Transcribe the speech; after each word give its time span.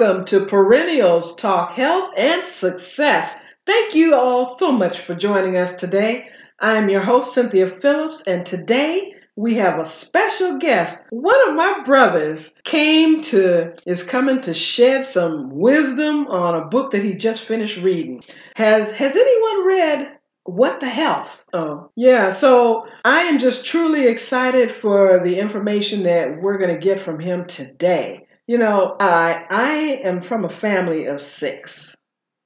Welcome 0.00 0.24
to 0.26 0.46
Perennials 0.46 1.36
Talk 1.36 1.72
Health 1.72 2.14
and 2.16 2.46
Success. 2.46 3.34
Thank 3.66 3.94
you 3.94 4.14
all 4.14 4.46
so 4.46 4.72
much 4.72 5.00
for 5.00 5.14
joining 5.14 5.58
us 5.58 5.74
today. 5.74 6.30
I 6.58 6.78
am 6.78 6.88
your 6.88 7.02
host, 7.02 7.34
Cynthia 7.34 7.66
Phillips, 7.66 8.22
and 8.26 8.46
today 8.46 9.12
we 9.36 9.56
have 9.56 9.78
a 9.78 9.86
special 9.86 10.56
guest. 10.56 10.96
One 11.10 11.50
of 11.50 11.54
my 11.54 11.82
brothers 11.84 12.50
came 12.64 13.20
to, 13.24 13.74
is 13.84 14.02
coming 14.02 14.40
to 14.40 14.54
shed 14.54 15.04
some 15.04 15.50
wisdom 15.50 16.28
on 16.28 16.54
a 16.54 16.68
book 16.68 16.92
that 16.92 17.02
he 17.02 17.14
just 17.14 17.44
finished 17.44 17.82
reading. 17.82 18.22
Has, 18.56 18.90
has 18.92 19.14
anyone 19.14 19.66
read 19.66 20.12
what 20.44 20.80
the 20.80 20.88
health? 20.88 21.44
Oh, 21.52 21.90
yeah. 21.94 22.32
So 22.32 22.86
I 23.04 23.24
am 23.24 23.38
just 23.38 23.66
truly 23.66 24.06
excited 24.06 24.72
for 24.72 25.20
the 25.22 25.38
information 25.38 26.04
that 26.04 26.40
we're 26.40 26.56
going 26.56 26.74
to 26.74 26.80
get 26.80 27.02
from 27.02 27.20
him 27.20 27.44
today. 27.44 28.26
You 28.50 28.58
know, 28.58 28.96
I 28.98 29.44
I 29.48 29.72
am 30.02 30.20
from 30.20 30.44
a 30.44 30.50
family 30.50 31.06
of 31.06 31.20
six. 31.20 31.96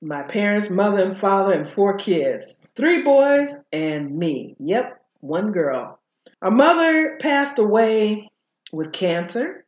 My 0.02 0.20
parents, 0.20 0.68
mother 0.68 1.02
and 1.02 1.18
father, 1.18 1.54
and 1.54 1.66
four 1.66 1.96
kids. 1.96 2.58
Three 2.76 3.00
boys 3.00 3.56
and 3.72 4.14
me. 4.14 4.54
Yep, 4.58 5.00
one 5.20 5.50
girl. 5.50 5.98
Our 6.42 6.50
mother 6.50 7.16
passed 7.22 7.58
away 7.58 8.28
with 8.70 8.92
cancer. 8.92 9.64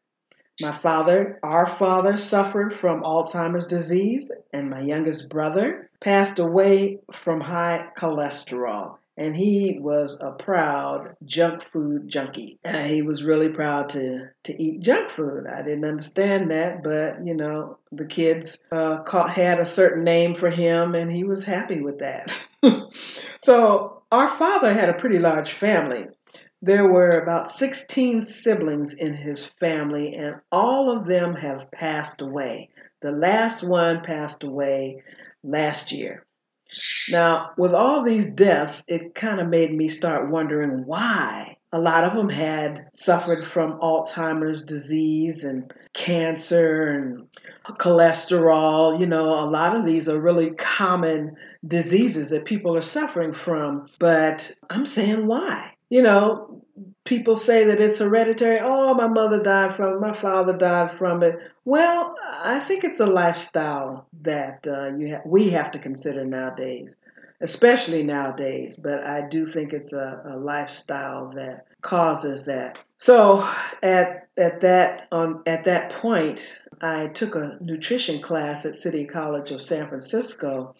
My 0.60 0.72
father, 0.72 1.40
our 1.42 1.66
father, 1.66 2.18
suffered 2.18 2.74
from 2.74 3.02
Alzheimer's 3.02 3.66
disease, 3.66 4.30
and 4.52 4.68
my 4.68 4.82
youngest 4.82 5.30
brother 5.30 5.88
passed 6.02 6.38
away 6.38 6.98
from 7.12 7.40
high 7.40 7.88
cholesterol. 7.96 8.98
And 9.18 9.34
he 9.34 9.78
was 9.80 10.18
a 10.20 10.32
proud 10.32 11.16
junk 11.24 11.62
food 11.62 12.08
junkie. 12.08 12.58
Uh, 12.62 12.82
he 12.82 13.00
was 13.00 13.24
really 13.24 13.48
proud 13.48 13.88
to, 13.90 14.28
to 14.44 14.62
eat 14.62 14.82
junk 14.82 15.08
food. 15.08 15.46
I 15.46 15.62
didn't 15.62 15.86
understand 15.86 16.50
that, 16.50 16.82
but 16.82 17.24
you 17.24 17.34
know, 17.34 17.78
the 17.92 18.06
kids 18.06 18.58
uh, 18.70 18.98
caught, 19.04 19.30
had 19.30 19.58
a 19.58 19.64
certain 19.64 20.04
name 20.04 20.34
for 20.34 20.50
him, 20.50 20.94
and 20.94 21.10
he 21.10 21.24
was 21.24 21.44
happy 21.44 21.80
with 21.80 22.00
that. 22.00 22.30
so, 23.42 24.02
our 24.12 24.28
father 24.36 24.72
had 24.72 24.90
a 24.90 24.98
pretty 24.98 25.18
large 25.18 25.52
family. 25.52 26.06
There 26.62 26.90
were 26.90 27.10
about 27.10 27.50
16 27.50 28.22
siblings 28.22 28.92
in 28.92 29.14
his 29.14 29.46
family, 29.46 30.14
and 30.14 30.36
all 30.50 30.90
of 30.90 31.06
them 31.06 31.34
have 31.34 31.70
passed 31.70 32.20
away. 32.22 32.70
The 33.02 33.12
last 33.12 33.62
one 33.62 34.02
passed 34.02 34.42
away 34.42 35.02
last 35.42 35.92
year. 35.92 36.26
Now, 37.08 37.50
with 37.56 37.72
all 37.74 38.02
these 38.02 38.28
deaths, 38.28 38.82
it 38.88 39.14
kind 39.14 39.40
of 39.40 39.48
made 39.48 39.72
me 39.72 39.88
start 39.88 40.30
wondering 40.30 40.84
why. 40.86 41.56
A 41.72 41.80
lot 41.80 42.04
of 42.04 42.16
them 42.16 42.28
had 42.28 42.86
suffered 42.92 43.44
from 43.44 43.78
Alzheimer's 43.80 44.62
disease 44.62 45.44
and 45.44 45.72
cancer 45.92 46.88
and 46.88 47.26
cholesterol. 47.78 48.98
You 48.98 49.06
know, 49.06 49.38
a 49.38 49.50
lot 49.50 49.76
of 49.76 49.84
these 49.84 50.08
are 50.08 50.20
really 50.20 50.50
common 50.50 51.36
diseases 51.66 52.30
that 52.30 52.44
people 52.44 52.74
are 52.76 52.82
suffering 52.82 53.32
from. 53.32 53.88
But 53.98 54.52
I'm 54.70 54.86
saying 54.86 55.26
why? 55.26 55.72
You 55.90 56.02
know, 56.02 56.62
people 57.06 57.36
say 57.36 57.64
that 57.64 57.80
it's 57.80 57.98
hereditary. 57.98 58.58
Oh, 58.60 58.94
my 58.94 59.08
mother 59.08 59.42
died 59.42 59.74
from 59.74 59.94
it, 59.94 60.00
my 60.00 60.14
father 60.14 60.52
died 60.52 60.92
from 60.92 61.22
it. 61.22 61.38
Well, 61.64 62.14
I 62.30 62.60
think 62.60 62.84
it's 62.84 63.00
a 63.00 63.06
lifestyle 63.06 64.06
that 64.22 64.66
uh, 64.66 64.94
you 64.96 65.16
ha- 65.16 65.22
we 65.24 65.50
have 65.50 65.70
to 65.72 65.78
consider 65.78 66.24
nowadays, 66.24 66.96
especially 67.40 68.02
nowadays. 68.02 68.76
But 68.76 69.04
I 69.04 69.26
do 69.28 69.46
think 69.46 69.72
it's 69.72 69.92
a, 69.92 70.22
a 70.26 70.36
lifestyle 70.36 71.32
that 71.36 71.66
causes 71.80 72.44
that. 72.44 72.78
So 72.98 73.48
at 73.82 74.28
at 74.36 74.60
that 74.60 75.08
on 75.10 75.42
at 75.46 75.64
that 75.64 75.90
point, 75.90 76.58
I 76.80 77.06
took 77.06 77.34
a 77.34 77.56
nutrition 77.60 78.20
class 78.20 78.66
at 78.66 78.76
City 78.76 79.04
College 79.04 79.50
of 79.50 79.62
San 79.62 79.88
Francisco, 79.88 80.74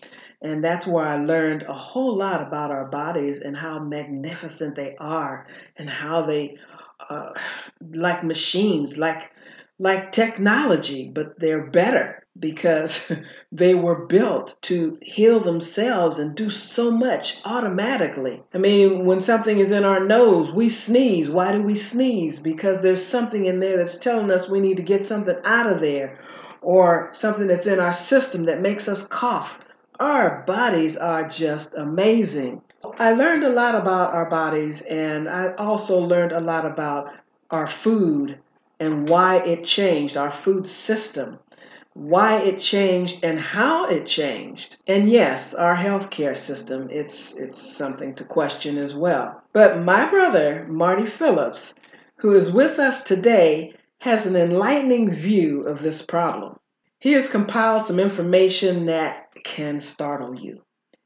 and 0.46 0.64
that's 0.64 0.86
where 0.86 1.04
I 1.04 1.16
learned 1.16 1.62
a 1.62 1.72
whole 1.72 2.16
lot 2.16 2.40
about 2.40 2.70
our 2.70 2.86
bodies 2.86 3.40
and 3.40 3.56
how 3.56 3.78
magnificent 3.78 4.76
they 4.76 4.96
are 4.98 5.46
and 5.76 5.88
how 5.88 6.22
they, 6.22 6.56
uh, 7.10 7.32
like 7.80 8.22
machines, 8.24 8.96
like 8.96 9.30
like 9.78 10.10
technology, 10.10 11.10
but 11.12 11.38
they're 11.38 11.66
better 11.66 12.24
because 12.38 13.12
they 13.52 13.74
were 13.74 14.06
built 14.06 14.56
to 14.62 14.98
heal 15.02 15.40
themselves 15.40 16.18
and 16.18 16.34
do 16.34 16.50
so 16.50 16.90
much 16.90 17.38
automatically. 17.44 18.42
I 18.54 18.58
mean, 18.58 19.04
when 19.04 19.20
something 19.20 19.58
is 19.58 19.72
in 19.72 19.84
our 19.84 20.02
nose, 20.04 20.50
we 20.50 20.70
sneeze. 20.70 21.28
Why 21.28 21.52
do 21.52 21.62
we 21.62 21.76
sneeze? 21.76 22.38
Because 22.38 22.80
there's 22.80 23.04
something 23.04 23.44
in 23.44 23.60
there 23.60 23.76
that's 23.76 23.98
telling 23.98 24.30
us 24.30 24.48
we 24.48 24.60
need 24.60 24.78
to 24.78 24.82
get 24.82 25.02
something 25.02 25.36
out 25.44 25.70
of 25.70 25.80
there, 25.80 26.18
or 26.62 27.10
something 27.12 27.46
that's 27.46 27.66
in 27.66 27.78
our 27.78 27.92
system 27.92 28.46
that 28.46 28.60
makes 28.60 28.88
us 28.88 29.06
cough. 29.06 29.58
Our 29.98 30.42
bodies 30.46 30.96
are 30.96 31.26
just 31.26 31.72
amazing. 31.74 32.60
I 32.98 33.12
learned 33.12 33.44
a 33.44 33.50
lot 33.50 33.74
about 33.74 34.12
our 34.12 34.28
bodies, 34.28 34.82
and 34.82 35.26
I 35.26 35.54
also 35.54 36.00
learned 36.00 36.32
a 36.32 36.40
lot 36.40 36.66
about 36.66 37.14
our 37.50 37.66
food 37.66 38.38
and 38.78 39.08
why 39.08 39.38
it 39.38 39.64
changed, 39.64 40.18
our 40.18 40.30
food 40.30 40.66
system, 40.66 41.38
why 41.94 42.36
it 42.40 42.60
changed 42.60 43.24
and 43.24 43.40
how 43.40 43.86
it 43.86 44.04
changed. 44.04 44.76
And 44.86 45.08
yes, 45.08 45.54
our 45.54 45.74
healthcare 45.74 46.36
system, 46.36 46.88
it's 46.90 47.34
it's 47.36 47.58
something 47.58 48.14
to 48.16 48.24
question 48.24 48.76
as 48.76 48.94
well. 48.94 49.42
But 49.54 49.82
my 49.82 50.06
brother, 50.10 50.66
Marty 50.68 51.06
Phillips, 51.06 51.74
who 52.16 52.34
is 52.34 52.52
with 52.52 52.78
us 52.78 53.02
today, 53.02 53.72
has 54.00 54.26
an 54.26 54.36
enlightening 54.36 55.10
view 55.10 55.62
of 55.62 55.82
this 55.82 56.02
problem. 56.02 56.58
He 56.98 57.12
has 57.12 57.30
compiled 57.30 57.84
some 57.84 57.98
information 57.98 58.86
that 58.86 59.25
can 59.46 59.78
startle 59.78 60.34
you, 60.34 60.60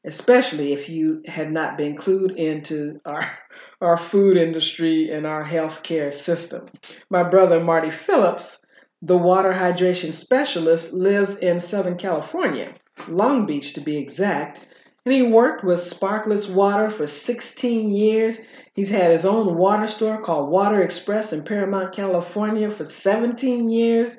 especially 0.05 0.73
if 0.73 0.89
you 0.89 1.23
had 1.27 1.53
not 1.53 1.77
been 1.77 1.95
clued 1.95 2.35
into 2.35 2.99
our, 3.05 3.21
our 3.83 3.99
food 3.99 4.39
industry 4.39 5.11
and 5.11 5.27
our 5.27 5.45
healthcare 5.45 6.13
system. 6.13 6.67
My 7.11 7.23
brother, 7.23 7.61
Marty 7.61 7.91
Phillips, 7.91 8.59
the 9.03 9.19
water 9.19 9.53
hydration 9.53 10.13
specialist, 10.13 10.93
lives 10.95 11.37
in 11.37 11.61
Southern 11.61 11.97
California, 11.97 12.75
Long 13.09 13.45
Beach 13.45 13.75
to 13.75 13.81
be 13.83 13.99
exact, 13.99 14.59
and 15.05 15.15
he 15.15 15.23
worked 15.23 15.63
with 15.63 15.81
Sparklets 15.81 16.49
Water 16.49 16.91
for 16.91 17.07
16 17.07 17.91
years. 17.91 18.39
He's 18.75 18.91
had 18.91 19.11
his 19.11 19.25
own 19.25 19.57
water 19.57 19.87
store 19.87 20.21
called 20.21 20.51
Water 20.51 20.83
Express 20.83 21.33
in 21.33 21.43
Paramount, 21.43 21.95
California 21.95 22.71
for 22.71 22.85
17 22.85 23.71
years 23.71 24.19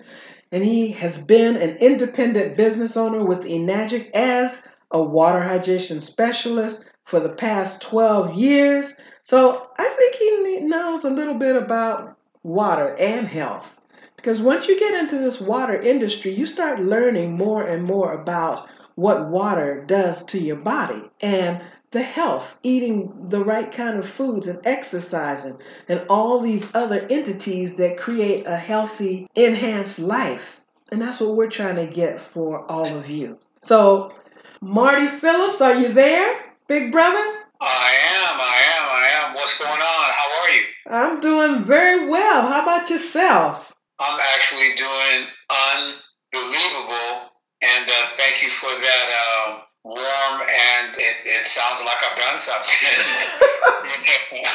and 0.51 0.63
he 0.63 0.91
has 0.91 1.17
been 1.17 1.56
an 1.56 1.78
independent 1.78 2.57
business 2.57 2.97
owner 2.97 3.23
with 3.23 3.44
Enagic 3.44 4.12
as 4.13 4.62
a 4.91 5.01
water 5.01 5.39
hydration 5.39 6.01
specialist 6.01 6.85
for 7.06 7.19
the 7.19 7.29
past 7.29 7.81
12 7.81 8.35
years. 8.35 8.94
So 9.23 9.69
I 9.78 9.88
think 9.88 10.16
he 10.16 10.59
knows 10.62 11.03
a 11.03 11.09
little 11.09 11.35
bit 11.35 11.56
about 11.56 12.17
water 12.44 12.95
and 12.97 13.28
health. 13.28 13.78
Because 14.16 14.41
once 14.41 14.67
you 14.67 14.79
get 14.79 14.94
into 14.94 15.17
this 15.17 15.41
water 15.41 15.79
industry, 15.79 16.34
you 16.34 16.45
start 16.45 16.81
learning 16.81 17.38
more 17.38 17.66
and 17.66 17.83
more 17.83 18.13
about 18.13 18.69
what 18.95 19.29
water 19.29 19.83
does 19.88 20.25
to 20.25 20.39
your 20.39 20.57
body. 20.57 21.01
And 21.22 21.62
the 21.91 22.02
health, 22.02 22.57
eating 22.63 23.28
the 23.29 23.44
right 23.44 23.72
kind 23.72 24.00
of 24.00 24.07
foods 24.07 24.47
and 24.47 24.59
exercising, 24.66 25.57
and 25.88 26.06
all 26.09 26.40
these 26.40 26.66
other 26.74 27.06
entities 27.09 27.75
that 27.75 27.97
create 27.97 28.47
a 28.47 28.56
healthy, 28.56 29.28
enhanced 29.35 30.00
life. 30.00 30.62
And 30.92 31.01
that's 31.01 31.19
what 31.19 31.36
we're 31.36 31.50
trying 31.50 31.75
to 31.75 31.88
get 31.88 32.19
for 32.19 32.69
all 32.71 32.95
of 32.98 33.10
you. 33.10 33.39
So, 33.62 34.13
Marty 34.62 35.07
Phillips, 35.07 35.62
are 35.62 35.75
you 35.75 35.94
there, 35.94 36.54
big 36.68 36.92
brother? 36.92 37.24
I 37.60 37.94
am, 38.16 38.39
I 38.39 38.62
am, 38.75 38.89
I 38.89 39.07
am. 39.21 39.36
What's 39.36 39.57
going 39.60 39.69
on? 39.69 39.77
How 39.81 40.42
are 40.42 40.50
you? 40.50 40.63
I'm 40.89 41.19
doing 41.19 41.66
very 41.66 42.10
well. 42.10 42.48
How 42.48 42.63
about 42.63 42.89
yourself? 42.89 43.74
I'm 44.00 44.19
actually 44.19 44.75
doing 44.75 45.27
unbelievable. 45.50 47.30
And 47.62 47.88
uh, 47.88 48.07
thank 48.18 48.42
you 48.42 48.50
for 48.50 48.69
that. 48.69 49.45
Uh, 49.48 49.62
warm 49.83 50.42
and 50.42 50.95
it, 50.98 51.16
it 51.25 51.48
sounds 51.48 51.81
like 51.83 51.98
I've 52.10 52.18
done 52.18 52.39
something. 52.39 52.74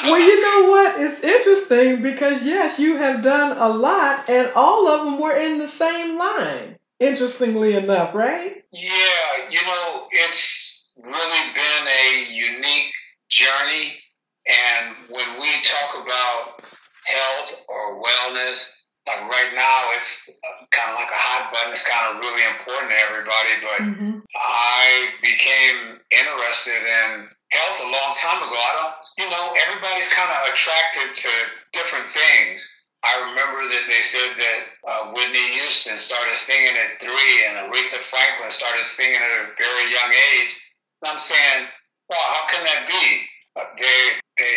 well, 0.05 0.20
you 0.20 0.43
know 0.43 0.70
what? 0.70 1.00
It's 1.00 1.20
interesting 1.20 2.02
because, 2.02 2.44
yes, 2.44 2.78
you 2.78 2.96
have 2.96 3.23
done 3.23 3.56
a 3.58 3.69
lot 3.69 4.28
and 4.28 4.50
all 4.55 4.88
of 4.88 5.05
them 5.05 5.19
were 5.19 5.37
in 5.37 5.58
the 5.58 5.69
same 5.69 6.17
line, 6.17 6.76
interestingly 7.00 7.75
enough, 7.75 8.14
right? 8.14 8.62
Yeah, 8.73 9.50
you 9.50 9.61
know, 9.62 10.06
it's 10.12 10.93
really 10.96 11.52
been 11.55 11.87
a 11.87 12.32
unique 12.32 12.93
journey. 13.28 13.99
And 14.46 14.94
when 15.08 15.40
we 15.40 15.50
talk 15.64 16.05
about 16.05 16.62
health 17.05 17.62
or 17.69 18.02
wellness, 18.02 18.70
like 19.06 19.23
right 19.31 19.53
now 19.55 19.91
it's 19.94 20.31
kind 20.75 20.91
of 20.93 20.99
like 20.99 21.11
a 21.11 21.19
hot 21.19 21.50
button 21.55 21.73
it's 21.73 21.87
kind 21.87 22.11
of 22.11 22.20
really 22.20 22.43
important 22.47 22.91
to 22.91 22.99
everybody 22.99 23.55
but 23.62 23.81
mm-hmm. 23.82 24.19
i 24.35 25.11
became 25.23 25.99
interested 26.11 26.82
in 26.82 27.31
health 27.55 27.79
a 27.82 27.88
long 27.88 28.11
time 28.19 28.43
ago 28.43 28.58
i 28.58 28.73
don't 28.82 28.99
you 29.19 29.29
know 29.31 29.55
everybody's 29.67 30.11
kind 30.11 30.29
of 30.31 30.53
attracted 30.53 31.14
to 31.14 31.31
different 31.73 32.11
things 32.11 32.67
I 33.06 33.31
remember 33.31 33.62
that 33.70 33.87
they 33.87 34.03
said 34.03 34.35
that 34.35 34.61
uh, 34.82 35.12
Whitney 35.12 35.47
Houston 35.62 35.97
started 35.97 36.35
singing 36.35 36.75
at 36.75 36.99
three, 36.99 37.35
and 37.47 37.70
Aretha 37.70 38.02
Franklin 38.02 38.50
started 38.50 38.82
singing 38.82 39.23
at 39.23 39.47
a 39.47 39.55
very 39.55 39.93
young 39.93 40.11
age. 40.11 40.59
And 41.02 41.12
I'm 41.12 41.19
saying, 41.19 41.70
well, 42.09 42.19
how 42.19 42.50
can 42.50 42.64
that 42.64 42.88
be? 42.88 43.23
Uh, 43.55 43.62
they 43.79 44.19
they 44.38 44.56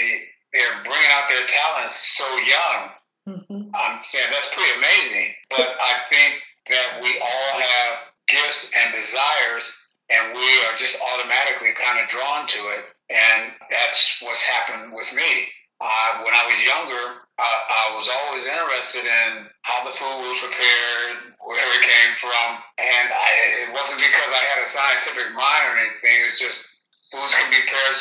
they're 0.54 0.82
bringing 0.84 1.12
out 1.14 1.30
their 1.30 1.46
talents 1.46 1.94
so 2.18 2.26
young. 2.38 2.90
Mm-hmm. 3.30 3.70
I'm 3.76 4.02
saying 4.02 4.30
that's 4.34 4.50
pretty 4.54 4.74
amazing. 4.78 5.34
But 5.50 5.78
I 5.78 5.94
think 6.10 6.42
that 6.70 7.00
we 7.02 7.14
all 7.22 7.54
have 7.62 7.92
gifts 8.28 8.72
and 8.74 8.94
desires, 8.94 9.70
and 10.10 10.34
we 10.34 10.50
are 10.66 10.76
just 10.76 10.98
automatically 11.14 11.78
kind 11.78 12.02
of 12.02 12.10
drawn 12.10 12.48
to 12.48 12.62
it. 12.74 12.86
And 13.10 13.54
that's 13.70 14.22
what's 14.22 14.44
happened 14.44 14.94
with 14.94 15.14
me. 15.14 15.50
Uh, 15.82 16.26
when 16.26 16.34
I 16.34 16.44
was 16.50 16.60
younger, 16.60 17.24
I, 17.40 17.48
I 17.48 17.86
was 17.96 18.10
always 18.12 18.44
interested 18.44 19.08
in 19.08 19.48
how 19.64 19.86
the 19.88 19.96
food 19.96 20.28
was 20.28 20.44
prepared, 20.44 21.40
where 21.40 21.72
it 21.72 21.86
came 21.88 22.14
from, 22.20 22.60
and 22.76 23.08
I, 23.16 23.30
it 23.64 23.72
wasn't 23.72 24.04
because 24.04 24.32
I 24.36 24.44
had 24.44 24.60
a 24.60 24.68
scientific 24.68 25.32
mind 25.32 25.64
or 25.72 25.80
anything. 25.80 26.20
It 26.20 26.36
was 26.36 26.42
just 26.42 26.68
foods 27.10 27.32
can 27.32 27.48
be 27.48 27.64
prepared, 27.64 27.96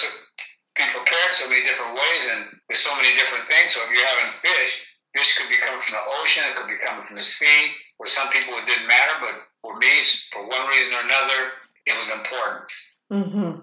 be 0.75 0.85
prepared 0.91 1.33
so 1.39 1.47
many 1.47 1.63
different 1.63 1.95
ways, 1.95 2.23
and 2.35 2.51
there's 2.67 2.83
so 2.83 2.93
many 2.99 3.15
different 3.15 3.47
things. 3.47 3.79
So 3.79 3.81
if 3.87 3.95
you're 3.95 4.11
having 4.11 4.35
fish, 4.43 4.88
fish 5.15 5.39
could 5.39 5.49
be 5.49 5.57
coming 5.57 5.81
from 5.81 5.95
the 5.95 6.23
ocean, 6.23 6.45
it 6.49 6.57
could 6.57 6.69
be 6.69 6.85
coming 6.85 7.05
from 7.05 7.17
the 7.17 7.25
sea. 7.25 7.73
For 7.97 8.07
some 8.07 8.29
people, 8.29 8.55
it 8.55 8.67
didn't 8.67 8.87
matter, 8.87 9.15
but 9.21 9.35
for 9.63 9.77
me, 9.79 9.89
for 10.33 10.47
one 10.47 10.69
reason 10.69 10.95
or 10.95 11.01
another, 11.01 11.51
it 11.87 11.99
was 11.99 12.11
important. 12.11 12.65
Mm-hmm. 13.11 13.61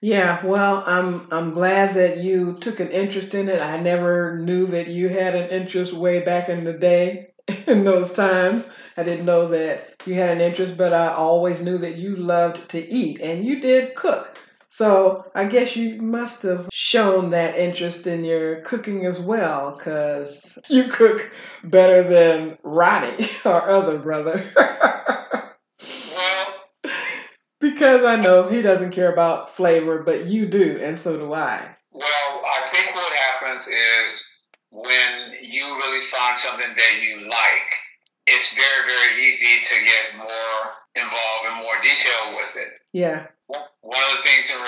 Yeah, 0.00 0.44
well, 0.44 0.82
I'm 0.84 1.28
I'm 1.30 1.52
glad 1.52 1.94
that 1.94 2.18
you 2.18 2.54
took 2.58 2.80
an 2.80 2.90
interest 2.90 3.34
in 3.34 3.48
it. 3.48 3.60
I 3.60 3.80
never 3.80 4.36
knew 4.38 4.66
that 4.66 4.88
you 4.88 5.08
had 5.08 5.36
an 5.36 5.48
interest 5.50 5.92
way 5.92 6.20
back 6.20 6.48
in 6.48 6.64
the 6.64 6.72
day 6.72 7.28
in 7.68 7.84
those 7.84 8.12
times. 8.12 8.68
I 8.96 9.04
didn't 9.04 9.26
know 9.26 9.48
that 9.48 10.02
you 10.04 10.14
had 10.14 10.30
an 10.30 10.40
interest, 10.40 10.76
but 10.76 10.92
I 10.92 11.08
always 11.08 11.60
knew 11.60 11.78
that 11.78 11.98
you 11.98 12.16
loved 12.16 12.68
to 12.70 12.92
eat 12.92 13.20
and 13.20 13.44
you 13.44 13.60
did 13.60 13.94
cook. 13.94 14.38
So 14.74 15.30
I 15.34 15.44
guess 15.44 15.76
you 15.76 16.00
must 16.00 16.40
have 16.44 16.70
shown 16.72 17.28
that 17.30 17.58
interest 17.58 18.06
in 18.06 18.24
your 18.24 18.62
cooking 18.62 19.04
as 19.04 19.20
well, 19.20 19.76
because 19.76 20.58
you 20.70 20.84
cook 20.84 21.30
better 21.62 22.02
than 22.02 22.56
Ronnie, 22.62 23.26
our 23.44 23.68
other 23.68 23.98
brother. 23.98 24.42
Because 27.60 28.02
I 28.02 28.16
know 28.16 28.48
he 28.48 28.60
doesn't 28.60 28.90
care 28.90 29.12
about 29.12 29.54
flavor, 29.54 30.02
but 30.02 30.26
you 30.26 30.46
do, 30.46 30.80
and 30.82 30.98
so 30.98 31.16
do 31.16 31.32
I. 31.32 31.76
Well, 31.92 32.42
I 32.44 32.66
think 32.66 32.92
what 32.92 33.12
happens 33.12 33.68
is 33.68 34.26
when 34.72 35.32
you 35.40 35.64
really 35.76 36.00
find 36.00 36.36
something 36.36 36.66
that 36.66 37.02
you 37.04 37.28
like, 37.28 37.70
it's 38.26 38.52
very, 38.56 38.86
very 38.88 39.28
easy 39.28 39.60
to 39.62 39.84
get 39.84 40.18
more 40.18 40.72
involved 40.96 41.46
in 41.46 41.62
more 41.62 41.74
detail 41.82 42.36
with 42.36 42.56
it. 42.56 42.80
Yeah. 42.92 43.26
One 43.48 44.02
of 44.02 44.16
the 44.16 44.22
things 44.22 44.50
in 44.50 44.58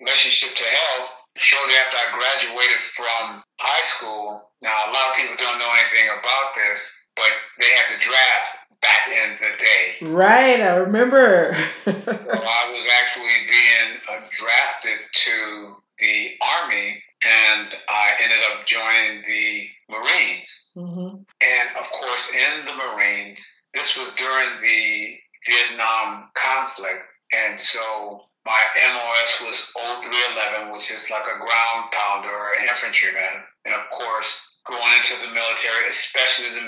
relationship 0.00 0.56
to 0.56 0.64
health, 0.64 1.26
shortly 1.36 1.74
after 1.74 1.96
I 1.96 2.12
graduated 2.12 2.80
from 2.94 3.42
high 3.58 3.84
school, 3.84 4.50
now 4.62 4.74
a 4.88 4.92
lot 4.92 5.10
of 5.10 5.16
people 5.16 5.36
don't 5.38 5.58
know 5.58 5.72
anything 5.72 6.08
about 6.08 6.54
this, 6.54 6.92
but 7.14 7.30
they 7.58 7.70
had 7.70 7.96
the 7.96 8.00
draft 8.02 8.66
back 8.80 9.08
in 9.08 9.30
the 9.40 9.56
day. 9.56 10.12
Right, 10.12 10.60
I 10.60 10.76
remember. 10.76 11.54
so 11.84 11.90
I 11.92 12.72
was 12.72 12.86
actually 13.02 13.38
being 13.48 14.00
uh, 14.08 14.20
drafted 14.36 14.98
to 15.12 15.76
the 15.98 16.32
Army 16.42 17.02
and 17.22 17.68
I 17.88 18.12
ended 18.22 18.38
up 18.52 18.66
joining 18.66 19.22
the 19.26 19.68
Marines. 19.88 20.70
Mm-hmm. 20.76 21.16
And 21.40 21.68
of 21.78 21.90
course, 21.90 22.32
in 22.32 22.66
the 22.66 22.74
Marines, 22.74 23.62
this 23.72 23.96
was 23.96 24.12
during 24.14 24.60
the 24.60 25.16
Vietnam 25.46 26.30
conflict. 26.34 27.04
And 27.32 27.58
so 27.58 28.26
my 28.44 28.62
MOS 28.78 29.42
was 29.42 29.58
0311, 29.74 30.72
which 30.72 30.90
is 30.90 31.10
like 31.10 31.26
a 31.26 31.38
ground 31.38 31.90
pounder 31.90 32.30
or 32.30 32.54
infantryman. 32.62 33.42
And 33.64 33.74
of 33.74 33.90
course, 33.90 34.60
going 34.66 34.94
into 34.94 35.18
the 35.26 35.34
military, 35.34 35.88
especially 35.88 36.54
the, 36.54 36.66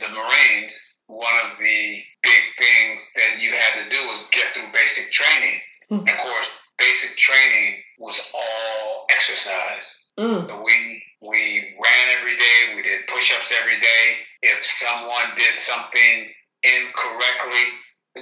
the 0.00 0.12
Marines, 0.12 0.72
one 1.06 1.34
of 1.44 1.58
the 1.58 2.02
big 2.22 2.42
things 2.56 3.12
that 3.16 3.40
you 3.40 3.52
had 3.52 3.84
to 3.84 3.90
do 3.90 4.06
was 4.08 4.28
get 4.32 4.54
through 4.54 4.72
basic 4.72 5.12
training. 5.12 5.60
Mm. 5.90 6.08
Of 6.08 6.18
course, 6.18 6.50
basic 6.78 7.16
training 7.16 7.82
was 7.98 8.20
all 8.34 9.06
exercise. 9.10 9.88
Mm. 10.18 10.46
So 10.46 10.62
we 10.62 11.02
we 11.20 11.74
ran 11.82 12.06
every 12.18 12.36
day. 12.36 12.76
We 12.76 12.82
did 12.82 13.06
push-ups 13.08 13.52
every 13.60 13.80
day. 13.80 14.04
If 14.42 14.64
someone 14.64 15.34
did 15.36 15.58
something 15.58 16.30
incorrectly, 16.62 17.64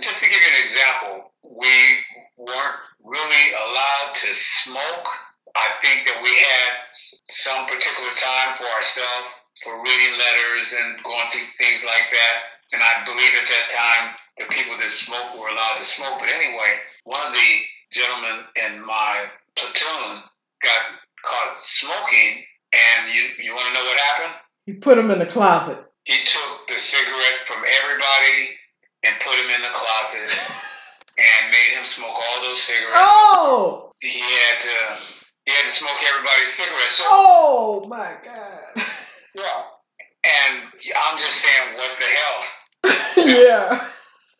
just 0.00 0.22
to 0.22 0.28
give 0.30 0.40
you 0.40 0.48
an 0.48 0.64
example, 0.64 1.32
we 1.48 1.74
weren't 2.36 2.80
really 3.04 3.46
allowed 3.54 4.14
to 4.14 4.34
smoke. 4.34 5.08
I 5.54 5.70
think 5.80 6.06
that 6.06 6.20
we 6.22 6.30
had 6.30 6.70
some 7.24 7.66
particular 7.66 8.12
time 8.16 8.56
for 8.56 8.66
ourselves 8.76 9.32
for 9.62 9.82
reading 9.82 10.18
letters 10.18 10.74
and 10.74 11.02
going 11.02 11.30
through 11.30 11.48
things 11.58 11.82
like 11.84 12.10
that 12.12 12.56
and 12.72 12.82
I 12.82 13.04
believe 13.04 13.34
at 13.38 13.46
that 13.46 13.66
time 13.70 14.04
the 14.38 14.54
people 14.54 14.76
that 14.78 14.90
smoke 14.90 15.38
were 15.38 15.48
allowed 15.48 15.76
to 15.78 15.84
smoke. 15.84 16.18
But 16.18 16.28
anyway, 16.30 16.82
one 17.04 17.24
of 17.24 17.32
the 17.32 17.50
gentlemen 17.92 18.44
in 18.56 18.84
my 18.84 19.26
platoon 19.54 20.22
got 20.62 20.82
caught 21.22 21.60
smoking, 21.60 22.42
and 22.72 23.14
you 23.14 23.22
you 23.42 23.54
want 23.54 23.68
to 23.68 23.74
know 23.74 23.86
what 23.86 23.98
happened? 24.00 24.34
You 24.66 24.74
put 24.74 24.98
him 24.98 25.10
in 25.10 25.20
the 25.20 25.26
closet. 25.26 25.78
He 26.04 26.18
took 26.24 26.68
the 26.68 26.78
cigarette 26.78 27.40
from 27.46 27.62
everybody 27.82 28.50
and 29.02 29.14
put 29.20 29.34
him 29.38 29.50
in 29.50 29.62
the 29.62 29.74
closet 29.74 30.28
and 31.18 31.50
made 31.50 31.78
him 31.78 31.86
smoke 31.86 32.14
all 32.14 32.42
those 32.42 32.60
cigarettes. 32.62 32.96
Oh! 32.96 33.92
He 34.00 34.20
had 34.20 34.60
to 34.62 35.02
he 35.44 35.52
had 35.52 35.64
to 35.64 35.70
smoke 35.70 35.96
everybody's 36.12 36.52
cigarettes. 36.52 36.96
So, 36.96 37.04
oh 37.06 37.84
my 37.88 38.12
God! 38.24 38.84
Yeah. 39.34 39.62
And 40.24 40.62
I'm 40.96 41.18
just 41.18 41.36
saying, 41.38 41.76
what 41.76 41.92
the 41.98 42.08
hell? 42.08 43.26
yeah. 43.26 43.88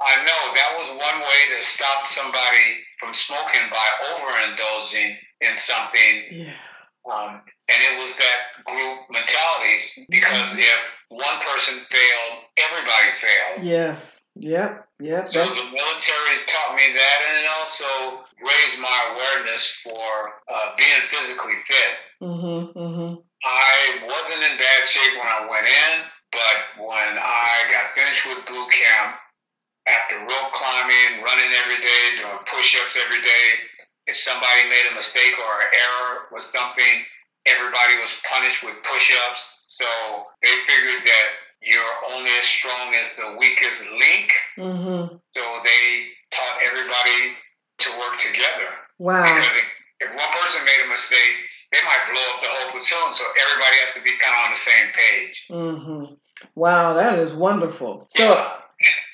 I 0.01 0.25
know 0.25 0.41
that 0.55 0.77
was 0.79 0.89
one 0.99 1.21
way 1.21 1.57
to 1.57 1.65
stop 1.65 2.07
somebody 2.07 2.85
from 2.99 3.15
smoking 3.15 3.71
by 3.71 3.87
overindulging 4.13 5.17
in 5.41 5.57
something. 5.57 6.25
Yeah. 6.31 6.53
Um, 7.11 7.41
and 7.69 7.79
it 7.93 8.01
was 8.01 8.17
that 8.17 8.65
group 8.65 8.99
mentality 9.11 10.07
because 10.09 10.59
if 10.59 10.81
one 11.09 11.39
person 11.41 11.79
failed, 11.89 12.43
everybody 12.59 13.09
failed. 13.21 13.67
Yes. 13.67 14.21
Yep. 14.35 14.86
Yep. 14.99 15.29
So 15.29 15.45
the 15.45 15.69
military 15.77 16.37
taught 16.49 16.75
me 16.75 16.89
that, 16.97 17.19
and 17.29 17.45
it 17.45 17.49
also 17.53 18.25
raised 18.41 18.81
my 18.81 18.97
awareness 19.13 19.69
for 19.85 20.41
uh, 20.49 20.73
being 20.79 21.03
physically 21.13 21.61
fit. 21.69 21.93
Mm-hmm, 22.23 22.79
mm-hmm. 22.79 23.21
I 23.45 23.75
wasn't 24.09 24.43
in 24.43 24.57
bad 24.57 24.83
shape 24.89 25.21
when 25.21 25.29
I 25.29 25.45
went 25.45 25.69
in, 25.69 25.93
but 26.33 26.57
when 26.81 27.13
I 27.21 27.69
got 27.69 27.93
finished 27.93 28.25
with 28.25 28.49
boot 28.49 28.73
camp, 28.73 29.21
after 29.87 30.19
rope 30.19 30.53
climbing, 30.57 31.23
running 31.23 31.53
every 31.63 31.79
day, 31.79 32.03
doing 32.19 32.43
push-ups 32.49 32.97
every 32.97 33.21
day, 33.21 33.47
if 34.09 34.17
somebody 34.17 34.65
made 34.73 34.89
a 34.91 34.95
mistake 34.97 35.37
or 35.39 35.53
an 35.61 35.71
error 35.77 36.13
was 36.33 36.49
something, 36.51 37.05
everybody 37.45 38.01
was 38.01 38.17
punished 38.25 38.65
with 38.65 38.75
push-ups. 38.83 39.45
So 39.69 39.87
they 40.43 40.57
figured 40.67 41.05
that 41.05 41.29
you're 41.63 41.97
only 42.13 42.31
as 42.39 42.45
strong 42.45 42.95
as 42.95 43.17
the 43.17 43.37
weakest 43.39 43.83
link. 43.91 44.33
Mm-hmm. 44.59 45.17
So 45.35 45.43
they 45.65 45.85
taught 46.31 46.57
everybody 46.63 47.37
to 47.79 47.89
work 47.99 48.19
together. 48.19 48.71
Wow. 48.99 49.23
Because 49.23 49.47
if, 50.01 50.11
one 50.15 50.33
person 50.41 50.65
made 50.65 50.85
a 50.87 50.91
mistake, 50.91 51.37
they 51.73 51.83
might 51.83 52.05
blow 52.13 52.27
up 52.37 52.41
the 52.43 52.49
whole 52.49 52.71
platoon. 52.73 53.13
So 53.13 53.25
everybody 53.41 53.77
has 53.85 53.95
to 53.97 54.03
be 54.03 54.13
kind 54.21 54.33
of 54.33 54.41
on 54.47 54.51
the 54.53 54.63
same 54.63 54.89
page. 54.93 55.35
Mm-hmm. 55.51 56.15
Wow, 56.55 56.95
that 56.95 57.19
is 57.19 57.33
wonderful. 57.33 58.05
So, 58.09 58.23
yeah. 58.23 58.61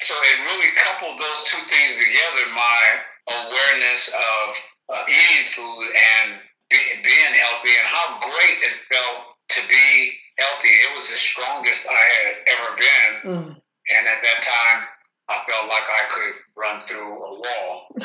so 0.01 0.15
it 0.15 0.37
really 0.51 0.71
coupled 0.75 1.19
those 1.19 1.41
two 1.47 1.63
things 1.71 1.99
together. 1.99 2.51
My 2.55 2.83
awareness 3.31 4.11
of 4.11 4.47
uh, 4.91 5.05
eating 5.07 5.47
food 5.55 5.87
and 5.95 6.41
be, 6.69 6.79
being 7.03 7.33
healthy, 7.39 7.71
and 7.79 7.87
how 7.87 8.19
great 8.21 8.59
it 8.67 8.75
felt 8.91 9.39
to 9.51 9.61
be 9.69 10.19
healthy. 10.43 10.69
It 10.69 10.97
was 10.97 11.11
the 11.11 11.19
strongest 11.19 11.87
I 11.89 12.05
had 12.19 12.35
ever 12.55 12.69
been, 12.77 13.13
mm. 13.31 13.49
and 13.91 14.03
at 14.07 14.21
that 14.23 14.43
time, 14.43 14.81
I 15.29 15.43
felt 15.47 15.69
like 15.69 15.87
I 15.87 16.05
could 16.11 16.35
run 16.57 16.81
through 16.83 17.13
a 17.15 17.33
wall. 17.41 17.97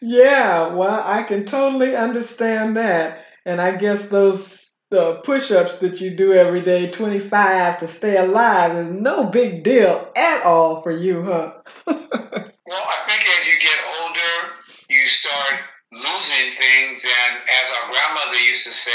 Yeah, 0.00 0.74
well, 0.74 1.02
I 1.04 1.22
can 1.24 1.44
totally 1.44 1.96
understand 1.96 2.76
that. 2.76 3.24
And 3.44 3.60
I 3.60 3.76
guess 3.76 4.08
those 4.08 4.76
the 4.90 5.20
push-ups 5.22 5.76
that 5.78 6.00
you 6.00 6.16
do 6.16 6.32
every 6.32 6.62
day, 6.62 6.90
25 6.90 7.78
to 7.78 7.88
stay 7.88 8.16
alive 8.16 8.74
is 8.74 8.88
no 8.88 9.24
big 9.24 9.62
deal 9.62 10.10
at 10.16 10.42
all 10.44 10.80
for 10.80 10.90
you, 10.90 11.22
huh? 11.22 11.52
well, 11.86 11.98
I 11.98 12.98
think 13.06 13.22
as 13.38 13.46
you 13.46 13.58
get 13.60 13.76
older, 14.00 14.54
you 14.88 15.06
start 15.06 15.60
losing 15.92 16.52
things 16.56 17.04
and 17.04 17.38
as 17.62 17.70
our 17.70 17.90
grandmother 17.90 18.38
used 18.38 18.64
to 18.64 18.72
say, 18.72 18.92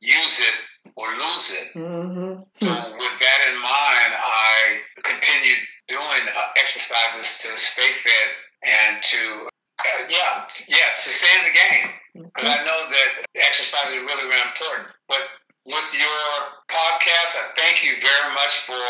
use 0.00 0.40
it 0.40 0.56
or 0.96 1.06
lose 1.14 1.54
it. 1.54 1.68
Mm-hmm. 1.74 2.42
So, 2.58 2.70
with 2.98 3.16
that 3.20 3.40
in 3.50 3.56
mind, 3.60 4.10
I 4.18 4.82
continued 5.02 5.58
doing 5.88 6.24
uh, 6.34 6.48
exercises 6.58 7.38
to 7.42 7.58
stay 7.58 7.90
fit 8.02 8.28
and 8.62 9.02
to, 9.02 9.48
uh, 9.80 10.02
yeah, 10.08 10.44
yeah, 10.68 10.88
to 10.96 11.08
stay 11.08 11.32
in 11.38 11.44
the 11.48 11.56
game. 11.56 11.88
Because 12.28 12.48
I 12.50 12.64
know 12.66 12.88
that 12.90 13.10
exercise 13.36 13.94
is 13.94 14.02
really, 14.02 14.26
really 14.26 14.48
important. 14.50 14.90
But 15.08 15.22
with 15.64 15.88
your 15.94 16.24
podcast, 16.66 17.38
I 17.38 17.54
thank 17.56 17.84
you 17.84 17.94
very 18.00 18.34
much 18.34 18.66
for 18.66 18.82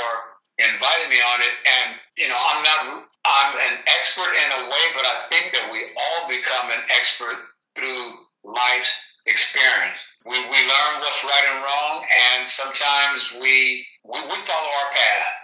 inviting 0.59 1.11
me 1.11 1.21
on 1.21 1.41
it. 1.41 1.55
And, 1.67 1.89
you 2.17 2.29
know, 2.29 2.39
I'm 2.39 2.63
not, 2.63 3.05
I'm 3.25 3.53
an 3.59 3.79
expert 3.85 4.33
in 4.33 4.49
a 4.65 4.71
way, 4.71 4.85
but 4.97 5.05
I 5.05 5.29
think 5.29 5.53
that 5.53 5.71
we 5.71 5.93
all 5.93 6.29
become 6.29 6.71
an 6.71 6.83
expert 6.89 7.37
through 7.77 8.15
life's 8.45 8.97
experience. 9.27 10.07
We, 10.29 10.35
we 10.35 10.59
learn 10.59 11.01
what's 11.01 11.25
right 11.25 11.45
and 11.55 11.65
wrong, 11.65 12.05
and 12.37 12.47
sometimes 12.47 13.33
we, 13.41 13.87
we, 14.05 14.21
we 14.21 14.37
follow 14.43 14.69
our 14.69 14.91
path. 14.91 15.39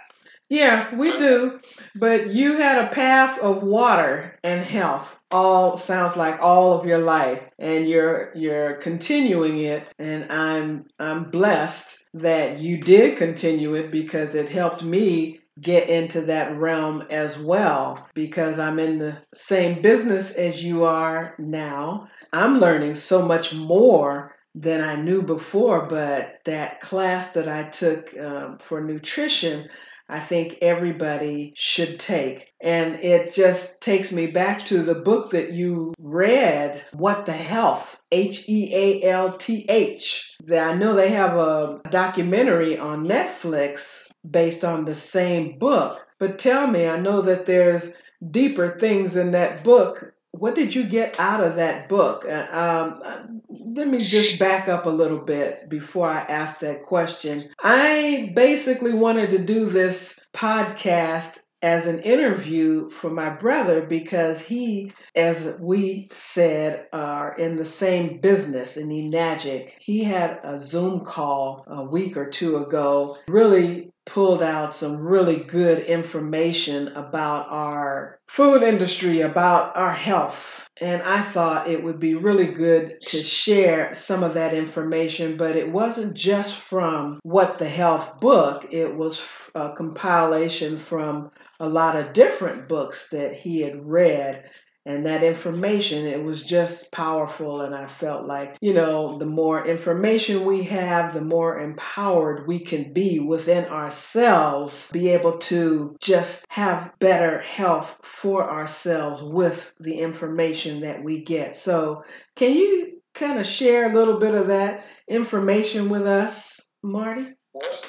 Yeah, 0.47 0.93
we 0.95 1.11
do. 1.17 1.59
But 1.95 2.29
you 2.29 2.57
had 2.57 2.77
a 2.77 2.89
path 2.89 3.39
of 3.39 3.63
water 3.63 4.37
and 4.43 4.63
health. 4.63 5.17
All 5.31 5.75
sounds 5.75 6.15
like 6.15 6.39
all 6.39 6.79
of 6.79 6.85
your 6.85 6.99
life 6.99 7.43
and 7.57 7.89
you're 7.89 8.31
you're 8.35 8.75
continuing 8.75 9.57
it 9.57 9.91
and 9.97 10.31
I'm 10.31 10.85
I'm 10.99 11.31
blessed 11.31 12.05
that 12.13 12.59
you 12.59 12.77
did 12.77 13.17
continue 13.17 13.73
it 13.73 13.91
because 13.91 14.35
it 14.35 14.47
helped 14.47 14.83
me 14.83 15.39
get 15.61 15.89
into 15.89 16.21
that 16.21 16.55
realm 16.57 17.01
as 17.09 17.39
well 17.39 18.07
because 18.13 18.59
I'm 18.59 18.77
in 18.77 18.99
the 18.99 19.17
same 19.33 19.81
business 19.81 20.31
as 20.31 20.63
you 20.63 20.83
are 20.83 21.35
now. 21.39 22.07
I'm 22.33 22.59
learning 22.59 22.95
so 22.95 23.25
much 23.25 23.53
more 23.53 24.34
than 24.55 24.81
I 24.81 24.95
knew 24.95 25.21
before, 25.21 25.85
but 25.87 26.39
that 26.45 26.79
class 26.79 27.31
that 27.31 27.47
I 27.47 27.63
took 27.63 28.17
um, 28.17 28.57
for 28.57 28.81
nutrition, 28.81 29.67
I 30.07 30.19
think 30.19 30.59
everybody 30.61 31.53
should 31.55 31.99
take. 31.99 32.53
And 32.61 32.95
it 32.95 33.33
just 33.33 33.81
takes 33.81 34.11
me 34.11 34.27
back 34.27 34.65
to 34.67 34.81
the 34.81 34.95
book 34.95 35.31
that 35.31 35.51
you 35.51 35.93
read, 35.99 36.81
What 36.93 37.25
the 37.25 37.33
Health, 37.33 38.01
H 38.11 38.45
E 38.47 38.71
A 38.73 39.09
L 39.09 39.37
T 39.37 39.65
H. 39.67 40.37
I 40.49 40.73
know 40.75 40.93
they 40.93 41.09
have 41.09 41.35
a 41.37 41.81
documentary 41.89 42.77
on 42.77 43.05
Netflix 43.07 44.03
based 44.29 44.63
on 44.63 44.85
the 44.85 44.95
same 44.95 45.57
book. 45.59 46.05
But 46.19 46.39
tell 46.39 46.67
me, 46.67 46.87
I 46.87 46.97
know 46.97 47.21
that 47.21 47.45
there's 47.45 47.93
deeper 48.31 48.77
things 48.79 49.15
in 49.15 49.31
that 49.31 49.63
book. 49.63 50.13
What 50.37 50.55
did 50.55 50.75
you 50.75 50.83
get 50.83 51.19
out 51.19 51.41
of 51.41 51.55
that 51.55 51.87
book? 51.87 52.25
Uh, 52.25 52.47
um, 52.51 53.41
let 53.49 53.87
me 53.87 54.03
just 54.03 54.37
back 54.37 54.67
up 54.67 54.85
a 54.85 54.89
little 54.89 55.19
bit 55.19 55.69
before 55.69 56.09
I 56.09 56.19
ask 56.21 56.59
that 56.59 56.83
question. 56.83 57.49
I 57.63 58.31
basically 58.35 58.93
wanted 58.93 59.29
to 59.31 59.39
do 59.39 59.69
this 59.69 60.19
podcast 60.35 61.39
as 61.61 61.87
an 61.87 61.99
interview 62.01 62.89
for 62.89 63.09
my 63.09 63.29
brother 63.29 63.81
because 63.81 64.39
he, 64.39 64.91
as 65.15 65.57
we 65.59 66.09
said, 66.13 66.87
are 66.93 67.33
in 67.33 67.55
the 67.55 67.65
same 67.65 68.19
business 68.19 68.77
in 68.77 68.89
Enagic. 68.89 69.71
He 69.79 70.03
had 70.03 70.39
a 70.43 70.59
Zoom 70.59 71.03
call 71.05 71.63
a 71.67 71.83
week 71.83 72.17
or 72.17 72.29
two 72.29 72.57
ago, 72.57 73.17
really 73.27 73.89
pulled 74.05 74.43
out 74.43 74.73
some 74.73 75.05
really 75.05 75.37
good 75.37 75.79
information 75.85 76.89
about 76.89 77.47
our 77.49 78.19
food 78.27 78.63
industry, 78.63 79.21
about 79.21 79.75
our 79.75 79.91
health. 79.91 80.67
And 80.81 81.01
I 81.03 81.21
thought 81.21 81.69
it 81.69 81.83
would 81.83 81.99
be 81.99 82.15
really 82.15 82.47
good 82.47 82.97
to 83.07 83.23
share 83.23 83.95
some 83.95 84.23
of 84.23 84.33
that 84.33 84.53
information, 84.53 85.37
but 85.37 85.55
it 85.55 85.71
wasn't 85.71 86.15
just 86.15 86.55
from 86.55 87.19
What 87.23 87.59
the 87.59 87.69
Health 87.69 88.19
book, 88.19 88.67
it 88.71 88.95
was 88.95 89.21
a 89.55 89.71
compilation 89.73 90.77
from 90.77 91.31
a 91.61 91.69
lot 91.69 91.95
of 91.95 92.11
different 92.11 92.67
books 92.67 93.09
that 93.09 93.33
he 93.33 93.61
had 93.61 93.85
read 93.85 94.49
and 94.85 95.05
that 95.05 95.23
information 95.23 96.05
it 96.05 96.23
was 96.23 96.41
just 96.41 96.91
powerful 96.91 97.61
and 97.61 97.73
i 97.75 97.87
felt 97.87 98.25
like 98.25 98.57
you 98.61 98.73
know 98.73 99.17
the 99.17 99.25
more 99.25 99.65
information 99.65 100.45
we 100.45 100.63
have 100.63 101.13
the 101.13 101.21
more 101.21 101.59
empowered 101.59 102.47
we 102.47 102.59
can 102.59 102.93
be 102.93 103.19
within 103.19 103.65
ourselves 103.65 104.89
be 104.91 105.09
able 105.09 105.37
to 105.37 105.95
just 106.01 106.45
have 106.49 106.91
better 106.99 107.39
health 107.39 107.99
for 108.03 108.49
ourselves 108.49 109.21
with 109.21 109.73
the 109.79 109.99
information 109.99 110.81
that 110.81 111.03
we 111.03 111.23
get. 111.23 111.57
So 111.57 112.03
can 112.35 112.53
you 112.53 113.01
kind 113.13 113.39
of 113.39 113.45
share 113.45 113.91
a 113.91 113.93
little 113.93 114.19
bit 114.19 114.33
of 114.33 114.47
that 114.47 114.85
information 115.07 115.89
with 115.89 116.07
us 116.07 116.59
marty? 116.83 117.27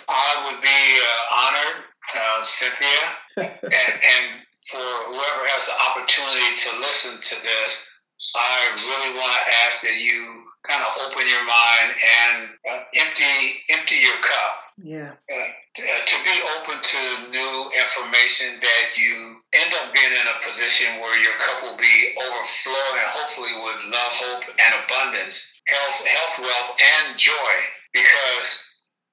I 0.08 0.50
would 0.52 0.60
be 0.60 0.68
uh, 0.68 1.34
honored 1.34 1.84
uh, 2.14 2.44
cynthia. 2.44 2.88
And, 3.62 3.72
and 3.72 4.45
for 4.70 4.82
whoever 5.06 5.42
has 5.54 5.66
the 5.66 5.76
opportunity 5.90 6.50
to 6.66 6.70
listen 6.82 7.14
to 7.23 7.37
this, 7.42 7.87
I 8.35 8.75
really 8.75 9.14
want 9.14 9.32
to 9.32 9.44
ask 9.66 9.82
that 9.82 10.00
you 10.00 10.42
kind 10.66 10.82
of 10.82 10.90
open 11.06 11.23
your 11.28 11.46
mind 11.46 11.88
and 11.94 12.37
uh, 12.66 12.82
empty 12.99 13.62
empty 13.70 14.02
your 14.02 14.18
cup. 14.18 14.54
Yeah. 14.82 15.12
Uh, 15.30 15.50
to, 15.76 15.82
uh, 15.85 16.02
to 16.04 16.16
be 16.25 16.37
open 16.58 16.76
to 16.82 17.00
new 17.30 17.54
information 17.73 18.61
that 18.61 18.87
you 18.99 19.40
end 19.52 19.73
up 19.73 19.94
being 19.94 20.12
in 20.12 20.26
a 20.26 20.42
position 20.44 21.00
where 21.00 21.16
your 21.20 21.37
cup 21.38 21.62
will 21.62 21.78
be 21.78 22.12
overflowing, 22.16 23.06
hopefully 23.08 23.54
with 23.62 23.80
love, 23.92 24.12
hope, 24.18 24.44
and 24.50 24.73
abundance, 24.85 25.46
health, 25.68 26.00
health, 26.04 26.35
wealth, 26.40 26.70
and 26.80 27.16
joy, 27.16 27.54
because 27.92 28.64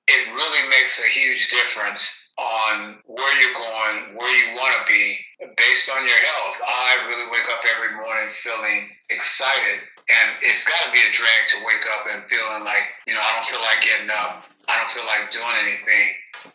it 0.07 0.33
really 0.33 0.67
makes 0.67 0.99
a 0.99 1.07
huge 1.07 1.47
difference 1.51 2.22
on 2.37 2.97
where 3.05 3.33
you're 3.37 3.53
going, 3.53 4.17
where 4.17 4.33
you 4.33 4.57
want 4.57 4.73
to 4.77 4.83
be, 4.89 5.17
based 5.57 5.89
on 5.89 6.01
your 6.07 6.17
health. 6.17 6.55
I 6.65 7.05
really 7.09 7.29
wake 7.29 7.45
up 7.51 7.61
every 7.75 7.93
morning 7.93 8.33
feeling 8.33 8.89
excited, 9.09 9.85
and 10.09 10.27
it's 10.41 10.65
got 10.65 10.81
to 10.85 10.91
be 10.91 11.01
a 11.01 11.11
drag 11.13 11.41
to 11.53 11.65
wake 11.65 11.85
up 11.93 12.09
and 12.09 12.25
feeling 12.25 12.65
like, 12.65 12.89
you 13.05 13.13
know, 13.13 13.21
I 13.21 13.37
don't 13.37 13.45
feel 13.45 13.61
like 13.61 13.85
getting 13.85 14.09
up. 14.09 14.49
I 14.65 14.79
don't 14.79 14.91
feel 14.95 15.05
like 15.05 15.29
doing 15.29 15.57
anything, 15.67 16.07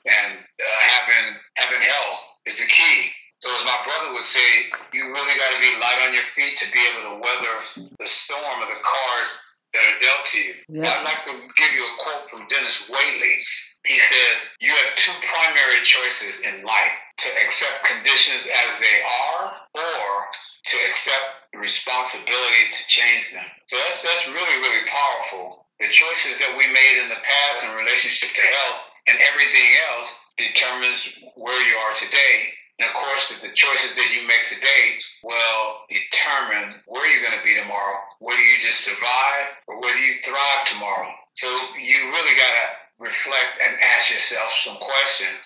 and 0.08 0.40
uh, 0.40 0.80
having 0.80 1.37
having 1.61 1.85
health 1.85 2.20
is 2.49 2.56
the 2.56 2.66
key. 2.66 3.12
So 3.44 3.54
as 3.54 3.62
my 3.62 3.78
brother 3.85 4.14
would 4.14 4.26
say, 4.26 4.66
you 4.97 5.12
really 5.12 5.37
got 5.38 5.54
to 5.54 5.61
be 5.61 5.70
light 5.78 6.08
on 6.08 6.14
your 6.14 6.26
feet 6.35 6.56
to 6.58 6.66
be 6.73 6.80
able 6.90 7.14
to 7.14 7.23
weather 7.23 7.54
the 8.00 8.06
storm 8.08 8.62
of 8.62 8.68
the 8.68 8.82
cars 8.82 9.30
that 9.75 9.85
are 9.85 9.99
dealt 10.00 10.25
to 10.26 10.38
you. 10.40 10.54
Yeah. 10.68 10.90
I'd 10.90 11.04
like 11.04 11.23
to 11.25 11.32
give 11.54 11.73
you 11.76 11.85
a 11.85 11.94
quote 12.02 12.30
from 12.30 12.49
Dennis 12.49 12.88
Waitley. 12.90 13.44
He 13.88 13.99
says, 13.99 14.37
You 14.61 14.68
have 14.76 14.97
two 15.00 15.16
primary 15.25 15.80
choices 15.83 16.45
in 16.45 16.62
life 16.62 16.92
to 17.25 17.28
accept 17.40 17.88
conditions 17.88 18.45
as 18.45 18.78
they 18.78 19.00
are 19.00 19.49
or 19.75 20.07
to 20.68 20.76
accept 20.90 21.49
the 21.52 21.59
responsibility 21.59 22.68
to 22.68 22.83
change 22.87 23.33
them. 23.33 23.49
So 23.66 23.80
that's, 23.80 24.02
that's 24.02 24.28
really, 24.28 24.61
really 24.61 24.85
powerful. 24.92 25.64
The 25.80 25.88
choices 25.88 26.37
that 26.37 26.52
we 26.52 26.68
made 26.68 27.00
in 27.00 27.09
the 27.09 27.25
past 27.25 27.64
in 27.64 27.80
relationship 27.80 28.28
to 28.37 28.45
health 28.45 28.78
and 29.09 29.16
everything 29.25 29.68
else 29.88 30.12
determines 30.37 31.25
where 31.37 31.57
you 31.64 31.75
are 31.80 31.95
today. 31.95 32.52
And 32.78 32.90
of 32.90 32.95
course, 32.95 33.33
the 33.40 33.57
choices 33.57 33.97
that 33.97 34.12
you 34.12 34.28
make 34.28 34.45
today 34.52 35.00
will 35.25 35.88
determine 35.88 36.76
where 36.85 37.09
you're 37.09 37.25
going 37.25 37.40
to 37.40 37.42
be 37.42 37.57
tomorrow, 37.57 38.04
whether 38.21 38.38
you 38.38 38.61
just 38.61 38.85
survive 38.85 39.49
or 39.66 39.80
whether 39.80 39.99
you 39.99 40.12
thrive 40.21 40.68
tomorrow. 40.68 41.09
So 41.35 41.49
you 41.80 42.12
really 42.12 42.37
got 42.37 42.52
to 42.52 42.66
reflect 42.99 43.62
and 43.64 43.81
ask 43.81 44.11
yourself 44.11 44.50
some 44.64 44.76
questions. 44.76 45.43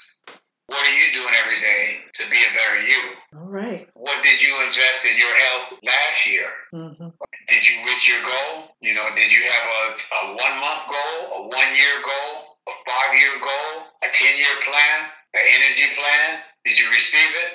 What 0.67 0.89
are 0.89 0.97
you 0.97 1.13
doing 1.13 1.35
every 1.37 1.61
day 1.61 2.01
to 2.15 2.23
be 2.31 2.41
a 2.41 2.51
better 2.57 2.81
you? 2.81 3.03
All 3.37 3.51
right. 3.51 3.89
What 3.93 4.23
did 4.23 4.41
you 4.41 4.57
invest 4.65 5.05
in 5.05 5.19
your 5.19 5.35
health 5.37 5.75
last 5.85 6.25
year? 6.25 6.49
Mm-hmm. 6.73 7.13
Did 7.49 7.63
you 7.69 7.77
reach 7.85 8.09
your 8.09 8.23
goal? 8.23 8.73
You 8.81 8.95
know, 8.95 9.11
did 9.15 9.33
you 9.33 9.43
have 9.43 9.67
a, 9.69 9.85
a 10.17 10.21
one 10.33 10.57
month 10.65 10.89
goal, 10.89 11.19
a 11.37 11.41
one 11.49 11.71
year 11.77 12.01
goal, 12.01 12.57
a 12.69 12.75
five 12.89 13.13
year 13.13 13.37
goal, 13.37 13.91
a 14.01 14.09
10 14.09 14.39
year 14.39 14.57
plan, 14.65 15.13
an 15.35 15.45
energy 15.45 15.93
plan? 15.93 16.41
Did 16.65 16.79
you 16.79 16.89
receive 16.89 17.33
it 17.37 17.51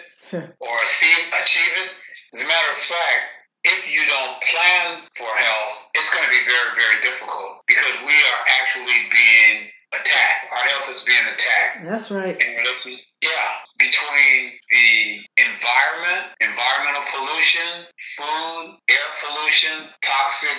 or 0.59 0.73
achieve, 0.83 1.23
achieve 1.41 1.73
it? 1.81 1.89
As 2.35 2.43
a 2.43 2.47
matter 2.47 2.71
of 2.71 2.77
fact, 2.77 3.23
if 3.63 3.89
you 3.89 4.05
don't 4.05 4.37
plan 4.45 5.01
for 5.15 5.25
health, 5.25 5.73
it's 5.95 6.11
going 6.13 6.23
to 6.23 6.29
be 6.29 6.43
very, 6.45 6.71
very 6.75 7.01
difficult 7.01 7.65
because 7.65 7.97
we 8.05 8.13
are 8.13 8.39
actually 8.61 9.09
being 9.09 9.71
attacked. 10.01 10.41
Our 10.51 10.63
health 10.69 10.95
is 10.95 11.03
being 11.03 11.27
attacked. 11.33 11.85
That's 11.85 12.11
right. 12.11 12.37
yeah, 13.21 13.47
between 13.77 14.53
the 14.69 15.25
environment, 15.37 16.33
environmental 16.41 17.03
pollution, 17.13 17.85
food, 18.17 18.77
air 18.89 19.07
pollution, 19.21 19.89
toxic, 20.01 20.57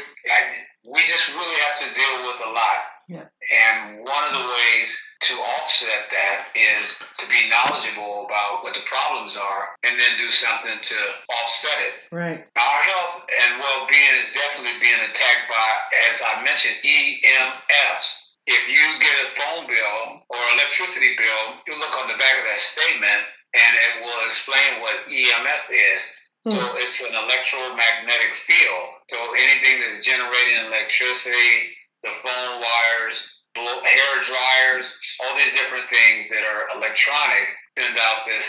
we 0.84 1.00
just 1.06 1.28
really 1.34 1.58
have 1.68 1.78
to 1.80 1.88
deal 1.94 2.26
with 2.26 2.38
a 2.46 2.50
lot. 2.50 2.80
Yeah. 3.08 3.24
And 3.24 4.04
one 4.04 4.24
of 4.28 4.32
the 4.36 4.44
ways 4.44 4.88
to 5.20 5.34
offset 5.34 6.12
that 6.12 6.52
is 6.54 6.94
to 7.18 7.26
be 7.26 7.48
knowledgeable 7.48 8.26
about 8.28 8.62
what 8.62 8.74
the 8.74 8.84
problems 8.84 9.36
are 9.36 9.72
and 9.82 9.98
then 9.98 10.12
do 10.18 10.30
something 10.30 10.76
to 10.76 10.98
offset 11.40 11.78
it. 11.88 11.94
Right. 12.14 12.44
Our 12.54 12.80
health 12.84 13.24
and 13.26 13.58
well 13.58 13.88
being 13.88 14.14
is 14.20 14.28
definitely 14.36 14.78
being 14.78 15.00
attacked 15.00 15.48
by, 15.48 15.68
as 16.12 16.20
I 16.20 16.44
mentioned, 16.44 16.76
EMFs 16.84 18.27
if 18.48 18.64
you 18.64 18.84
get 18.96 19.28
a 19.28 19.34
phone 19.36 19.68
bill 19.68 20.24
or 20.32 20.40
electricity 20.56 21.12
bill, 21.20 21.60
you 21.68 21.76
look 21.76 21.92
on 22.00 22.08
the 22.08 22.16
back 22.16 22.32
of 22.40 22.48
that 22.48 22.64
statement 22.64 23.28
and 23.52 23.72
it 23.76 23.92
will 24.00 24.24
explain 24.24 24.80
what 24.80 25.04
EMF 25.04 25.64
is. 25.68 26.02
Hmm. 26.48 26.56
So 26.56 26.62
it's 26.80 26.96
an 27.04 27.12
electromagnetic 27.12 28.32
field. 28.32 29.04
So 29.12 29.20
anything 29.36 29.84
that's 29.84 30.00
generating 30.00 30.64
electricity, 30.64 31.76
the 32.00 32.16
phone 32.24 32.64
wires, 32.64 33.20
hair 33.52 34.12
dryers, 34.24 34.96
all 35.20 35.36
these 35.36 35.52
different 35.52 35.90
things 35.92 36.30
that 36.32 36.46
are 36.48 36.72
electronic 36.72 37.52
send 37.76 37.98
out 38.00 38.24
this 38.24 38.48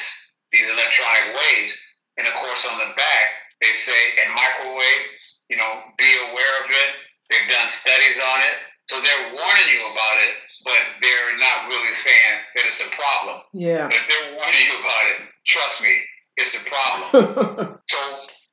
these 0.56 0.70
electronic 0.70 1.36
waves. 1.36 1.76
And 2.18 2.26
of 2.26 2.34
course, 2.40 2.66
on 2.66 2.80
the 2.80 2.96
back 2.96 3.28
they 3.60 3.74
say 3.76 4.00
and 4.24 4.32
microwave. 4.34 5.04
You 5.50 5.58
know, 5.58 5.82
be 5.98 6.10
aware 6.30 6.56
of 6.64 6.70
it. 6.70 6.90
They've 7.30 7.50
done 7.50 7.68
studies 7.68 8.22
on 8.22 8.40
it, 8.42 8.58
so 8.90 8.98
they're 8.98 9.30
warning 9.38 9.70
you 9.70 9.86
about 9.86 10.18
it, 10.26 10.34
but 10.66 10.82
they're 10.98 11.38
not 11.38 11.70
really 11.70 11.94
saying 11.94 12.42
that 12.58 12.66
it's 12.66 12.82
a 12.82 12.90
problem. 12.90 13.46
Yeah. 13.54 13.86
But 13.86 14.02
if 14.02 14.06
they're 14.10 14.34
warning 14.34 14.66
you 14.66 14.82
about 14.82 15.06
it, 15.14 15.30
trust 15.46 15.86
me, 15.86 15.94
it's 16.42 16.58
a 16.58 16.66
problem. 16.66 17.78
so 17.86 18.00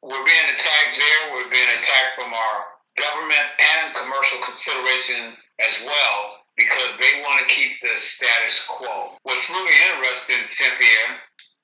we're 0.04 0.26
being 0.28 0.48
attacked 0.52 0.92
there. 0.92 1.20
We're 1.32 1.48
being 1.48 1.72
attacked 1.80 2.20
from 2.20 2.36
our 2.36 2.56
government 3.00 3.48
and 3.56 3.96
commercial 3.96 4.44
considerations 4.44 5.40
as 5.56 5.72
well 5.88 6.44
because 6.60 6.92
they 7.00 7.24
want 7.24 7.40
to 7.40 7.48
keep 7.48 7.80
the 7.80 7.96
status 7.96 8.60
quo. 8.68 9.16
What's 9.24 9.48
really 9.48 9.72
interesting, 9.88 10.44
Cynthia, 10.44 11.16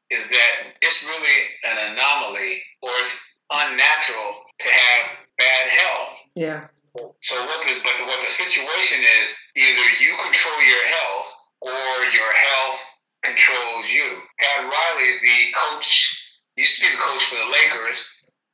is 0.09 0.33
that 0.33 0.81
it's 0.81 1.05
really 1.05 1.39
an 1.69 1.93
anomaly 1.93 2.65
or 2.81 2.89
it's 3.05 3.37
unnatural 3.53 4.49
to 4.65 4.69
have 4.73 5.03
bad 5.37 5.65
health. 5.69 6.17
Yeah. 6.35 6.73
So 6.95 7.35
what 7.47 7.65
the 7.65 7.81
but 7.83 8.07
what 8.07 8.21
the 8.23 8.29
situation 8.29 9.01
is, 9.01 9.35
either 9.57 9.87
you 10.05 10.13
control 10.21 10.61
your 10.61 10.87
health 10.87 11.29
or 11.61 12.05
your 12.13 12.33
health 12.33 12.85
controls 13.23 13.89
you. 13.89 14.19
Pat 14.39 14.67
Riley, 14.67 15.19
the 15.23 15.55
coach, 15.55 16.13
used 16.57 16.77
to 16.77 16.83
be 16.83 16.91
the 16.91 17.01
coach 17.01 17.25
for 17.25 17.37
the 17.37 17.51
Lakers. 17.51 18.05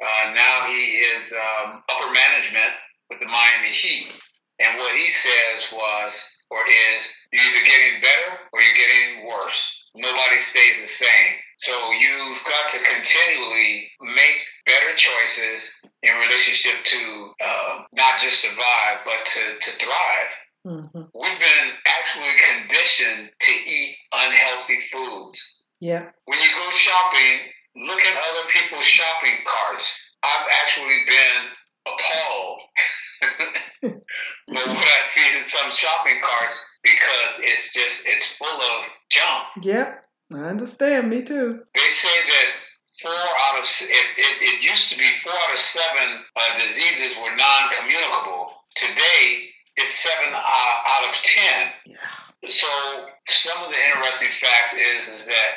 Uh, 0.00 0.35
now 0.35 0.66
he 0.68 1.02
is 1.02 1.33
um, 1.33 1.83
upper 1.90 2.12
management 2.12 2.71
with 3.11 3.18
the 3.18 3.26
Miami 3.26 3.73
Heat. 3.73 4.14
And 4.61 4.78
what 4.78 4.95
he 4.95 5.11
says 5.11 5.66
was, 5.73 6.12
or 6.50 6.59
is, 6.95 7.09
you're 7.33 7.42
either 7.42 7.64
getting 7.64 8.00
better 8.00 8.38
or 8.52 8.61
you're 8.61 8.75
getting 8.75 9.26
worse. 9.26 9.90
Nobody 9.95 10.38
stays 10.38 10.80
the 10.80 10.87
same. 10.87 11.35
So 11.59 11.73
you've 11.92 12.38
got 12.45 12.71
to 12.71 12.78
continually 12.78 13.90
make 14.00 14.38
better 14.68 14.92
choices 14.94 15.80
in 16.02 16.12
relationship 16.20 16.84
to 16.84 17.00
uh, 17.40 17.82
not 17.92 18.20
just 18.20 18.42
survive, 18.42 19.00
but 19.04 19.25
to, 19.25 19.40
to 19.60 19.70
thrive. 19.80 20.32
Mm-hmm. 20.66 21.08
We've 21.16 21.40
been 21.40 21.68
actually 21.88 22.34
conditioned 22.37 23.30
to 23.40 23.52
eat 23.52 23.96
unhealthy 24.12 24.80
foods. 24.92 25.40
Yeah. 25.80 26.12
When 26.26 26.38
you 26.38 26.50
go 26.52 26.70
shopping, 26.70 27.48
look 27.76 28.00
at 28.00 28.12
other 28.12 28.48
people's 28.52 28.84
shopping 28.84 29.40
carts. 29.46 30.16
I've 30.22 30.46
actually 30.50 31.00
been 31.06 31.48
appalled 31.87 32.60
but 33.80 34.66
what 34.66 34.88
I 34.88 35.02
see 35.04 35.38
in 35.38 35.44
some 35.46 35.70
shopping 35.70 36.20
carts 36.22 36.64
because 36.82 37.40
it's 37.40 37.72
just 37.72 38.06
it's 38.06 38.37
full 38.37 38.46
of 38.48 38.84
junk. 39.10 39.64
Yep, 39.64 40.04
I 40.32 40.37
understand. 40.37 41.10
Me 41.10 41.22
too. 41.22 41.60
They 41.75 41.88
say 41.90 42.08
that 42.08 42.48
four 43.02 43.14
out 43.14 43.58
of 43.58 43.64
it, 43.64 44.06
it, 44.18 44.34
it 44.42 44.58
used 44.62 44.90
to 44.90 44.98
be 44.98 45.08
four 45.22 45.32
out 45.32 45.54
of 45.54 45.61
seven 45.61 46.24
uh, 46.37 46.58
diseases 46.58 47.16
were 47.18 47.34
non-communicable. 47.34 48.52
Today, 48.74 49.50
it's 49.76 49.94
seven 49.94 50.34
uh, 50.34 50.74
out 50.87 51.08
of 51.08 51.14
ten. 51.22 51.72
Yeah. 51.87 51.96
So 52.46 52.70
some 53.26 53.58
of 53.66 53.70
the 53.70 53.78
interesting 53.78 54.30
facts 54.38 54.74
is 54.74 55.08
is 55.08 55.26
that 55.26 55.50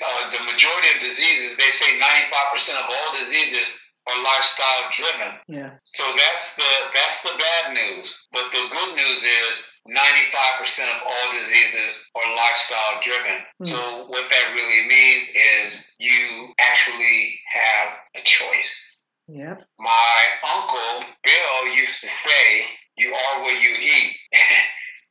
uh, 0.00 0.30
the 0.32 0.44
majority 0.48 0.88
of 0.96 1.00
diseases, 1.00 1.56
they 1.56 1.68
say 1.68 2.00
95% 2.00 2.80
of 2.80 2.88
all 2.88 3.08
diseases 3.20 3.68
are 4.08 4.22
lifestyle 4.24 4.84
driven. 4.92 5.32
Yeah. 5.48 5.70
So 5.84 6.04
that's 6.16 6.56
the 6.56 6.70
that's 6.92 7.22
the 7.22 7.36
bad 7.36 7.74
news. 7.74 8.08
But 8.32 8.52
the 8.52 8.68
good 8.72 8.96
news 8.96 9.20
is 9.24 9.54
95% 9.88 10.96
of 10.96 11.02
all 11.04 11.32
diseases 11.32 12.00
are 12.14 12.36
lifestyle 12.36 13.00
driven. 13.02 13.38
Mm. 13.62 13.68
So 13.68 14.06
what 14.06 14.30
that 14.30 14.54
really 14.54 14.88
means 14.88 15.28
is 15.62 15.92
you 15.98 16.54
actually 16.58 17.38
have 17.52 17.92
a 18.16 18.22
choice. 18.24 18.96
Yep. 19.28 19.64
My 19.78 20.16
uncle 20.54 21.06
Bill 21.22 21.74
used 21.74 22.00
to 22.00 22.08
say, 22.08 22.66
"You 22.96 23.14
are 23.14 23.42
what 23.42 23.60
you 23.60 23.70
eat," 23.70 24.16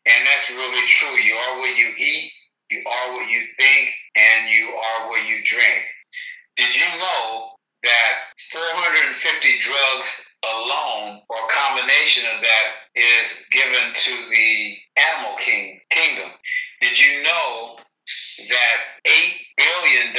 and 0.05 0.27
that's 0.27 0.49
really 0.51 0.87
true. 0.87 1.17
You 1.17 1.35
are 1.35 1.59
what 1.59 1.75
you 1.77 1.93
eat. 1.97 2.31
You 2.69 2.83
are 2.87 3.13
what 3.13 3.29
you 3.29 3.41
think, 3.41 3.93
and 4.15 4.49
you 4.49 4.69
are 4.69 5.09
what 5.09 5.25
you 5.27 5.43
drink. 5.43 5.83
Did 6.55 6.75
you 6.75 6.85
know 6.99 7.53
that 7.83 8.13
450 8.51 9.59
drugs 9.59 10.33
alone 10.43 11.21
or 11.29 11.37
a 11.37 11.51
combination 11.51 12.23
of 12.35 12.41
that 12.41 12.67
is 12.95 13.45
given 13.51 13.93
to 13.95 14.13
the 14.29 14.75
animal 14.97 15.35
king, 15.37 15.79
kingdom. 15.89 16.29
Did 16.81 16.99
you 16.99 17.23
know 17.23 17.77
that 18.49 18.77
$8 19.07 19.33
billion 19.55 20.11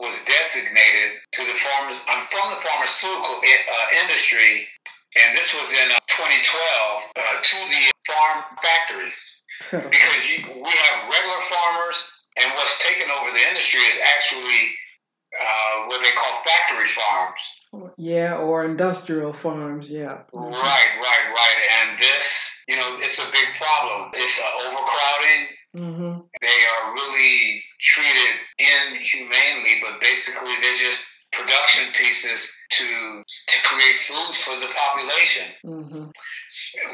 was 0.00 0.24
designated 0.24 1.20
to 1.32 1.44
the 1.44 1.54
farmers, 1.54 2.00
I'm 2.08 2.24
from 2.26 2.54
the 2.56 2.60
pharmaceutical 2.64 3.40
uh, 3.40 4.00
industry, 4.02 4.68
and 5.16 5.36
this 5.36 5.52
was 5.52 5.72
in 5.72 5.92
uh, 5.92 6.00
2012, 6.08 7.02
uh, 7.16 7.20
to 7.42 7.56
the 7.68 7.82
farm 8.08 8.44
factories. 8.62 9.20
because 9.70 10.22
you, 10.28 10.44
we 10.52 10.72
have 10.72 11.08
regular 11.08 11.40
farmers, 11.48 11.96
and 12.36 12.52
what's 12.54 12.76
taken 12.84 13.08
over 13.10 13.32
the 13.32 13.40
industry 13.48 13.80
is 13.80 13.98
actually 14.16 14.76
uh, 15.40 15.86
what 15.86 16.00
they 16.00 16.10
call 16.12 16.42
factory 16.44 16.86
farms. 16.86 17.92
Yeah, 17.96 18.36
or 18.36 18.55
industrial 18.66 19.32
farms. 19.32 19.88
Yeah. 19.88 20.22
Right, 20.32 20.90
right, 21.00 21.26
right. 21.32 21.60
And 21.80 21.98
this, 21.98 22.62
you 22.68 22.76
know, 22.76 22.96
it's 23.00 23.18
a 23.18 23.30
big 23.32 23.48
problem. 23.58 24.10
It's 24.14 24.40
uh, 24.40 24.68
overcrowding. 24.68 25.42
Mm-hmm. 25.76 26.20
They 26.40 26.60
are 26.72 26.94
really 26.94 27.62
treated 27.80 28.34
inhumanely, 28.58 29.80
but 29.82 30.00
basically 30.00 30.54
they're 30.62 30.78
just 30.78 31.04
production 31.32 31.92
pieces 31.98 32.50
to 32.70 33.22
to 33.48 33.56
create 33.64 33.96
food 34.08 34.34
for 34.44 34.56
the 34.58 34.72
population. 34.72 35.46
Mm-hmm. 35.64 36.04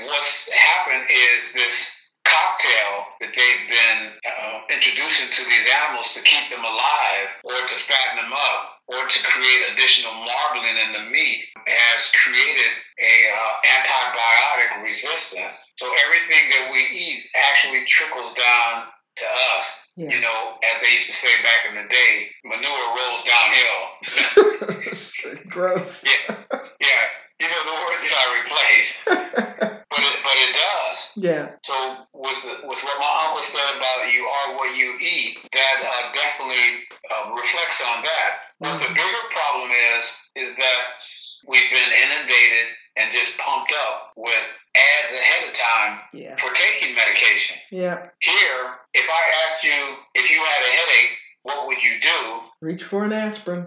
What's 0.06 0.48
happened 0.50 1.06
is 1.10 1.52
this 1.52 2.02
cocktail 2.24 3.06
that 3.20 3.34
they've 3.34 3.66
been 3.68 4.14
uh, 4.22 4.60
introducing 4.70 5.30
to 5.30 5.42
these 5.42 5.66
animals 5.82 6.14
to 6.14 6.22
keep 6.22 6.50
them 6.50 6.64
alive 6.64 7.28
or 7.44 7.54
to 7.66 7.76
fatten 7.82 8.22
them 8.22 8.32
up 8.32 8.78
or 8.86 9.06
to 9.06 9.18
create 9.26 9.62
additional 9.72 10.14
marbling 10.14 10.76
in 10.78 10.92
the 10.92 11.10
meat 11.10 11.46
has 11.66 12.10
created 12.14 12.72
a 12.98 13.14
uh, 13.30 13.52
antibiotic 13.66 14.82
resistance. 14.82 15.72
So 15.78 15.86
everything 16.06 16.50
that 16.50 16.70
we 16.72 16.80
eat 16.94 17.24
actually 17.34 17.84
trickles 17.86 18.34
down 18.34 18.86
to 19.16 19.24
us. 19.56 19.90
Yeah. 19.96 20.10
You 20.10 20.20
know, 20.20 20.56
as 20.62 20.80
they 20.80 20.90
used 20.92 21.06
to 21.06 21.12
say 21.12 21.28
back 21.42 21.68
in 21.68 21.74
the 21.76 21.88
day, 21.88 22.30
manure 22.44 22.96
rolls 22.96 23.22
downhill. 23.22 23.82
Gross. 25.48 26.02
Yeah, 26.04 26.36
yeah. 26.80 27.02
You 27.40 27.48
know 27.48 27.62
the 27.64 27.72
word 27.72 28.00
that 28.00 28.14
I 28.16 28.24
replaced. 28.40 29.02
But 29.92 30.00
it, 30.00 30.16
but 30.24 30.32
it 30.36 30.52
does. 30.54 31.12
Yeah. 31.16 31.50
So 31.64 31.74
with 32.64 32.80
what 32.84 32.98
my 33.00 33.12
uncle 33.26 33.42
said 33.42 33.76
about 33.76 34.12
you 34.12 34.24
are 34.26 34.56
what 34.56 34.76
you 34.76 34.98
eat, 35.00 35.38
that 35.52 35.76
uh, 35.80 36.12
definitely 36.12 36.84
uh, 37.10 37.32
reflects 37.32 37.82
on 37.82 38.02
that. 38.02 38.30
But 38.60 38.78
the 38.78 38.94
bigger 38.94 39.24
problem 39.30 39.70
is 39.96 40.04
is 40.36 40.56
that 40.56 40.80
we've 41.46 41.70
been 41.70 41.92
inundated 41.92 42.66
and 42.96 43.10
just 43.10 43.36
pumped 43.38 43.72
up 43.72 44.12
with 44.16 44.44
ads 44.76 45.12
ahead 45.12 45.48
of 45.48 45.54
time 45.54 46.00
yeah. 46.12 46.36
for 46.36 46.52
taking 46.54 46.94
medication. 46.94 47.56
Yeah. 47.70 48.08
Here, 48.20 48.60
if 48.94 49.08
I 49.08 49.22
asked 49.46 49.64
you 49.64 49.96
if 50.14 50.30
you 50.30 50.38
had 50.38 50.62
a 50.62 50.72
headache, 50.72 51.18
what 51.42 51.66
would 51.66 51.82
you 51.82 52.00
do? 52.00 52.40
Reach 52.60 52.82
for 52.82 53.04
an 53.04 53.12
aspirin. 53.12 53.66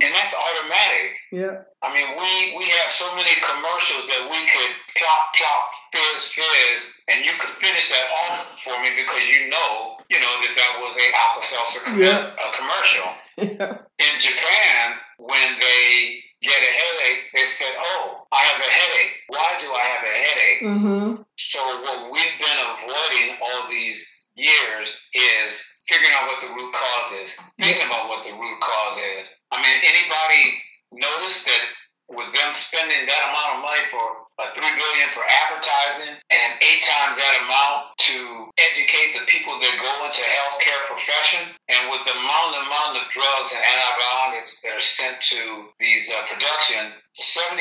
And 0.00 0.10
that's 0.14 0.32
automatic. 0.32 1.20
Yeah. 1.30 1.68
I 1.84 1.92
mean, 1.92 2.16
we 2.16 2.56
we 2.56 2.64
have 2.80 2.88
so 2.88 3.04
many 3.12 3.32
commercials 3.44 4.08
that 4.08 4.24
we 4.24 4.40
could 4.48 4.72
plop 4.96 5.36
plop 5.36 5.64
fizz 5.92 6.32
fizz, 6.32 6.80
and 7.08 7.24
you 7.24 7.32
could 7.36 7.52
finish 7.60 7.92
that 7.92 8.06
off 8.24 8.56
for 8.60 8.80
me 8.80 8.96
because 8.96 9.28
you 9.28 9.50
know 9.52 10.00
you 10.08 10.16
know 10.16 10.34
that 10.40 10.54
that 10.56 10.72
was 10.80 10.96
a 10.96 11.06
Alka 11.12 11.42
Seltzer 11.44 11.82
yeah. 12.00 12.32
a 12.32 12.48
commercial. 12.56 13.08
Yeah. 13.32 13.80
In 13.98 14.14
Japan, 14.20 15.00
when 15.16 15.58
they 15.58 16.20
get 16.42 16.52
a 16.52 16.72
headache, 16.72 17.32
they 17.32 17.44
said, 17.44 17.72
"Oh, 17.78 18.26
I 18.30 18.42
have 18.44 18.60
a 18.60 18.70
headache. 18.70 19.14
Why 19.28 19.56
do 19.58 19.72
I 19.72 19.84
have 19.88 20.04
a 20.04 20.16
headache?" 20.20 20.62
Mm-hmm. 20.62 21.22
So 21.38 21.58
what 21.80 22.12
we've 22.12 22.38
been 22.38 22.60
avoiding 22.60 23.36
all 23.40 23.70
these 23.70 24.04
years 24.36 25.00
is 25.14 25.64
figuring 25.88 26.14
out 26.14 26.30
what 26.30 26.40
the 26.40 26.50
root 26.54 26.72
cause 26.72 27.10
is, 27.22 27.34
thinking 27.58 27.86
about 27.86 28.08
what 28.08 28.24
the 28.24 28.32
root 28.32 28.58
cause 28.60 28.98
is. 29.18 29.28
I 29.50 29.58
mean, 29.58 29.78
anybody 29.82 30.62
notice 30.92 31.44
that 31.44 31.62
with 32.08 32.30
them 32.32 32.52
spending 32.52 33.06
that 33.06 33.22
amount 33.30 33.58
of 33.58 33.64
money 33.66 33.84
for 33.90 34.21
uh, 34.38 34.48
three 34.56 34.72
billion 34.76 35.08
for 35.12 35.24
advertising 35.28 36.16
and 36.30 36.50
eight 36.64 36.82
times 36.84 37.20
that 37.20 37.34
amount 37.44 37.92
to 38.00 38.48
educate 38.56 39.12
the 39.12 39.24
people 39.28 39.58
that 39.60 39.74
go 39.76 39.92
into 40.08 40.24
healthcare 40.24 40.80
profession. 40.88 41.52
And 41.68 41.90
with 41.92 42.04
the 42.08 42.16
amount 42.16 42.56
and 42.56 42.66
amount 42.66 42.96
of 42.96 43.12
drugs 43.12 43.52
and 43.52 43.60
antibiotics 43.60 44.60
that 44.64 44.72
are 44.72 44.84
sent 44.84 45.20
to 45.36 45.72
these 45.80 46.08
uh, 46.08 46.24
productions, 46.28 46.96
75% 47.12 47.60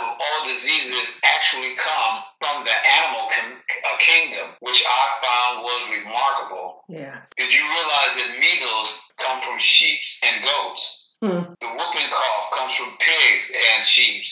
of 0.00 0.16
all 0.16 0.38
diseases 0.48 1.20
actually 1.24 1.76
come 1.76 2.24
from 2.40 2.64
the 2.64 2.72
animal 2.72 3.28
com- 3.28 3.60
uh, 3.60 3.96
kingdom, 4.00 4.56
which 4.60 4.80
I 4.88 5.02
found 5.20 5.52
was 5.62 5.82
remarkable. 5.92 6.84
Yeah. 6.88 7.20
Did 7.36 7.52
you 7.52 7.62
realize 7.62 8.12
that 8.16 8.40
measles 8.40 8.90
come 9.20 9.40
from 9.40 9.58
sheep 9.58 10.00
and 10.24 10.44
goats? 10.44 11.12
Hmm. 11.20 11.54
The 11.60 11.68
whooping 11.68 12.10
cough 12.10 12.50
comes 12.50 12.74
from 12.74 12.96
pigs 12.98 13.52
and 13.54 13.84
sheep 13.84 14.24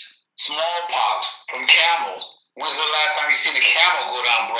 smallpox 0.44 1.26
from 1.48 1.66
camels. 1.66 2.24
When's 2.54 2.74
the 2.74 2.82
last 2.82 3.18
time 3.18 3.30
you 3.30 3.36
seen 3.36 3.56
a 3.56 3.60
camel 3.60 4.14
go 4.14 4.24
down 4.24 4.50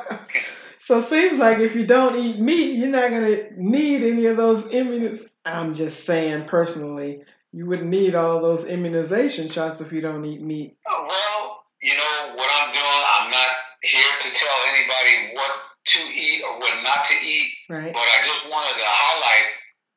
Broadway? 0.00 0.20
so 0.78 0.98
it 0.98 1.02
seems 1.04 1.38
like 1.38 1.58
if 1.58 1.74
you 1.74 1.86
don't 1.86 2.16
eat 2.16 2.38
meat, 2.38 2.76
you're 2.76 2.88
not 2.88 3.10
going 3.10 3.24
to 3.24 3.48
need 3.56 4.02
any 4.02 4.26
of 4.26 4.36
those 4.36 4.64
immunizations. 4.64 5.28
I'm 5.44 5.74
just 5.74 6.04
saying 6.06 6.44
personally, 6.46 7.22
you 7.52 7.66
wouldn't 7.66 7.90
need 7.90 8.14
all 8.14 8.40
those 8.40 8.64
immunization 8.64 9.48
shots 9.48 9.80
if 9.80 9.92
you 9.92 10.00
don't 10.00 10.24
eat 10.24 10.40
meat. 10.40 10.76
Oh, 10.88 11.06
well, 11.08 11.64
you 11.82 11.96
know 11.96 12.34
what 12.36 12.48
I'm 12.54 12.72
doing. 12.72 13.02
I'm 13.18 13.30
not 13.30 13.50
here 13.82 14.14
to 14.20 14.34
tell 14.34 14.58
anybody 14.70 15.34
what 15.34 15.50
to 15.84 15.98
eat 16.14 16.42
or 16.46 16.60
what 16.60 16.82
not 16.84 17.04
to 17.06 17.14
eat. 17.14 17.50
Right. 17.68 17.92
But 17.92 18.00
I 18.00 18.18
just 18.24 18.48
wanted 18.48 18.78
to 18.78 18.86
highlight 18.86 19.48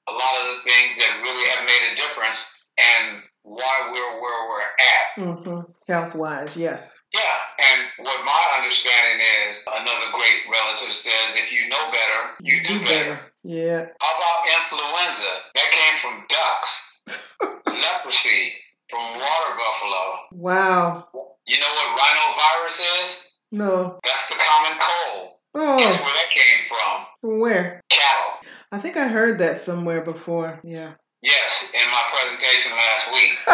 a 0.10 0.13
lot 0.13 0.34
of 0.41 0.56
the 0.56 0.62
things 0.63 0.98
that 0.98 1.22
really 1.22 1.48
have 1.50 1.65
made 1.65 1.94
a 1.94 1.96
difference 1.96 2.50
and 2.78 3.22
why 3.46 3.90
we're 3.94 4.20
where 4.20 4.50
we're 4.50 4.70
at. 4.82 5.06
Mm-hmm. 5.22 5.72
Health 5.88 6.16
wise, 6.16 6.58
yes. 6.58 7.06
Yeah, 7.14 7.38
and 7.62 8.06
what 8.06 8.26
my 8.26 8.42
understanding 8.58 9.26
is, 9.48 9.64
another 9.68 10.10
great 10.12 10.50
relative 10.52 10.92
says, 10.92 11.38
if 11.38 11.54
you 11.54 11.70
know 11.70 11.92
better, 11.92 12.22
you 12.42 12.64
do, 12.64 12.80
do 12.80 12.86
better. 12.86 13.14
better. 13.14 13.20
Yeah. 13.44 13.86
How 14.02 14.12
about 14.18 14.50
influenza? 14.50 15.34
That 15.54 15.70
came 15.72 15.96
from 16.02 16.26
ducks. 16.28 16.72
Leprosy 17.68 18.54
from 18.90 19.06
water 19.14 19.54
buffalo. 19.56 20.04
Wow. 20.34 21.08
You 21.46 21.60
know 21.60 21.70
what 21.70 22.02
rhinovirus 22.02 23.06
is? 23.06 23.32
No. 23.52 24.00
That's 24.04 24.28
the 24.28 24.36
common 24.36 24.78
cold. 24.80 25.30
Oh. 25.54 25.78
Guess 25.78 26.02
where 26.02 26.14
that 26.14 26.30
came 26.34 26.66
from? 26.68 27.06
From 27.22 27.40
where? 27.40 27.82
Cattle. 27.90 28.50
I 28.72 28.80
think 28.80 28.98
I 28.98 29.08
heard 29.08 29.38
that 29.38 29.62
somewhere 29.62 30.02
before. 30.02 30.60
Yeah. 30.64 30.94
Yes, 31.26 31.74
in 31.74 31.90
my 31.90 32.06
presentation 32.14 32.70
last 32.78 33.10
week. 33.10 33.34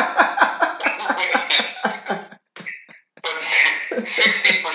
but 3.24 3.38
60% 3.96 4.68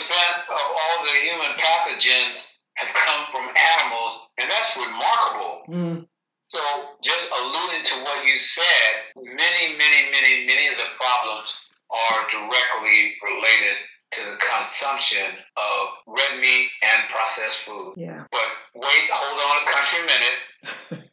of 0.48 0.64
all 0.72 1.04
the 1.04 1.12
human 1.20 1.52
pathogens 1.60 2.56
have 2.76 2.88
come 2.96 3.26
from 3.30 3.52
animals, 3.52 4.20
and 4.38 4.50
that's 4.50 4.78
remarkable. 4.78 5.68
Mm. 5.68 6.08
So, 6.48 6.60
just 7.02 7.30
alluding 7.38 7.84
to 7.84 7.94
what 8.04 8.24
you 8.24 8.38
said, 8.38 9.12
many, 9.16 9.76
many, 9.76 10.10
many, 10.10 10.46
many 10.46 10.68
of 10.68 10.78
the 10.78 10.88
problems 10.96 11.52
are 11.90 12.24
directly 12.30 13.12
related 13.22 13.76
to 14.12 14.24
the 14.24 14.38
consumption 14.40 15.36
of 15.58 15.88
red 16.06 16.40
meat 16.40 16.70
and 16.80 17.10
processed 17.10 17.58
food. 17.58 17.92
Yeah. 17.98 18.24
But 18.32 18.48
wait, 18.74 19.10
hold 19.12 19.38
on 19.38 19.68
a 19.68 19.70
country 19.70 20.00
minute. 20.00 21.10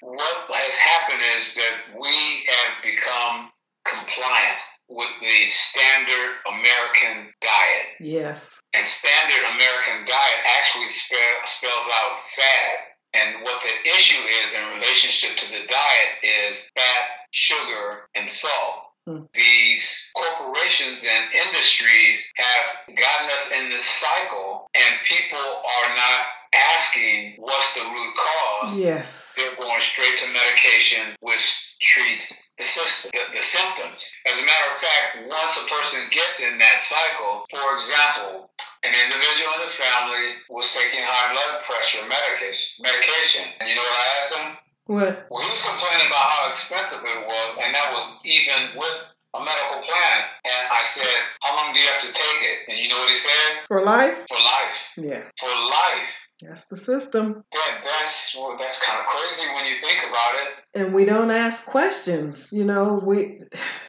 what 0.00 0.50
has 0.50 0.76
happened 0.76 1.22
is 1.36 1.54
that 1.54 2.00
we 2.00 2.46
have 2.46 2.82
become 2.82 3.50
compliant 3.84 4.58
with 4.88 5.10
the 5.20 5.44
standard 5.46 6.40
American 6.48 7.32
diet. 7.40 7.92
Yes. 8.00 8.60
And 8.72 8.86
standard 8.86 9.44
American 9.44 10.06
diet 10.06 10.40
actually 10.58 10.88
spell, 10.88 11.36
spells 11.44 11.86
out 12.02 12.20
sad. 12.20 12.88
And 13.14 13.42
what 13.42 13.60
the 13.62 13.90
issue 13.90 14.20
is 14.44 14.54
in 14.54 14.78
relationship 14.78 15.36
to 15.38 15.50
the 15.50 15.66
diet 15.66 16.10
is 16.22 16.70
fat, 16.74 17.28
sugar, 17.32 18.08
and 18.14 18.28
salt. 18.28 18.88
Hmm. 19.06 19.24
These 19.32 20.10
corporations 20.14 21.04
and 21.04 21.32
industries 21.32 22.30
have 22.36 22.96
gotten 22.96 23.30
us 23.30 23.50
in 23.56 23.70
this 23.70 23.84
cycle, 23.84 24.68
and 24.74 25.00
people 25.04 25.38
are 25.38 25.96
not 25.96 26.26
asking 26.54 27.34
what's 27.38 27.74
the 27.74 27.82
root 27.82 28.14
cause. 28.16 28.78
Yes. 28.78 29.34
They're 29.36 29.56
going 29.56 29.82
straight 29.92 30.18
to 30.18 30.32
medication, 30.32 31.16
which 31.20 31.76
treats 31.80 32.34
the, 32.58 32.64
system, 32.64 33.10
the, 33.14 33.38
the 33.38 33.44
symptoms. 33.44 34.02
As 34.26 34.38
a 34.38 34.46
matter 34.46 34.68
of 34.74 34.78
fact, 34.82 35.08
once 35.30 35.54
a 35.56 35.64
person 35.70 36.00
gets 36.10 36.40
in 36.40 36.58
that 36.58 36.80
cycle, 36.80 37.46
for 37.50 37.78
example, 37.78 38.50
an 38.82 38.92
individual 38.94 39.62
in 39.62 39.66
the 39.66 39.74
family 39.74 40.42
was 40.50 40.66
taking 40.74 41.00
high 41.02 41.32
blood 41.32 41.62
pressure 41.66 42.02
medication, 42.06 42.82
medication. 42.82 43.44
And 43.60 43.68
you 43.70 43.74
know 43.74 43.86
what 43.86 43.98
I 43.98 44.08
asked 44.18 44.34
him? 44.34 44.46
What? 44.88 45.28
Well, 45.30 45.44
he 45.44 45.50
was 45.52 45.62
complaining 45.62 46.08
about 46.08 46.26
how 46.32 46.48
expensive 46.48 47.04
it 47.04 47.20
was, 47.26 47.48
and 47.60 47.74
that 47.74 47.92
was 47.92 48.08
even 48.24 48.72
with 48.74 48.96
a 49.34 49.40
medical 49.44 49.84
plan. 49.84 50.16
And 50.48 50.62
I 50.72 50.80
said, 50.82 51.18
How 51.42 51.54
long 51.56 51.74
do 51.74 51.80
you 51.80 51.86
have 51.92 52.00
to 52.02 52.12
take 52.12 52.40
it? 52.40 52.58
And 52.72 52.78
you 52.78 52.88
know 52.88 52.98
what 52.98 53.10
he 53.10 53.16
said? 53.16 53.68
For 53.68 53.84
life? 53.84 54.24
For 54.26 54.40
life. 54.40 54.78
Yeah. 54.96 55.22
For 55.38 55.52
life. 55.52 56.08
That's 56.40 56.66
the 56.66 56.76
system. 56.76 57.44
That, 57.52 57.80
that's 57.84 58.36
well, 58.36 58.56
that's 58.58 58.80
kind 58.84 59.00
of 59.00 59.06
crazy 59.06 59.48
when 59.54 59.66
you 59.66 59.80
think 59.80 59.98
about 60.08 60.34
it. 60.34 60.48
And 60.80 60.94
we 60.94 61.04
don't 61.04 61.30
ask 61.30 61.64
questions. 61.64 62.50
You 62.52 62.64
know, 62.64 63.02
we. 63.04 63.40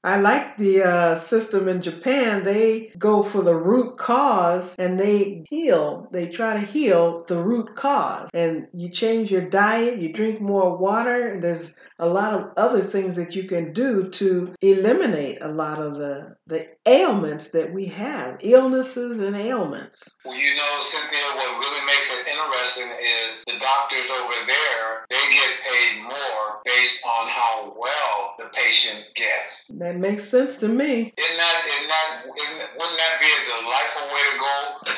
I 0.04 0.18
like 0.18 0.58
the 0.58 0.84
uh, 0.84 1.16
system 1.16 1.68
in 1.68 1.82
Japan. 1.82 2.44
They 2.44 2.92
go 2.98 3.22
for 3.22 3.44
the 3.44 3.56
root 3.56 3.98
cause 3.98 4.76
and 4.80 5.00
they 5.00 5.44
heal. 5.50 6.08
They 6.12 6.28
try 6.28 6.54
to 6.54 6.66
heal 6.66 7.26
the 7.28 7.38
root 7.38 7.76
cause. 7.76 8.30
And 8.34 8.68
you 8.74 8.90
change 8.90 9.30
your 9.30 9.48
diet. 9.50 10.00
You 10.00 10.12
drink 10.14 10.42
more 10.42 10.78
water. 10.78 11.28
And 11.28 11.44
there's 11.44 11.74
a 12.00 12.08
lot 12.08 12.34
of 12.34 12.52
other 12.58 12.82
things 12.82 13.16
that 13.16 13.36
you 13.36 13.44
can 13.44 13.74
do 13.74 14.10
to 14.10 14.56
eliminate 14.62 15.38
a 15.42 15.48
lot 15.48 15.80
of 15.80 15.96
the 15.96 16.36
the 16.48 16.68
ailments 16.88 17.52
that 17.52 17.72
we 17.72 17.86
have, 17.86 18.40
illnesses 18.42 19.20
and 19.20 19.36
ailments. 19.36 20.18
Well, 20.26 20.34
you 20.34 20.56
know, 20.56 20.82
Cynthia, 20.82 21.22
what 21.38 21.60
really 21.60 21.86
makes 21.86 22.10
it 22.10 22.26
interesting 22.26 22.90
is 22.90 23.44
the 23.46 23.60
doctors 23.62 24.10
over 24.10 24.34
there, 24.48 25.06
they 25.12 25.22
get 25.30 25.52
paid 25.62 26.02
more 26.02 26.66
based 26.66 27.06
on 27.06 27.30
how 27.30 27.76
well 27.78 28.34
the 28.40 28.50
patient 28.52 29.06
gets. 29.16 29.70
That 29.78 29.98
makes 29.98 30.24
sense 30.24 30.58
to 30.58 30.68
me. 30.68 31.14
Isn't 31.14 31.38
that, 31.38 31.58
isn't 31.70 31.88
that, 31.88 32.26
isn't, 32.34 32.70
wouldn't 32.82 32.98
that 32.98 33.22
be 33.22 33.30
a 33.30 33.42
delightful 33.62 34.10
way 34.10 34.24
to 34.34 34.36
go? 34.42 34.56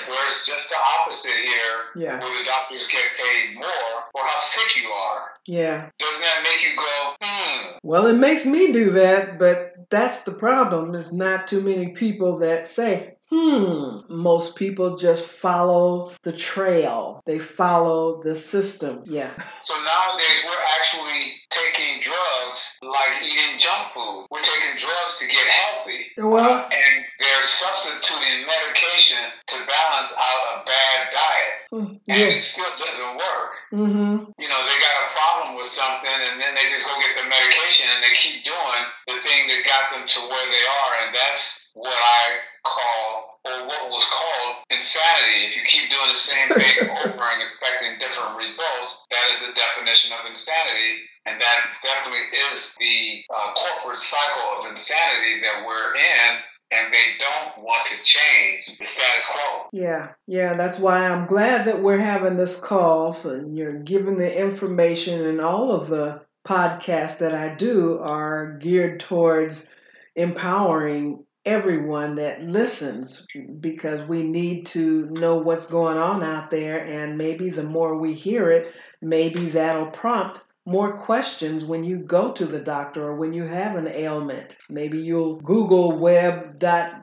Where 0.07 0.27
it's 0.31 0.45
just 0.47 0.69
the 0.69 0.79
opposite 0.79 1.35
here, 1.35 1.91
yeah. 1.97 2.19
where 2.19 2.31
the 2.39 2.45
doctors 2.45 2.87
get 2.87 3.03
paid 3.19 3.55
more 3.55 3.91
for 4.15 4.23
how 4.23 4.39
sick 4.39 4.81
you 4.81 4.89
are. 4.89 5.30
Yeah. 5.47 5.89
Doesn't 5.99 6.21
that 6.21 6.43
make 6.43 6.63
you 6.63 6.75
go, 6.77 7.15
hmm? 7.21 7.77
Well, 7.83 8.07
it 8.07 8.15
makes 8.15 8.45
me 8.45 8.71
do 8.71 8.91
that, 8.91 9.39
but 9.39 9.73
that's 9.89 10.19
the 10.21 10.33
problem. 10.33 10.91
There's 10.91 11.13
not 11.13 11.47
too 11.47 11.61
many 11.61 11.89
people 11.89 12.37
that 12.39 12.67
say, 12.67 13.15
hmm. 13.31 13.99
Most 14.09 14.55
people 14.55 14.97
just 14.97 15.25
follow 15.25 16.11
the 16.23 16.33
trail, 16.33 17.23
they 17.25 17.39
follow 17.39 18.21
the 18.21 18.35
system. 18.35 19.03
Yeah. 19.05 19.31
So 19.63 19.73
nowadays, 19.73 20.39
we're 20.45 20.65
actually 20.79 21.33
taking 21.49 22.01
drugs 22.01 22.77
like 22.81 23.23
eating 23.23 23.57
junk 23.57 23.91
food. 23.93 24.27
We're 24.31 24.41
taking 24.41 24.75
drugs 24.75 25.19
to 25.19 25.27
get 25.27 25.45
healthy. 25.47 26.11
Well, 26.17 26.67
and 26.71 27.05
they're 27.19 27.43
substituting 27.43 28.47
medication 28.47 29.19
to 29.47 29.55
balance 29.67 30.11
out 30.17 30.43
a 30.55 30.65
bad 30.65 30.99
diet. 31.11 31.55
Mm, 31.71 31.99
And 32.07 32.17
yeah. 32.19 32.35
it 32.35 32.39
still 32.39 32.71
doesn't 32.77 33.15
work. 33.15 33.51
Mm-hmm. 33.71 34.35
You 34.35 34.49
know, 34.49 34.61
they 34.67 34.77
got 34.83 34.95
a 35.07 35.07
problem 35.15 35.55
with 35.55 35.67
something 35.67 36.11
and 36.11 36.39
then 36.41 36.55
they 36.55 36.67
just 36.67 36.83
go 36.83 36.95
get 36.99 37.15
the 37.15 37.27
medication 37.29 37.87
and 37.95 38.03
they 38.03 38.11
keep 38.15 38.43
doing 38.43 38.83
the 39.07 39.17
thing 39.23 39.47
that 39.47 39.63
got 39.63 39.95
them 39.95 40.03
to 40.07 40.19
where 40.27 40.47
they 40.51 40.65
are. 40.67 40.91
And 41.07 41.15
that's 41.15 41.60
what 41.73 41.93
I 41.95 42.37
call, 42.63 43.39
or 43.45 43.67
what 43.67 43.89
was 43.89 44.05
called, 44.05 44.65
insanity. 44.69 45.47
If 45.47 45.55
you 45.55 45.63
keep 45.65 45.89
doing 45.89 46.09
the 46.09 46.15
same 46.15 46.49
thing 46.49 46.89
over 47.05 47.23
and 47.23 47.41
expecting 47.41 47.97
different 47.99 48.37
results, 48.37 49.05
that 49.09 49.25
is 49.33 49.39
the 49.39 49.53
definition 49.53 50.11
of 50.13 50.25
insanity. 50.27 51.07
And 51.25 51.39
that 51.39 51.59
definitely 51.83 52.27
is 52.49 52.73
the 52.79 53.23
uh, 53.29 53.53
corporate 53.53 53.99
cycle 53.99 54.59
of 54.59 54.71
insanity 54.71 55.41
that 55.41 55.63
we're 55.65 55.95
in. 55.95 56.37
And 56.73 56.93
they 56.93 57.19
don't 57.19 57.65
want 57.65 57.85
to 57.87 58.01
change 58.01 58.77
the 58.79 58.85
status 58.85 59.25
quo. 59.29 59.67
Yeah, 59.73 60.13
yeah, 60.25 60.53
that's 60.53 60.79
why 60.79 61.05
I'm 61.05 61.27
glad 61.27 61.65
that 61.65 61.81
we're 61.81 61.97
having 61.97 62.37
this 62.37 62.57
call. 62.61 63.11
So 63.11 63.43
you're 63.45 63.79
giving 63.79 64.17
the 64.17 64.39
information, 64.39 65.25
and 65.25 65.41
all 65.41 65.73
of 65.73 65.89
the 65.89 66.21
podcasts 66.47 67.17
that 67.17 67.35
I 67.35 67.53
do 67.55 67.99
are 67.99 68.57
geared 68.61 69.01
towards 69.01 69.69
empowering 70.15 71.25
everyone 71.45 72.15
that 72.15 72.41
listens 72.43 73.25
because 73.59 74.01
we 74.03 74.23
need 74.23 74.65
to 74.67 75.07
know 75.09 75.37
what's 75.37 75.67
going 75.67 75.97
on 75.97 76.23
out 76.23 76.49
there. 76.51 76.85
And 76.85 77.17
maybe 77.17 77.49
the 77.49 77.63
more 77.63 77.97
we 77.97 78.13
hear 78.13 78.51
it, 78.51 78.73
maybe 79.01 79.45
that'll 79.49 79.87
prompt 79.87 80.41
more 80.65 80.97
questions 80.97 81.65
when 81.65 81.83
you 81.83 81.97
go 81.97 82.31
to 82.33 82.45
the 82.45 82.59
doctor 82.59 83.03
or 83.03 83.15
when 83.15 83.33
you 83.33 83.43
have 83.43 83.75
an 83.75 83.87
ailment. 83.87 84.57
Maybe 84.69 84.99
you'll 84.99 85.37
Google 85.37 85.97
web.md 85.97 86.97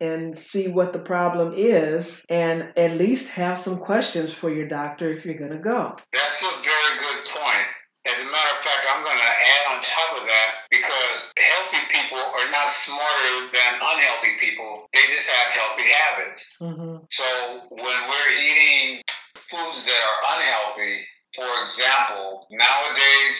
and 0.00 0.36
see 0.36 0.68
what 0.68 0.92
the 0.94 0.98
problem 0.98 1.52
is 1.54 2.24
and 2.30 2.72
at 2.76 2.96
least 2.96 3.28
have 3.28 3.58
some 3.58 3.78
questions 3.78 4.32
for 4.32 4.50
your 4.50 4.66
doctor 4.66 5.10
if 5.10 5.26
you're 5.26 5.34
going 5.34 5.52
to 5.52 5.58
go. 5.58 5.96
That's 6.12 6.42
a 6.42 6.50
very 6.62 6.98
good 6.98 7.26
point. 7.26 7.66
As 8.06 8.14
a 8.14 8.24
matter 8.24 8.56
of 8.56 8.64
fact, 8.64 8.86
I'm 8.88 9.04
going 9.04 9.18
to 9.18 9.22
add 9.22 9.76
on 9.76 9.82
top 9.82 10.16
of 10.16 10.26
that 10.26 10.49
because 10.70 11.32
healthy 11.36 11.82
people 11.90 12.18
are 12.18 12.50
not 12.50 12.70
smarter 12.70 13.50
than 13.52 13.72
unhealthy 13.82 14.38
people. 14.38 14.86
They 14.94 15.02
just 15.10 15.28
have 15.28 15.50
healthy 15.52 15.88
habits. 15.90 16.56
Mm-hmm. 16.60 17.04
So 17.10 17.26
when 17.70 17.98
we're 18.08 18.32
eating 18.38 19.02
foods 19.34 19.84
that 19.84 20.00
are 20.00 20.38
unhealthy, 20.38 21.06
for 21.34 21.50
example, 21.62 22.46
nowadays 22.50 23.34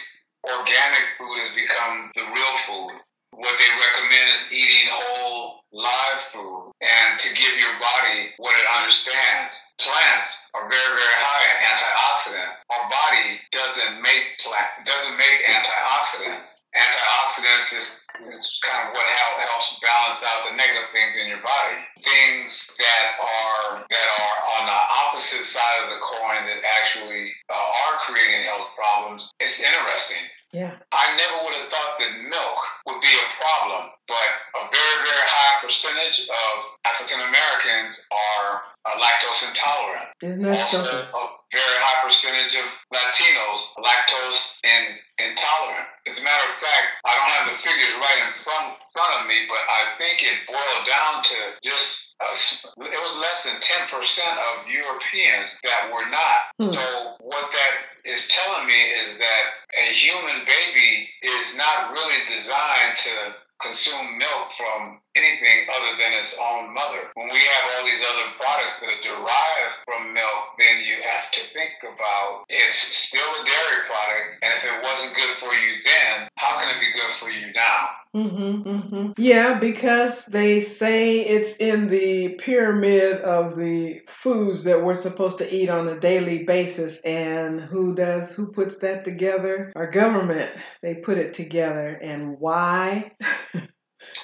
organic 0.44 1.04
food 1.18 1.36
has 1.38 1.54
become 1.54 2.10
the 2.14 2.22
real 2.34 2.56
food. 2.66 2.98
What 3.30 3.54
they 3.56 3.70
recommend 3.78 4.26
is 4.34 4.52
eating 4.52 4.90
whole 4.90 5.62
live 5.72 6.20
food 6.34 6.72
and 6.82 7.18
to 7.18 7.28
give 7.30 7.54
your 7.62 7.78
body 7.78 8.34
what 8.38 8.58
it 8.58 8.66
understands. 8.66 9.54
Plants 9.78 10.34
are 10.54 10.68
very, 10.68 10.92
very 10.98 11.18
high 11.22 11.46
in 11.46 11.58
antioxidants. 11.62 12.58
Our 12.74 12.90
body 12.90 13.38
doesn't 13.54 14.02
make 14.02 14.34
plant 14.42 14.82
doesn't 14.84 15.16
make 15.16 15.38
antioxidants. 15.46 16.59
Antioxidants 16.70 17.74
is, 17.74 17.88
is 18.30 18.44
kind 18.62 18.86
of 18.86 18.94
what 18.94 19.06
helps 19.42 19.74
balance 19.82 20.22
out 20.22 20.46
the 20.46 20.54
negative 20.54 20.86
things 20.94 21.18
in 21.18 21.26
your 21.26 21.42
body. 21.42 21.82
Things 21.98 22.70
that 22.78 23.04
are 23.18 23.82
that 23.90 24.08
are 24.22 24.38
on 24.54 24.66
the 24.70 24.78
opposite 25.02 25.42
side 25.42 25.82
of 25.82 25.90
the 25.90 25.98
coin 25.98 26.46
that 26.46 26.62
actually 26.78 27.34
uh, 27.50 27.54
are 27.54 27.98
creating 28.06 28.46
health 28.46 28.70
problems. 28.78 29.30
It's 29.40 29.58
interesting. 29.58 30.22
Yeah. 30.52 30.74
I 30.90 31.14
never 31.14 31.46
would 31.46 31.54
have 31.54 31.70
thought 31.70 31.94
that 32.02 32.12
milk 32.26 32.60
would 32.86 33.00
be 33.00 33.14
a 33.14 33.26
problem, 33.38 33.94
but 34.10 34.30
a 34.58 34.66
very, 34.66 34.96
very 35.06 35.26
high 35.30 35.62
percentage 35.62 36.26
of 36.26 36.54
African 36.82 37.22
Americans 37.22 38.02
are 38.10 38.66
uh, 38.82 38.98
lactose 38.98 39.46
intolerant. 39.46 40.10
Isn't 40.22 40.42
that 40.42 40.58
also, 40.58 40.82
something? 40.82 41.06
a 41.06 41.22
very 41.54 41.78
high 41.78 42.02
percentage 42.02 42.58
of 42.58 42.66
Latinos 42.90 43.60
lactose 43.78 44.58
in, 44.66 44.98
intolerant. 45.22 45.86
As 46.10 46.18
a 46.18 46.24
matter 46.26 46.46
of 46.50 46.58
fact, 46.58 46.98
I 47.06 47.14
don't 47.14 47.30
have 47.30 47.46
the 47.54 47.58
figures 47.62 47.94
right 48.02 48.20
in 48.26 48.34
front, 48.42 48.74
front 48.90 49.22
of 49.22 49.30
me, 49.30 49.46
but 49.46 49.62
I 49.70 49.94
think 50.02 50.26
it 50.26 50.50
boiled 50.50 50.84
down 50.86 51.22
to 51.22 51.38
just 51.62 52.09
uh, 52.30 52.84
it 52.84 53.00
was 53.02 53.16
less 53.18 53.44
than 53.44 53.56
10% 53.60 53.90
of 53.90 54.70
Europeans 54.70 55.56
that 55.64 55.90
were 55.92 56.08
not. 56.10 56.54
Hmm. 56.58 56.74
So, 56.74 57.16
what 57.20 57.50
that 57.50 57.72
is 58.04 58.28
telling 58.28 58.66
me 58.66 58.80
is 59.02 59.18
that 59.18 59.44
a 59.78 59.92
human 59.92 60.46
baby 60.46 61.08
is 61.22 61.56
not 61.56 61.92
really 61.92 62.24
designed 62.26 62.96
to 63.04 63.34
consume 63.60 64.18
milk 64.18 64.50
from 64.56 65.00
anything 65.16 65.66
other 65.68 65.96
than 65.98 66.12
its 66.14 66.36
own 66.38 66.72
mother. 66.72 67.10
When 67.14 67.28
we 67.28 67.40
have 67.40 67.64
all 67.74 67.84
these 67.84 68.02
other 68.02 68.34
products 68.36 68.80
that 68.80 68.90
are 68.90 69.02
derived 69.02 69.74
from 69.84 70.14
milk, 70.14 70.54
then 70.58 70.84
you 70.84 71.02
have 71.02 71.30
to 71.32 71.40
think 71.52 71.82
about 71.82 72.44
it's 72.48 72.74
still 72.74 73.26
a 73.26 73.44
dairy 73.44 73.82
product, 73.86 74.42
and 74.42 74.52
if 74.54 74.64
it 74.64 74.82
wasn't 74.82 75.14
good 75.14 75.36
for 75.36 75.52
you 75.52 75.82
then, 75.82 76.28
how 76.36 76.58
can 76.58 76.74
it 76.74 76.80
be 76.80 76.92
good 76.92 77.12
for 77.18 77.30
you 77.30 77.52
now? 77.54 77.88
Mm-hmm, 78.14 78.68
mm-hmm. 78.68 79.12
Yeah, 79.18 79.58
because 79.58 80.24
they 80.26 80.60
say 80.60 81.20
it's 81.20 81.56
in 81.58 81.86
the 81.86 82.34
pyramid 82.34 83.20
of 83.20 83.56
the 83.56 84.00
foods 84.08 84.64
that 84.64 84.82
we're 84.82 84.96
supposed 84.96 85.38
to 85.38 85.54
eat 85.54 85.68
on 85.68 85.86
a 85.86 86.00
daily 86.00 86.42
basis. 86.42 87.00
And 87.02 87.60
who 87.60 87.94
does, 87.94 88.34
who 88.34 88.50
puts 88.50 88.78
that 88.78 89.04
together? 89.04 89.72
Our 89.76 89.88
government. 89.88 90.50
They 90.82 90.96
put 90.96 91.18
it 91.18 91.34
together. 91.34 92.00
And 92.02 92.36
why? 92.40 93.12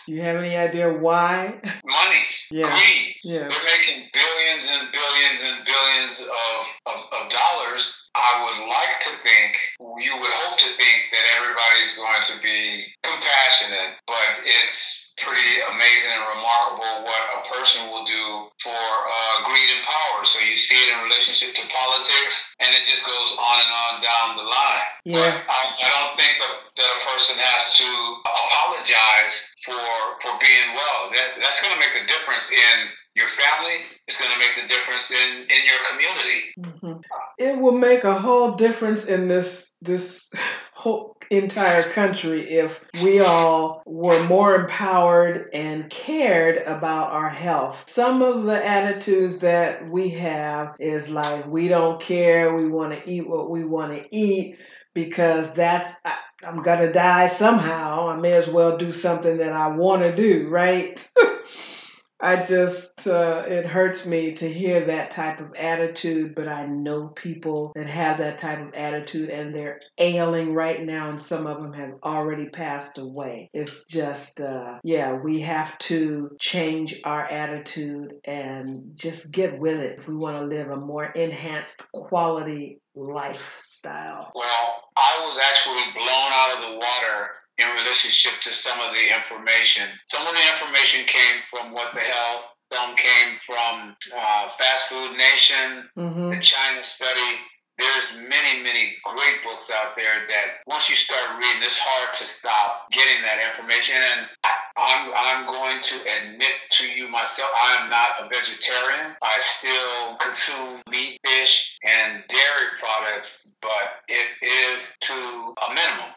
Do 0.06 0.14
you 0.14 0.22
have 0.22 0.36
any 0.36 0.56
idea 0.56 0.92
why? 0.92 1.60
Money. 1.84 2.24
Yeah. 2.50 2.70
Greed. 2.70 3.16
Yeah. 3.24 3.48
They're 3.48 3.66
making 3.66 4.08
billions 4.12 4.68
and 4.70 4.88
billions 4.92 5.40
and 5.42 5.64
billions 5.66 6.20
of, 6.20 6.60
of, 6.86 7.00
of 7.12 7.30
dollars. 7.30 8.08
I 8.14 8.42
would 8.44 8.68
like 8.68 9.00
to 9.00 9.10
think, 9.22 9.58
you 9.80 10.14
would 10.20 10.30
hope 10.30 10.58
to 10.58 10.70
think 10.76 10.98
that 11.12 11.24
everybody's 11.36 11.96
going 11.96 12.22
to 12.22 12.42
be 12.42 12.86
compassionate, 13.02 13.98
but 14.06 14.40
it's 14.44 15.05
pretty 15.16 15.64
amazing 15.72 16.12
and 16.12 16.24
remarkable 16.28 17.08
what 17.08 17.22
a 17.36 17.40
person 17.48 17.88
will 17.88 18.04
do 18.04 18.52
for 18.60 18.76
uh, 18.76 19.34
greed 19.48 19.68
and 19.72 19.82
power. 19.84 20.24
So 20.28 20.40
you 20.44 20.56
see 20.60 20.76
it 20.76 20.92
in 20.92 21.04
relationship 21.08 21.56
to 21.56 21.64
politics, 21.72 22.34
and 22.60 22.68
it 22.76 22.84
just 22.84 23.04
goes 23.04 23.32
on 23.40 23.56
and 23.64 23.72
on 23.72 23.92
down 24.04 24.26
the 24.36 24.44
line. 24.44 24.88
Yeah. 25.08 25.40
I, 25.48 25.60
I 25.72 25.88
don't 25.88 26.14
think 26.20 26.36
that, 26.36 26.52
that 26.76 26.88
a 26.92 27.00
person 27.08 27.36
has 27.40 27.64
to 27.80 27.88
apologize 28.28 29.34
for 29.64 29.80
for 30.20 30.32
being 30.36 30.76
well. 30.76 31.08
That 31.16 31.40
that's 31.40 31.64
going 31.64 31.72
to 31.72 31.80
make 31.80 31.96
a 31.96 32.04
difference 32.04 32.52
in 32.52 32.76
your 33.16 33.28
family. 33.28 33.80
It's 34.06 34.20
going 34.20 34.32
to 34.32 34.38
make 34.38 34.54
the 34.54 34.68
difference 34.68 35.10
in 35.10 35.48
in 35.48 35.60
your 35.64 35.80
community. 35.90 36.40
Mm-hmm. 36.60 37.00
It 37.38 37.56
will 37.56 37.76
make 37.76 38.04
a 38.04 38.18
whole 38.18 38.52
difference 38.52 39.06
in 39.06 39.28
this 39.28 39.76
this 39.80 40.30
whole 40.74 41.15
entire 41.30 41.90
country 41.90 42.48
if 42.48 42.84
we 43.02 43.20
all 43.20 43.82
were 43.86 44.22
more 44.24 44.54
empowered 44.54 45.50
and 45.52 45.90
cared 45.90 46.62
about 46.62 47.12
our 47.12 47.28
health. 47.28 47.84
Some 47.86 48.22
of 48.22 48.44
the 48.44 48.64
attitudes 48.64 49.38
that 49.38 49.88
we 49.88 50.10
have 50.10 50.76
is 50.78 51.08
like 51.08 51.46
we 51.46 51.68
don't 51.68 52.00
care, 52.00 52.54
we 52.54 52.68
want 52.68 52.92
to 52.92 53.10
eat 53.10 53.28
what 53.28 53.50
we 53.50 53.64
want 53.64 53.92
to 53.92 54.14
eat 54.14 54.58
because 54.94 55.52
that's 55.52 55.94
I, 56.04 56.16
am 56.42 56.62
gonna 56.62 56.92
die 56.92 57.28
somehow. 57.28 58.08
I 58.08 58.16
may 58.16 58.32
as 58.32 58.48
well 58.48 58.76
do 58.76 58.92
something 58.92 59.36
that 59.38 59.52
I 59.52 59.68
want 59.68 60.02
to 60.02 60.14
do, 60.14 60.48
right? 60.48 61.06
I 62.18 62.42
just, 62.42 63.06
uh, 63.06 63.44
it 63.46 63.66
hurts 63.66 64.06
me 64.06 64.32
to 64.34 64.50
hear 64.50 64.86
that 64.86 65.10
type 65.10 65.40
of 65.40 65.54
attitude, 65.54 66.34
but 66.34 66.48
I 66.48 66.66
know 66.66 67.08
people 67.08 67.72
that 67.76 67.86
have 67.86 68.18
that 68.18 68.38
type 68.38 68.60
of 68.60 68.74
attitude 68.74 69.28
and 69.28 69.54
they're 69.54 69.80
ailing 69.98 70.54
right 70.54 70.82
now, 70.82 71.10
and 71.10 71.20
some 71.20 71.46
of 71.46 71.60
them 71.60 71.74
have 71.74 71.94
already 72.02 72.48
passed 72.48 72.98
away. 72.98 73.50
It's 73.52 73.84
just, 73.86 74.40
uh, 74.40 74.78
yeah, 74.82 75.12
we 75.12 75.40
have 75.40 75.78
to 75.80 76.30
change 76.40 77.00
our 77.04 77.24
attitude 77.24 78.14
and 78.24 78.92
just 78.94 79.32
get 79.32 79.58
with 79.58 79.80
it 79.80 79.98
if 79.98 80.08
we 80.08 80.14
want 80.14 80.38
to 80.38 80.46
live 80.46 80.70
a 80.70 80.76
more 80.76 81.04
enhanced 81.04 81.90
quality 81.92 82.80
lifestyle. 82.94 84.32
Well, 84.34 84.84
I 84.96 85.20
was 85.26 85.38
actually 85.38 85.92
blown 85.92 86.32
out 86.32 86.56
of 86.56 86.70
the 86.70 86.78
water 86.78 87.28
in 87.58 87.68
relationship 87.76 88.32
to 88.42 88.52
some 88.52 88.78
of 88.80 88.92
the 88.92 89.14
information. 89.14 89.84
Some 90.06 90.26
of 90.26 90.34
the 90.34 90.44
information 90.52 91.06
came 91.06 91.42
from 91.50 91.72
What 91.72 91.94
the 91.94 92.00
Hell. 92.00 92.52
some 92.72 92.96
came 92.96 93.38
from 93.46 93.96
uh, 94.14 94.48
Fast 94.48 94.88
Food 94.88 95.16
Nation, 95.16 95.88
mm-hmm. 95.96 96.30
the 96.30 96.40
China 96.40 96.82
study. 96.82 97.40
There's 97.78 98.16
many, 98.28 98.62
many 98.62 98.96
great 99.04 99.44
books 99.44 99.70
out 99.70 99.94
there 99.96 100.24
that 100.28 100.64
once 100.66 100.88
you 100.88 100.96
start 100.96 101.38
reading, 101.38 101.62
it's 101.62 101.76
hard 101.78 102.12
to 102.14 102.24
stop 102.24 102.90
getting 102.90 103.20
that 103.20 103.36
information. 103.50 103.96
And 103.96 104.26
I, 104.44 104.52
I'm, 104.76 105.12
I'm 105.14 105.46
going 105.46 105.82
to 105.82 105.96
admit 106.16 106.56
to 106.70 106.88
you 106.88 107.08
myself, 107.08 107.50
I 107.54 107.82
am 107.82 107.90
not 107.90 108.08
a 108.20 108.28
vegetarian. 108.28 109.14
I 109.22 109.36
still 109.40 110.16
consume 110.20 110.80
meat, 110.90 111.20
fish, 111.24 111.76
and 111.84 112.24
dairy 112.28 112.68
products, 112.80 113.52
but 113.60 114.00
it 114.08 114.26
is 114.42 114.96
to 115.00 115.12
a 115.12 115.74
minimum. 115.74 116.16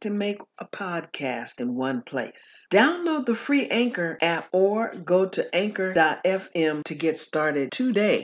to 0.00 0.10
make 0.10 0.38
a 0.58 0.66
podcast 0.66 1.60
in 1.60 1.74
one 1.74 2.02
place. 2.02 2.66
Download 2.70 3.26
the 3.26 3.34
free 3.34 3.68
Anchor 3.68 4.18
app 4.20 4.48
or 4.52 4.94
go 4.94 5.26
to 5.28 5.54
anchor.fm 5.54 6.84
to 6.84 6.94
get 6.94 7.18
started 7.18 7.70
today. 7.70 8.22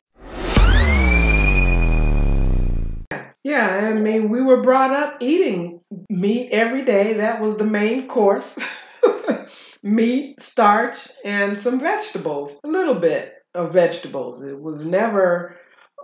Yeah, 3.46 3.90
I 3.90 3.94
mean, 3.94 4.28
we 4.28 4.42
were 4.42 4.62
brought 4.62 4.92
up 4.92 5.22
eating 5.22 5.80
meat 6.10 6.50
every 6.50 6.82
day. 6.82 7.12
That 7.12 7.40
was 7.40 7.56
the 7.56 7.64
main 7.64 8.08
course 8.08 8.58
meat, 9.84 10.40
starch, 10.40 11.08
and 11.24 11.56
some 11.56 11.78
vegetables. 11.78 12.58
A 12.64 12.68
little 12.68 12.96
bit 12.96 13.34
of 13.54 13.72
vegetables. 13.72 14.42
It 14.42 14.60
was 14.60 14.84
never 14.84 15.56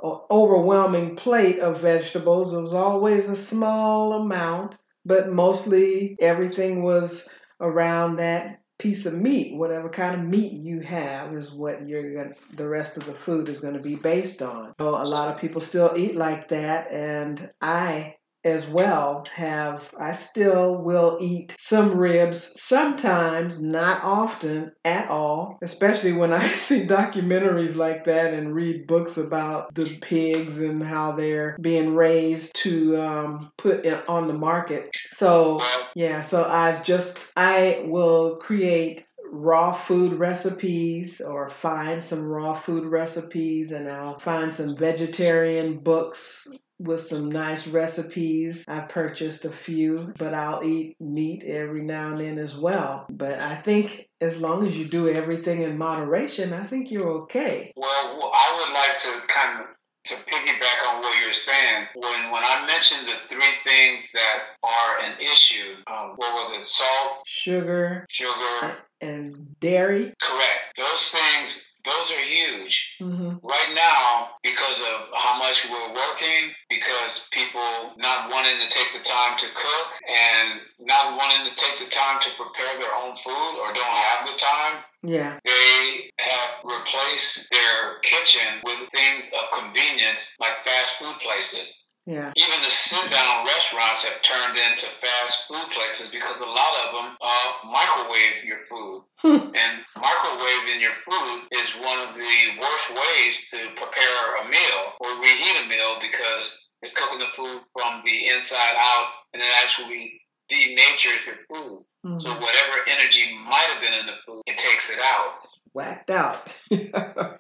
an 0.03 0.21
overwhelming 0.31 1.17
plate 1.17 1.59
of 1.59 1.81
vegetables. 1.81 2.53
It 2.53 2.61
was 2.61 2.75
always 2.75 3.29
a 3.29 3.37
small 3.37 4.13
amount, 4.15 4.79
but 5.05 5.31
mostly 5.31 6.17
everything 6.21 6.83
was 6.83 7.29
around 7.61 8.17
that 8.17 8.61
piece 8.79 9.07
of 9.07 9.15
meat, 9.15 9.57
whatever 9.57 9.89
kind 9.89 10.21
of 10.21 10.27
meat 10.27 10.53
you 10.53 10.81
have, 10.81 11.33
is 11.35 11.53
what 11.53 11.87
you're 11.87 12.15
going 12.15 12.35
the 12.57 12.69
rest 12.69 12.97
of 12.97 13.07
the 13.07 13.15
food 13.15 13.49
is 13.49 13.61
going 13.61 13.75
to 13.75 13.81
be 13.81 13.95
based 13.95 14.43
on. 14.43 14.75
So 14.81 14.89
a 14.89 15.05
lot 15.05 15.33
of 15.33 15.41
people 15.41 15.61
still 15.61 15.93
eat 15.97 16.17
like 16.17 16.49
that, 16.49 16.91
and 16.91 17.51
I 17.61 18.17
as 18.45 18.67
well 18.67 19.25
have 19.33 19.93
I 19.99 20.13
still 20.13 20.77
will 20.83 21.19
eat 21.21 21.55
some 21.59 21.97
ribs 21.97 22.61
sometimes, 22.61 23.61
not 23.61 24.03
often 24.03 24.73
at 24.85 25.09
all, 25.09 25.59
especially 25.63 26.13
when 26.13 26.33
I 26.33 26.47
see 26.47 26.85
documentaries 26.87 27.77
like 27.77 28.05
that 28.05 28.35
and 28.35 28.55
read 28.55 28.87
books 28.87 29.17
about 29.17 29.75
the 29.75 29.99
pigs 30.01 30.61
and 30.61 30.83
how 30.83 31.13
they're 31.13 31.57
being 31.61 31.95
raised 31.95 32.55
to 32.57 33.01
um, 33.01 33.53
put 33.59 33.87
on 34.09 34.27
the 34.27 34.35
market. 34.35 34.91
So, 35.11 35.63
yeah, 35.95 36.23
so 36.23 36.45
I've 36.45 36.85
just, 36.85 37.33
I 37.37 37.85
will 37.87 38.37
create 38.37 39.07
raw 39.35 39.73
food 39.73 40.13
recipes 40.13 41.21
or 41.21 41.49
find 41.49 42.03
some 42.03 42.23
raw 42.23 42.53
food 42.53 42.85
recipes 42.85 43.73
and 43.73 43.89
I'll 43.89 44.19
find 44.19 44.53
some 44.53 44.77
vegetarian 44.77 45.79
books 45.79 46.47
with 46.83 47.05
some 47.07 47.31
nice 47.31 47.67
recipes. 47.67 48.65
I 48.69 48.81
purchased 48.81 49.45
a 49.45 49.51
few, 49.51 50.13
but 50.19 50.35
I'll 50.35 50.65
eat 50.65 50.97
meat 51.01 51.45
every 51.45 51.83
now 51.83 52.11
and 52.11 52.21
then 52.21 52.39
as 52.39 52.57
well. 52.57 53.07
But 53.11 53.39
I 53.39 53.57
think 53.57 54.09
as 54.21 54.39
long 54.39 54.67
as 54.67 54.77
you 54.77 54.87
do 54.87 55.09
everything 55.09 55.63
in 55.63 55.79
moderation, 55.79 56.53
I 56.53 56.65
think 56.65 56.91
you're 56.91 57.11
okay. 57.23 57.73
Well, 57.77 58.31
I 58.35 58.59
would 58.59 58.75
like 58.75 58.99
to 58.99 59.27
kind 59.29 59.61
of 59.61 59.67
to 60.05 60.15
piggyback 60.15 60.89
on 60.89 61.01
what 61.01 61.17
you're 61.23 61.33
saying, 61.33 61.87
when 61.95 62.31
when 62.33 62.43
I 62.43 62.67
mentioned 62.67 63.07
the 63.07 63.15
three 63.29 63.53
things 63.63 64.03
that 64.13 64.43
are 64.63 64.99
an 65.01 65.21
issue, 65.21 65.77
um, 65.87 66.15
what 66.17 66.33
was 66.33 66.59
it? 66.59 66.65
Salt, 66.65 67.23
sugar, 67.25 68.05
sugar, 68.09 68.79
and 69.01 69.59
dairy. 69.61 70.13
Correct. 70.21 70.77
Those 70.77 71.11
things 71.11 71.72
those 71.85 72.13
are 72.13 72.25
huge. 72.25 72.97
Mm-hmm. 73.01 73.45
Right 73.47 73.73
now, 73.75 74.39
because 74.43 74.81
of 74.81 75.09
how 75.15 75.39
much 75.39 75.67
we're 75.71 75.95
working, 75.95 76.55
because 76.71 77.29
people 77.33 77.95
not 77.97 78.31
wanting 78.31 78.59
to 78.63 78.69
take 78.71 78.93
the 78.93 79.05
time 79.05 79.39
to 79.39 79.47
cook 79.55 79.89
and 80.09 80.61
not 80.81 81.17
wanting 81.17 81.51
to 81.51 81.57
take 81.57 81.79
the 81.79 81.91
time 81.91 82.21
to 82.23 82.31
prepare 82.37 82.79
their 82.79 82.95
own 82.95 83.17
food 83.17 83.53
or 83.61 83.73
don't 83.73 83.85
have 83.85 84.27
the 84.27 84.39
time, 84.39 84.85
yeah. 85.03 85.39
They 85.45 86.11
have 86.21 86.63
replaced 86.63 87.51
their 87.51 87.99
kitchen 88.03 88.63
with 88.65 88.89
things 88.91 89.31
of 89.35 89.59
convenience 89.59 90.37
like 90.39 90.65
fast 90.65 90.93
food 90.95 91.19
places. 91.19 91.87
Yeah. 92.07 92.33
Even 92.35 92.63
the 92.63 92.69
sit 92.69 93.11
down 93.11 93.47
restaurants 93.47 94.05
have 94.05 94.21
turned 94.23 94.59
into 94.59 94.87
fast 94.87 95.47
food 95.47 95.71
places 95.71 96.11
because 96.11 96.41
a 96.41 96.47
lot 96.47 96.75
of 96.85 96.95
them 96.95 97.17
uh, 97.21 97.53
microwave 97.71 98.45
your 98.45 98.59
food. 98.69 99.05
Hmm. 99.23 99.55
and 99.55 99.87
microwaving 99.97 100.81
your 100.81 100.95
food 100.95 101.47
is 101.53 101.71
one 101.79 102.01
of 102.01 102.17
the 102.17 102.35
worst 102.61 102.91
ways 102.91 103.39
to 103.53 103.59
prepare 103.77 104.43
a 104.43 104.49
meal 104.49 104.83
or 104.99 105.11
reheat 105.23 105.65
a 105.65 105.69
meal 105.69 105.99
because 106.01 106.69
it's 106.83 106.93
cooking 106.93 107.21
the 107.21 107.27
food 107.27 107.61
from 107.73 108.03
the 108.05 108.29
inside 108.31 108.75
out 108.77 109.07
and 109.33 109.41
it 109.41 109.49
actually 109.63 110.21
denatures 110.51 111.25
the 111.25 111.35
food. 111.49 111.85
Mm-hmm. 112.05 112.19
So 112.19 112.31
whatever 112.31 112.83
energy 112.89 113.33
might 113.47 113.69
have 113.73 113.81
been 113.81 113.95
in 113.95 114.07
the 114.07 114.17
food, 114.27 114.43
it 114.47 114.59
takes 114.59 114.91
it 114.91 114.99
out. 114.99 115.39
Whacked 115.73 116.11
out. 116.11 116.49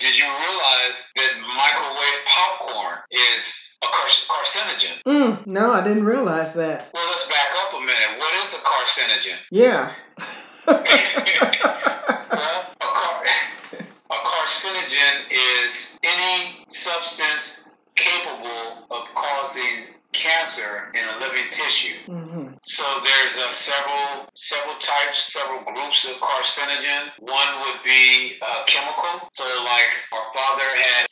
Did 0.00 0.14
you 0.14 0.24
realize 0.24 1.02
that 1.16 1.30
microwave 1.56 2.24
popcorn 2.26 2.98
is 3.10 3.76
a 3.82 3.86
carcinogen? 3.86 5.02
Mm, 5.06 5.46
no, 5.46 5.72
I 5.72 5.82
didn't 5.82 6.04
realize 6.04 6.52
that. 6.54 6.88
Well, 6.94 7.06
let's 7.08 7.26
back 7.28 7.48
up 7.56 7.74
a 7.74 7.80
minute. 7.80 8.18
What 8.18 8.34
is 8.44 8.54
a 8.54 8.58
carcinogen? 8.58 9.36
Yeah. 9.50 9.92
well, 10.66 12.64
a, 12.80 12.84
car- 12.84 13.24
a 14.10 14.14
carcinogen 14.14 15.30
is 15.64 15.98
any 16.04 16.64
substance 16.68 17.68
capable 17.96 18.86
of 18.90 19.06
causing 19.14 19.86
cancer 20.18 20.90
in 20.94 21.04
a 21.06 21.14
living 21.22 21.46
tissue. 21.50 21.94
Mm-hmm. 22.10 22.58
So 22.62 22.84
there's 23.02 23.38
uh, 23.38 23.50
several 23.50 24.26
several 24.34 24.76
types, 24.82 25.32
several 25.32 25.62
groups 25.62 26.04
of 26.04 26.18
carcinogens. 26.18 27.14
One 27.22 27.50
would 27.62 27.80
be 27.84 28.36
uh, 28.42 28.64
chemical. 28.66 29.30
So 29.32 29.44
like 29.62 29.94
our 30.12 30.26
father 30.34 30.66
had 30.66 31.06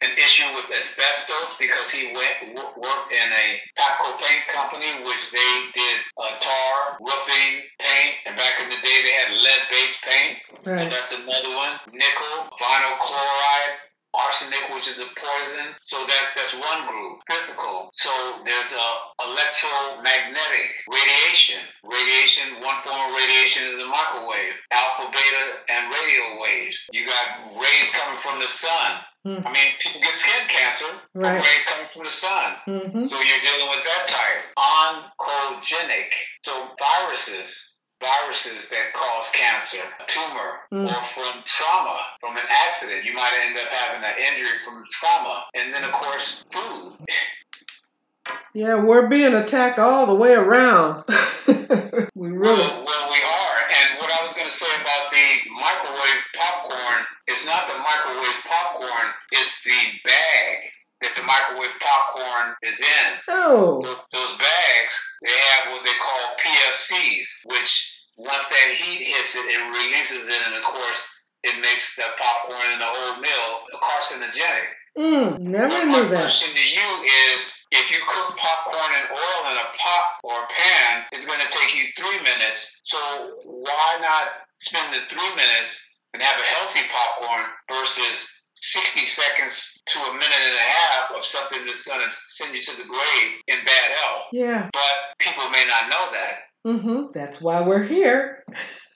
an 0.00 0.14
issue 0.16 0.46
with 0.54 0.70
asbestos 0.70 1.58
because 1.58 1.90
he 1.90 2.14
went 2.14 2.54
w- 2.54 2.74
worked 2.78 3.10
in 3.10 3.28
a 3.34 3.46
Tapco 3.74 4.16
paint 4.22 4.46
company, 4.46 4.86
which 5.02 5.30
they 5.32 5.52
did 5.74 5.96
uh, 6.16 6.38
tar, 6.38 6.98
roofing, 7.00 7.66
paint, 7.78 8.14
and 8.26 8.36
back 8.36 8.62
in 8.62 8.70
the 8.70 8.78
day 8.78 8.96
they 9.02 9.12
had 9.12 9.32
lead-based 9.32 9.98
paint. 10.02 10.38
Right. 10.64 10.78
So 10.78 10.84
that's 10.88 11.12
another 11.12 11.50
one. 11.50 11.80
Nickel, 11.92 12.46
vinyl 12.62 12.98
chloride, 13.00 13.74
arsenic, 14.14 14.72
which 14.72 14.88
is 14.88 14.98
a 14.98 15.08
poison. 15.16 15.74
So 15.80 16.04
that's 16.06 16.32
that's 16.34 16.54
one 16.54 16.86
group. 16.86 17.20
Physical. 17.28 17.90
So 17.94 18.10
there's 18.44 18.72
a 18.72 18.88
electromagnetic 19.24 20.70
radiation. 20.88 21.60
Radiation, 21.84 22.62
one 22.62 22.76
form 22.82 22.98
of 22.98 23.14
radiation 23.14 23.68
is 23.68 23.76
the 23.76 23.86
microwave, 23.86 24.56
alpha, 24.70 25.10
beta, 25.12 25.44
and 25.68 25.92
radio 25.92 26.40
waves. 26.40 26.88
You 26.92 27.06
got 27.06 27.52
rays 27.60 27.88
coming 27.92 28.18
from 28.18 28.40
the 28.40 28.48
sun. 28.48 29.04
Mm. 29.26 29.44
I 29.44 29.52
mean, 29.52 29.68
people 29.80 30.00
get 30.00 30.14
skin 30.14 30.46
cancer 30.48 30.86
right. 31.14 31.36
from 31.36 31.44
rays 31.44 31.64
coming 31.66 31.88
from 31.92 32.04
the 32.04 32.10
sun. 32.10 32.54
Mm-hmm. 32.66 33.04
So 33.04 33.20
you're 33.20 33.42
dealing 33.42 33.68
with 33.68 33.84
that 33.84 34.08
type. 34.08 34.40
Oncogenic. 34.56 36.12
So 36.44 36.52
viruses 36.78 37.77
viruses 38.00 38.68
that 38.70 38.92
cause 38.94 39.30
cancer, 39.32 39.82
tumor, 40.06 40.60
mm. 40.72 40.86
or 40.86 41.02
from 41.02 41.42
trauma, 41.44 41.98
from 42.20 42.36
an 42.36 42.44
accident. 42.48 43.04
You 43.04 43.14
might 43.14 43.32
end 43.46 43.56
up 43.56 43.68
having 43.70 44.02
an 44.02 44.14
injury 44.30 44.56
from 44.64 44.84
trauma. 44.90 45.44
And 45.54 45.72
then, 45.72 45.84
of 45.84 45.92
course, 45.92 46.44
food. 46.52 46.96
Yeah, 48.54 48.82
we're 48.82 49.08
being 49.08 49.34
attacked 49.34 49.78
all 49.78 50.06
the 50.06 50.14
way 50.14 50.34
around. 50.34 51.04
we 52.14 52.28
really. 52.28 52.40
Well, 52.40 52.84
well, 52.84 53.10
we 53.10 53.20
are. 53.22 53.58
And 53.68 53.98
what 54.00 54.10
I 54.10 54.24
was 54.24 54.34
going 54.34 54.48
to 54.48 54.54
say 54.54 54.66
about 54.80 55.10
the 55.10 55.50
microwave 55.52 56.22
popcorn, 56.34 57.04
it's 57.26 57.46
not 57.46 57.68
the 57.68 57.78
microwave 57.78 58.42
popcorn, 58.44 59.12
it's 59.32 59.62
the 59.64 59.78
bag 60.04 60.70
the 61.18 61.26
microwave 61.26 61.74
popcorn 61.82 62.54
is 62.62 62.80
in. 62.80 63.06
Oh. 63.28 63.82
Those 64.12 64.32
bags, 64.38 64.94
they 65.22 65.34
have 65.34 65.72
what 65.74 65.82
they 65.82 65.98
call 65.98 66.22
PFCs, 66.38 67.26
which 67.46 67.70
once 68.16 68.48
that 68.48 68.74
heat 68.78 69.02
hits 69.02 69.34
it, 69.34 69.46
it 69.50 69.62
releases 69.66 70.26
it, 70.26 70.40
and 70.46 70.54
of 70.54 70.62
course, 70.62 71.02
it 71.42 71.60
makes 71.60 71.96
the 71.96 72.06
popcorn 72.18 72.72
and 72.72 72.80
the 72.80 72.86
whole 72.86 73.20
meal 73.20 73.50
carcinogenic. 73.82 74.78
Mm, 74.98 75.38
never 75.38 75.86
knew 75.86 75.92
that. 75.92 76.10
My 76.10 76.20
question 76.22 76.50
to 76.54 76.66
you 76.66 76.88
is 77.30 77.66
if 77.70 77.90
you 77.90 77.98
cook 78.08 78.36
popcorn 78.36 78.94
and 78.98 79.06
oil 79.10 79.50
in 79.52 79.56
a 79.56 79.70
pot 79.78 80.18
or 80.24 80.42
a 80.42 80.46
pan, 80.50 81.04
it's 81.12 81.26
going 81.26 81.38
to 81.38 81.50
take 81.50 81.76
you 81.76 81.86
three 81.96 82.18
minutes. 82.18 82.80
So 82.82 82.98
why 83.44 83.98
not 84.02 84.42
spend 84.56 84.92
the 84.92 85.06
three 85.08 85.30
minutes 85.36 85.98
and 86.12 86.22
have 86.22 86.40
a 86.40 86.42
healthy 86.42 86.80
popcorn 86.90 87.44
versus 87.70 88.37
60 88.62 89.04
seconds 89.04 89.80
to 89.86 89.98
a 89.98 90.12
minute 90.12 90.44
and 90.44 90.54
a 90.54 90.68
half 90.70 91.10
of 91.16 91.24
something 91.24 91.64
that's 91.64 91.82
going 91.82 92.00
to 92.00 92.14
send 92.28 92.54
you 92.54 92.62
to 92.62 92.76
the 92.76 92.88
grave 92.88 93.30
in 93.46 93.56
bad 93.64 93.90
health. 94.02 94.24
Yeah. 94.32 94.68
But 94.72 95.18
people 95.18 95.48
may 95.50 95.64
not 95.66 95.90
know 95.90 96.06
that. 96.12 96.34
Mm-hmm. 96.66 97.12
That's 97.12 97.40
why 97.40 97.62
we're 97.62 97.84
here. 97.84 98.44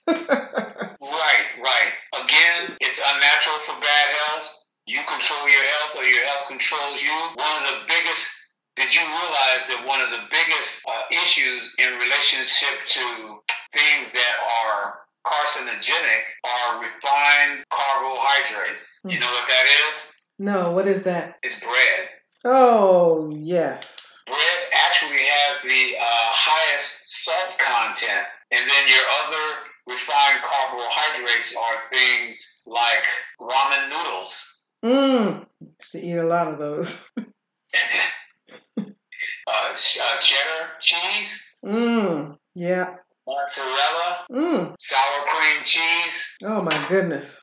right, 0.07 1.45
right. 1.59 1.91
Again, 2.13 2.77
it's 2.81 3.01
unnatural 3.05 3.59
for 3.59 3.79
bad 3.79 4.15
health. 4.25 4.51
You 4.85 4.99
control 5.07 5.49
your 5.49 5.63
health 5.63 5.95
or 5.97 6.03
your 6.03 6.25
health 6.25 6.47
controls 6.47 7.01
you. 7.01 7.13
One 7.35 7.63
of 7.63 7.69
the 7.71 7.79
biggest 7.87 8.43
did 8.75 8.93
you 8.93 9.01
realize 9.01 9.63
that 9.69 9.85
one 9.85 10.01
of 10.01 10.09
the 10.09 10.25
biggest 10.31 10.81
uh, 10.89 11.05
issues 11.13 11.75
in 11.77 11.93
relationship 11.99 12.73
to 12.87 13.37
things 13.71 14.11
that 14.11 14.35
are 14.65 15.02
carcinogenic 15.25 16.23
are 16.43 16.81
refined 16.81 17.63
carbohydrates. 17.69 19.01
Mm. 19.05 19.13
You 19.13 19.19
know 19.19 19.31
what 19.31 19.47
that 19.47 19.65
is? 19.89 20.11
No, 20.39 20.71
what 20.71 20.87
is 20.87 21.03
that? 21.03 21.37
It's 21.43 21.59
bread. 21.59 22.09
Oh, 22.45 23.29
yes. 23.33 24.23
Bread 24.25 24.37
actually 24.73 25.23
has 25.23 25.61
the 25.61 25.97
uh, 25.97 26.03
highest 26.03 27.03
salt 27.07 27.57
content. 27.57 28.27
And 28.51 28.69
then 28.69 28.87
your 28.87 29.03
other 29.23 29.59
refined 29.87 30.39
carbohydrates 30.43 31.55
are 31.55 31.75
things 31.91 32.61
like 32.65 33.05
ramen 33.39 33.89
noodles. 33.89 34.49
Mmm. 34.83 35.45
to 35.91 36.01
eat 36.01 36.17
a 36.17 36.25
lot 36.25 36.49
of 36.49 36.57
those. 36.59 37.09
uh, 37.17 37.23
uh, 38.77 39.75
cheddar 39.75 40.69
cheese. 40.81 41.55
Mmm. 41.65 42.37
Yeah 42.55 42.95
mozzarella, 43.27 44.25
mm. 44.31 44.75
sour 44.79 45.25
cream 45.27 45.63
cheese. 45.63 46.35
Oh 46.43 46.61
my 46.61 46.85
goodness! 46.89 47.41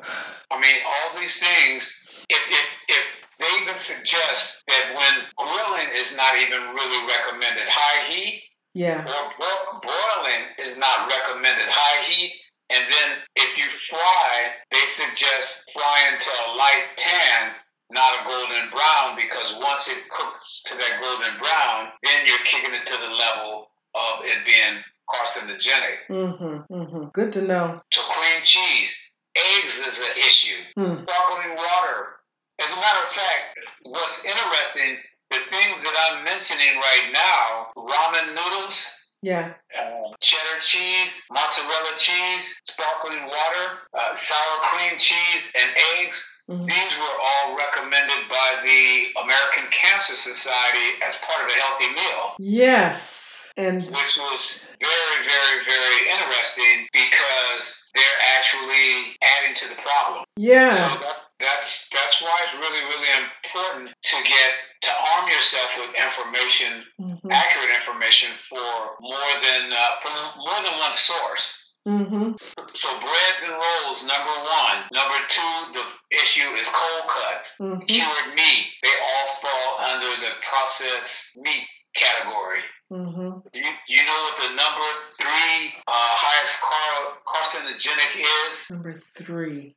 I 0.51 0.61
mean, 0.61 0.77
all 0.87 1.21
these 1.21 1.39
things. 1.41 2.07
If 2.29 2.41
if 2.51 2.67
if 2.89 3.05
they 3.41 3.63
even 3.63 3.77
suggest 3.77 4.63
that 4.69 4.95
when 4.95 5.25
grilling 5.37 5.89
is 5.97 6.15
not 6.15 6.37
even 6.39 6.61
really 6.75 7.07
recommended, 7.09 7.67
high 7.69 8.13
heat 8.13 8.43
Yeah. 8.75 9.01
or 9.01 9.33
bro- 9.37 9.81
broiling 9.81 10.45
is 10.59 10.77
not 10.77 11.09
recommended, 11.09 11.67
high 11.67 12.05
heat. 12.05 12.35
And 12.69 12.85
then 12.87 13.17
if 13.35 13.59
you 13.59 13.65
fry, 13.69 14.53
they 14.71 14.85
suggest 14.87 15.71
frying 15.73 16.21
to 16.21 16.31
a 16.31 16.55
light 16.55 16.95
tan, 16.97 17.55
not 17.91 18.21
a 18.21 18.25
golden 18.29 18.71
brown, 18.71 19.17
because 19.17 19.57
once 19.59 19.89
it 19.89 20.09
cooks 20.11 20.63
to 20.67 20.77
that 20.77 21.01
golden 21.01 21.37
brown, 21.41 21.89
then 22.05 22.27
you're 22.27 22.45
kicking 22.45 22.75
it 22.75 22.87
to 22.87 22.97
the 22.97 23.11
level 23.11 23.73
of 23.97 24.25
it 24.25 24.47
being 24.47 24.85
carcinogenic. 25.13 25.97
Mm-hmm. 26.09 26.73
Mm-hmm. 26.75 27.05
Good 27.13 27.33
to 27.35 27.43
know. 27.43 27.81
So 27.93 28.03
cream 28.03 28.41
cheese, 28.45 28.97
eggs 29.37 29.79
is 29.79 29.99
an 30.01 30.17
issue. 30.19 30.57
Hmm. 30.77 31.05
Sparkling 31.07 31.57
water. 31.57 32.17
As 32.61 32.71
a 32.73 32.77
matter 32.77 33.03
of 33.07 33.13
fact, 33.13 33.59
what's 33.85 34.25
interesting, 34.25 34.99
the 35.31 35.39
things 35.49 35.81
that 35.83 35.95
I'm 36.11 36.25
mentioning 36.25 36.77
right 36.77 37.09
now, 37.13 37.69
ramen 37.77 38.35
noodles, 38.35 38.87
Yeah. 39.23 39.53
uh, 39.79 40.13
cheddar 40.21 40.61
cheese, 40.61 41.25
mozzarella 41.31 41.95
cheese, 41.97 42.61
sparkling 42.65 43.23
water, 43.27 43.79
uh, 43.99 44.15
sour 44.15 44.59
cream 44.69 44.99
cheese, 44.99 45.53
and 45.55 45.71
eggs. 45.99 46.19
Mhm. 46.51 46.67
These 46.67 46.99
were 46.99 47.17
all 47.23 47.57
recommended 47.57 48.29
by 48.29 48.61
the 48.65 49.13
American 49.23 49.69
Cancer 49.71 50.17
Society 50.17 51.01
as 51.07 51.17
part 51.19 51.45
of 51.45 51.49
a 51.51 51.55
healthy 51.61 51.89
meal, 51.95 52.35
Yes. 52.39 53.20
And 53.57 53.83
which 53.83 54.15
was 54.19 54.67
very, 54.81 55.19
very, 55.25 55.65
very 55.65 55.99
interesting 56.11 56.87
because 56.93 57.91
they're 57.95 58.21
actually 58.39 59.17
adding 59.23 59.55
to 59.55 59.69
the 59.69 59.79
problem. 59.83 60.25
yeah. 60.37 60.75
So 60.75 60.87
that, 61.05 61.17
that's 61.41 61.89
that's 61.89 62.21
why 62.23 62.37
it's 62.45 62.55
really, 62.55 62.85
really 62.85 63.11
important 63.17 63.91
to 63.91 64.17
get 64.25 64.51
to 64.83 64.91
arm 65.17 65.29
yourself 65.29 65.71
with 65.79 65.91
information 65.97 66.85
Mm-hmm. 67.01 67.33
accurate 67.33 67.75
information 67.75 68.31
for 68.49 68.97
more 69.01 69.33
than 69.43 69.73
uh, 69.73 69.89
from 70.03 70.13
more 70.45 70.61
than 70.63 70.79
one 70.79 70.93
source. 70.93 71.75
Mm-hmm. 71.89 72.33
So 72.75 72.89
breads 73.01 73.43
and 73.45 73.53
rolls, 73.57 74.05
number 74.07 74.31
one. 74.31 74.85
Number 74.93 75.17
two, 75.29 75.53
the 75.73 75.85
issue 76.17 76.49
is 76.61 76.69
cold 76.69 77.09
cuts, 77.09 77.57
Mm-hmm. 77.61 77.85
cured 77.89 78.35
meat. 78.37 78.67
They 78.83 78.95
all 79.01 79.29
fall 79.41 79.69
under 79.91 80.13
the 80.21 80.33
processed 80.49 81.39
meat 81.39 81.67
category. 81.97 82.61
Mm-hmm. 82.93 83.39
Do 83.53 83.59
you, 83.61 83.71
you 83.89 84.05
know 84.05 84.23
what 84.23 84.37
the 84.37 84.49
number 84.49 84.89
three 85.17 85.75
uh, 85.87 85.93
highest 85.93 86.61
car- 86.61 87.19
carcinogenic 87.27 88.49
is? 88.49 88.71
Number 88.71 89.01
three. 89.15 89.77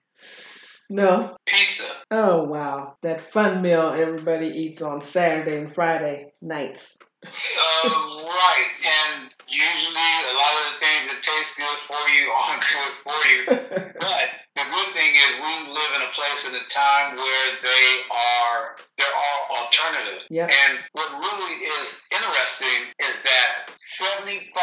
No. 0.90 1.32
Pizza. 1.46 1.86
Oh 2.12 2.44
wow. 2.44 2.98
That 3.02 3.22
fun 3.22 3.62
meal 3.62 3.94
everybody 3.96 4.48
eats 4.48 4.82
on 4.82 5.02
Saturday 5.02 5.58
and 5.58 5.72
Friday 5.72 6.34
nights. 6.42 6.98
Uh, 7.24 7.30
right, 7.90 8.72
and 8.86 9.34
usually 9.48 9.96
a 9.96 10.34
lot 10.34 10.54
of 10.58 10.74
the 10.74 10.80
things 10.80 11.10
that 11.10 11.24
taste 11.24 11.58
good 11.58 11.78
for 11.88 12.10
you 12.10 12.30
aren't 12.30 12.64
good 12.64 12.94
for 13.04 13.20
you. 13.28 13.94
But 14.00 14.30
the 14.56 14.62
good 14.70 14.94
thing 14.94 15.12
is 15.16 15.42
we 15.42 15.74
live 15.74 15.92
in 15.98 16.02
a 16.06 16.12
place 16.14 16.46
and 16.46 16.56
a 16.56 16.66
time 16.70 17.16
where 17.16 17.50
they 17.64 17.88
are 18.12 18.76
there 18.98 19.10
are 19.10 19.40
alternatives. 19.58 20.26
Yep. 20.30 20.52
And 20.52 20.80
what 20.94 21.10
really 21.18 21.66
is 21.82 22.06
interesting 22.12 22.94
is 23.02 23.16
that 23.24 23.74
75% 23.82 24.54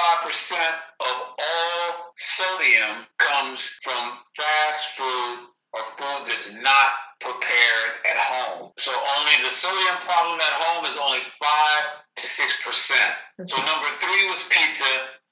of 1.00 1.16
all 1.38 2.12
sodium 2.16 3.06
comes 3.18 3.68
from 3.82 4.18
fast 4.36 4.94
food 4.96 5.50
or 5.72 5.82
food 5.98 6.26
that's 6.26 6.54
not 6.62 6.90
prepared 7.20 7.90
at 8.08 8.16
home. 8.16 8.70
So 8.78 8.92
only 9.18 9.32
the 9.42 9.50
sodium 9.50 9.96
problem 10.06 10.40
at 10.40 10.54
home 10.54 10.84
is 10.84 10.96
only 10.96 11.20
five 11.42 11.84
to 12.16 12.26
six 12.26 12.62
percent. 12.62 13.12
So 13.44 13.56
number 13.58 13.88
three 13.98 14.28
was 14.30 14.42
pizza. 14.50 14.84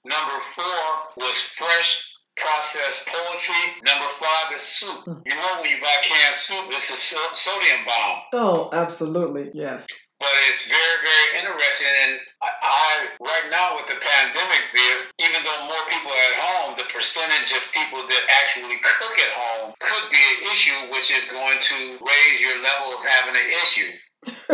Number 0.04 0.38
four 0.54 0.84
was 1.16 1.36
fresh 1.56 2.07
processed 2.38 3.06
poultry. 3.06 3.82
Number 3.84 4.08
five 4.18 4.54
is 4.54 4.62
soup. 4.62 5.04
Mm. 5.06 5.22
You 5.26 5.34
know 5.34 5.60
when 5.60 5.70
you 5.70 5.80
buy 5.80 5.94
canned 6.02 6.34
soup, 6.34 6.66
it's 6.70 6.90
a 6.90 6.96
so- 6.96 7.32
sodium 7.32 7.84
bomb. 7.84 8.16
Oh, 8.32 8.70
absolutely. 8.72 9.50
Yes. 9.54 9.86
But 10.18 10.34
it's 10.50 10.66
very, 10.66 10.98
very 10.98 11.46
interesting. 11.46 11.94
And 12.02 12.18
I, 12.42 12.50
I 12.58 12.90
right 13.22 13.46
now 13.50 13.76
with 13.76 13.86
the 13.86 14.02
pandemic, 14.02 14.62
there, 14.74 14.98
even 15.22 15.46
though 15.46 15.70
more 15.70 15.84
people 15.86 16.10
are 16.10 16.28
at 16.34 16.38
home, 16.42 16.74
the 16.74 16.90
percentage 16.90 17.54
of 17.54 17.62
people 17.70 18.02
that 18.02 18.22
actually 18.42 18.82
cook 18.82 19.14
at 19.14 19.32
home 19.38 19.74
could 19.78 20.10
be 20.10 20.18
an 20.18 20.50
issue, 20.50 20.90
which 20.90 21.14
is 21.14 21.30
going 21.30 21.58
to 21.62 21.78
raise 22.02 22.40
your 22.42 22.58
level 22.58 22.98
of 22.98 23.04
having 23.06 23.38
an 23.38 23.48
issue. 23.62 23.90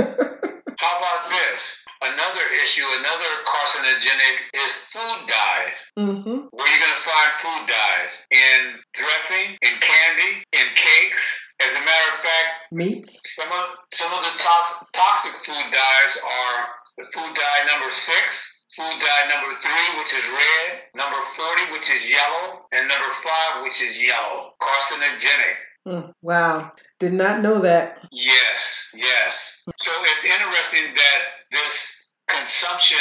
How 0.76 0.98
about 1.00 1.32
this? 1.32 1.83
Another 2.04 2.44
issue, 2.60 2.84
another 3.00 3.30
carcinogenic 3.48 4.36
is 4.64 4.72
food 4.92 5.20
dyes. 5.26 5.76
mm-hmm. 5.98 6.38
Where 6.52 6.66
are 6.66 6.72
you 6.72 6.80
going 6.80 6.96
to 6.96 7.04
find 7.08 7.30
food 7.40 7.64
dyes? 7.66 8.12
In 8.30 8.60
dressing, 8.92 9.56
in 9.62 9.74
candy, 9.80 10.44
in 10.52 10.66
cakes. 10.76 11.24
As 11.60 11.70
a 11.70 11.80
matter 11.80 12.08
of 12.12 12.18
fact, 12.20 12.48
Meats. 12.72 13.14
some 13.36 13.46
of 13.48 13.64
some 13.92 14.12
of 14.12 14.20
the 14.26 14.34
tox- 14.42 14.84
toxic 14.92 15.32
food 15.46 15.66
dyes 15.70 16.14
are 16.18 16.58
the 16.98 17.04
food 17.14 17.30
dye 17.32 17.62
number 17.70 17.90
six, 17.94 18.64
food 18.74 18.98
dye 18.98 19.24
number 19.30 19.54
three, 19.62 19.88
which 19.98 20.12
is 20.12 20.26
red, 20.34 20.82
number 20.96 21.16
forty, 21.38 21.70
which 21.72 21.88
is 21.90 22.10
yellow, 22.10 22.66
and 22.72 22.88
number 22.88 23.06
five, 23.22 23.62
which 23.62 23.80
is 23.80 24.02
yellow. 24.02 24.50
Carcinogenic. 24.60 25.56
Mm, 25.86 26.12
wow. 26.22 26.72
Did 26.98 27.12
not 27.12 27.40
know 27.40 27.60
that. 27.60 27.98
Yes, 28.10 28.88
yes. 28.94 29.62
So 29.80 29.90
it's 30.02 30.24
interesting 30.24 30.94
that 30.94 31.20
this 31.54 32.10
consumption 32.28 32.98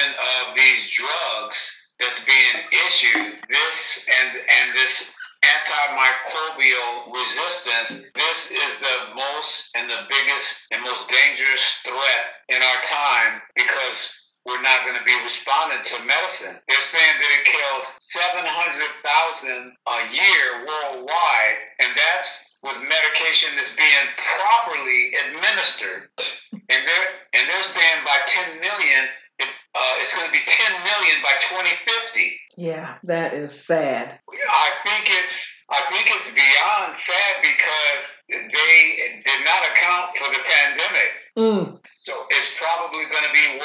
of 0.47 0.55
these 0.55 0.91
drugs 0.91 1.93
that's 1.99 2.23
being 2.25 2.57
issued, 2.85 3.39
this 3.49 4.07
and 4.21 4.37
and 4.37 4.73
this 4.73 5.15
antimicrobial 5.43 7.11
resistance, 7.13 8.07
this 8.15 8.51
is 8.51 8.79
the 8.79 9.15
most 9.15 9.75
and 9.75 9.89
the 9.89 10.07
biggest 10.07 10.67
and 10.71 10.81
most 10.83 11.07
dangerous 11.09 11.81
threat 11.83 12.25
in 12.49 12.61
our 12.61 12.81
time 12.83 13.41
because 13.55 14.23
we're 14.45 14.61
not 14.61 14.85
going 14.85 14.97
to 14.97 15.03
be 15.03 15.15
responding 15.23 15.83
to 15.83 16.05
medicine. 16.05 16.55
They're 16.67 16.81
saying 16.81 17.15
that 17.19 17.31
it 17.39 17.45
kills 17.45 17.85
700,000 17.99 19.71
a 19.87 19.99
year 20.11 20.67
worldwide, 20.67 21.57
and 21.79 21.91
that's 21.95 22.52
with 22.63 22.79
medication 22.81 23.49
that's 23.55 23.75
being 23.75 24.07
properly 24.17 25.11
administered. 25.27 26.09
And 26.51 26.79
they're 26.87 27.09
and 27.35 27.43
they're 27.49 27.63
saying 27.63 27.99
by 28.05 28.17
10 28.25 28.59
million, 28.61 29.03
it, 29.39 29.49
uh, 29.75 29.99
it's 29.99 30.15
going 30.15 30.27
to 30.27 30.31
be 30.31 30.41
10 30.47 30.71
million 30.83 31.17
by 31.21 31.35
2050. 31.41 32.39
Yeah, 32.57 32.95
that 33.03 33.33
is 33.33 33.51
sad. 33.51 34.19
I 34.31 34.69
think 34.83 35.09
it's 35.23 35.49
I 35.69 35.81
think 35.89 36.07
it's 36.07 36.29
beyond 36.31 36.95
sad 37.01 37.33
because 37.41 38.03
they 38.29 39.21
did 39.25 39.39
not 39.43 39.61
account 39.73 40.15
for 40.15 40.29
the 40.31 40.39
pandemic. 40.45 41.09
Mm, 41.37 41.79
So 41.85 42.13
it's 42.29 42.51
probably 42.61 43.03
going 43.09 43.25
to 43.27 43.33
be. 43.33 43.59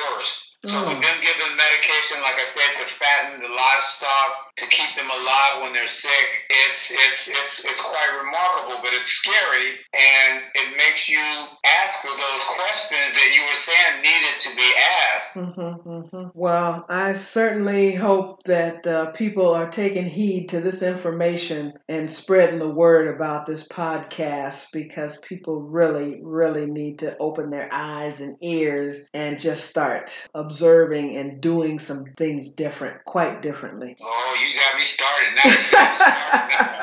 So 0.67 0.75
Mm. 0.75 0.89
with 0.89 1.03
them 1.03 1.21
giving 1.23 1.57
medication, 1.57 2.21
like 2.21 2.35
I 2.41 2.45
said, 2.45 2.75
to 2.77 2.85
fatten 2.85 3.41
the 3.43 3.49
livestock, 3.49 4.57
to 4.57 4.67
keep 4.67 4.97
them 4.97 5.09
alive 5.09 5.63
when 5.63 5.73
they're 5.73 5.87
sick, 5.87 6.27
it's 6.51 6.91
it's 6.91 7.29
it's 7.29 7.65
it's 7.65 7.81
quite 7.81 8.11
remarkable, 8.19 8.81
but 8.83 8.93
it's 8.93 9.07
scary, 9.07 9.79
and 9.95 10.43
it 10.55 10.77
makes 10.77 11.09
you 11.09 11.21
ask 11.65 12.01
for 12.01 12.11
those 12.11 12.43
questions 12.59 13.15
that 13.15 13.33
you 13.35 13.43
were 13.43 13.55
saying 13.55 14.03
needed 14.03 14.39
to 14.39 14.57
be 14.57 14.73
asked. 15.15 15.35
hmm 15.35 16.01
hmm 16.03 16.29
Well, 16.35 16.85
I 16.89 17.13
certainly 17.13 17.95
hope 17.95 18.43
that 18.45 18.85
uh, 18.87 19.13
people 19.13 19.49
are 19.55 19.71
taking 19.71 20.07
heed 20.07 20.49
to 20.49 20.61
this 20.61 20.83
information 20.83 21.75
and 21.89 22.11
spreading 22.11 22.57
the 22.59 22.69
word 22.69 23.15
about 23.15 23.47
this 23.47 23.67
podcast 23.69 24.73
because 24.73 25.19
people 25.19 25.61
really, 25.63 26.19
really 26.23 26.67
need 26.67 26.99
to 27.01 27.17
open 27.19 27.51
their 27.51 27.69
eyes 27.73 28.21
and 28.21 28.37
ears 28.43 29.09
and 29.15 29.39
just 29.39 29.67
start 29.69 30.27
observing 30.49 31.17
and 31.17 31.41
doing 31.41 31.79
some 31.79 32.05
things 32.17 32.49
different, 32.49 33.05
quite 33.05 33.43
differently. 33.43 33.97
Oh, 34.11 34.37
you 34.41 34.55
got 34.59 34.79
me 34.79 34.85
started 34.85 35.35
now. 35.37 35.45
You 35.45 35.57
got 35.73 35.89
me 35.89 36.55
started. 36.55 36.79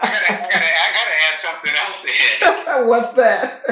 I 0.00 0.08
gotta, 0.12 0.32
I 0.32 0.48
gotta, 0.50 0.70
I 0.86 0.88
gotta 0.98 1.16
add 1.26 1.36
something 1.36 1.74
else 1.74 2.04
in. 2.04 2.86
What's 2.88 3.12
that? 3.12 3.62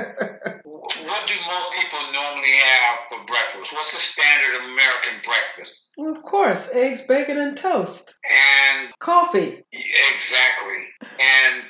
What 0.65 1.27
do 1.27 1.35
most 1.47 1.71
people 1.79 1.99
normally 2.13 2.55
have 2.65 2.99
for 3.09 3.19
breakfast? 3.27 3.73
What's 3.73 3.93
the 3.93 3.99
standard 3.99 4.65
American 4.65 5.21
breakfast? 5.25 5.91
well, 5.97 6.13
of 6.13 6.23
course, 6.23 6.71
eggs, 6.73 7.03
bacon, 7.03 7.39
and 7.39 7.57
toast. 7.57 8.15
And 8.29 8.91
Coffee. 8.99 9.63
exactly, 9.73 10.81
and 11.03 11.63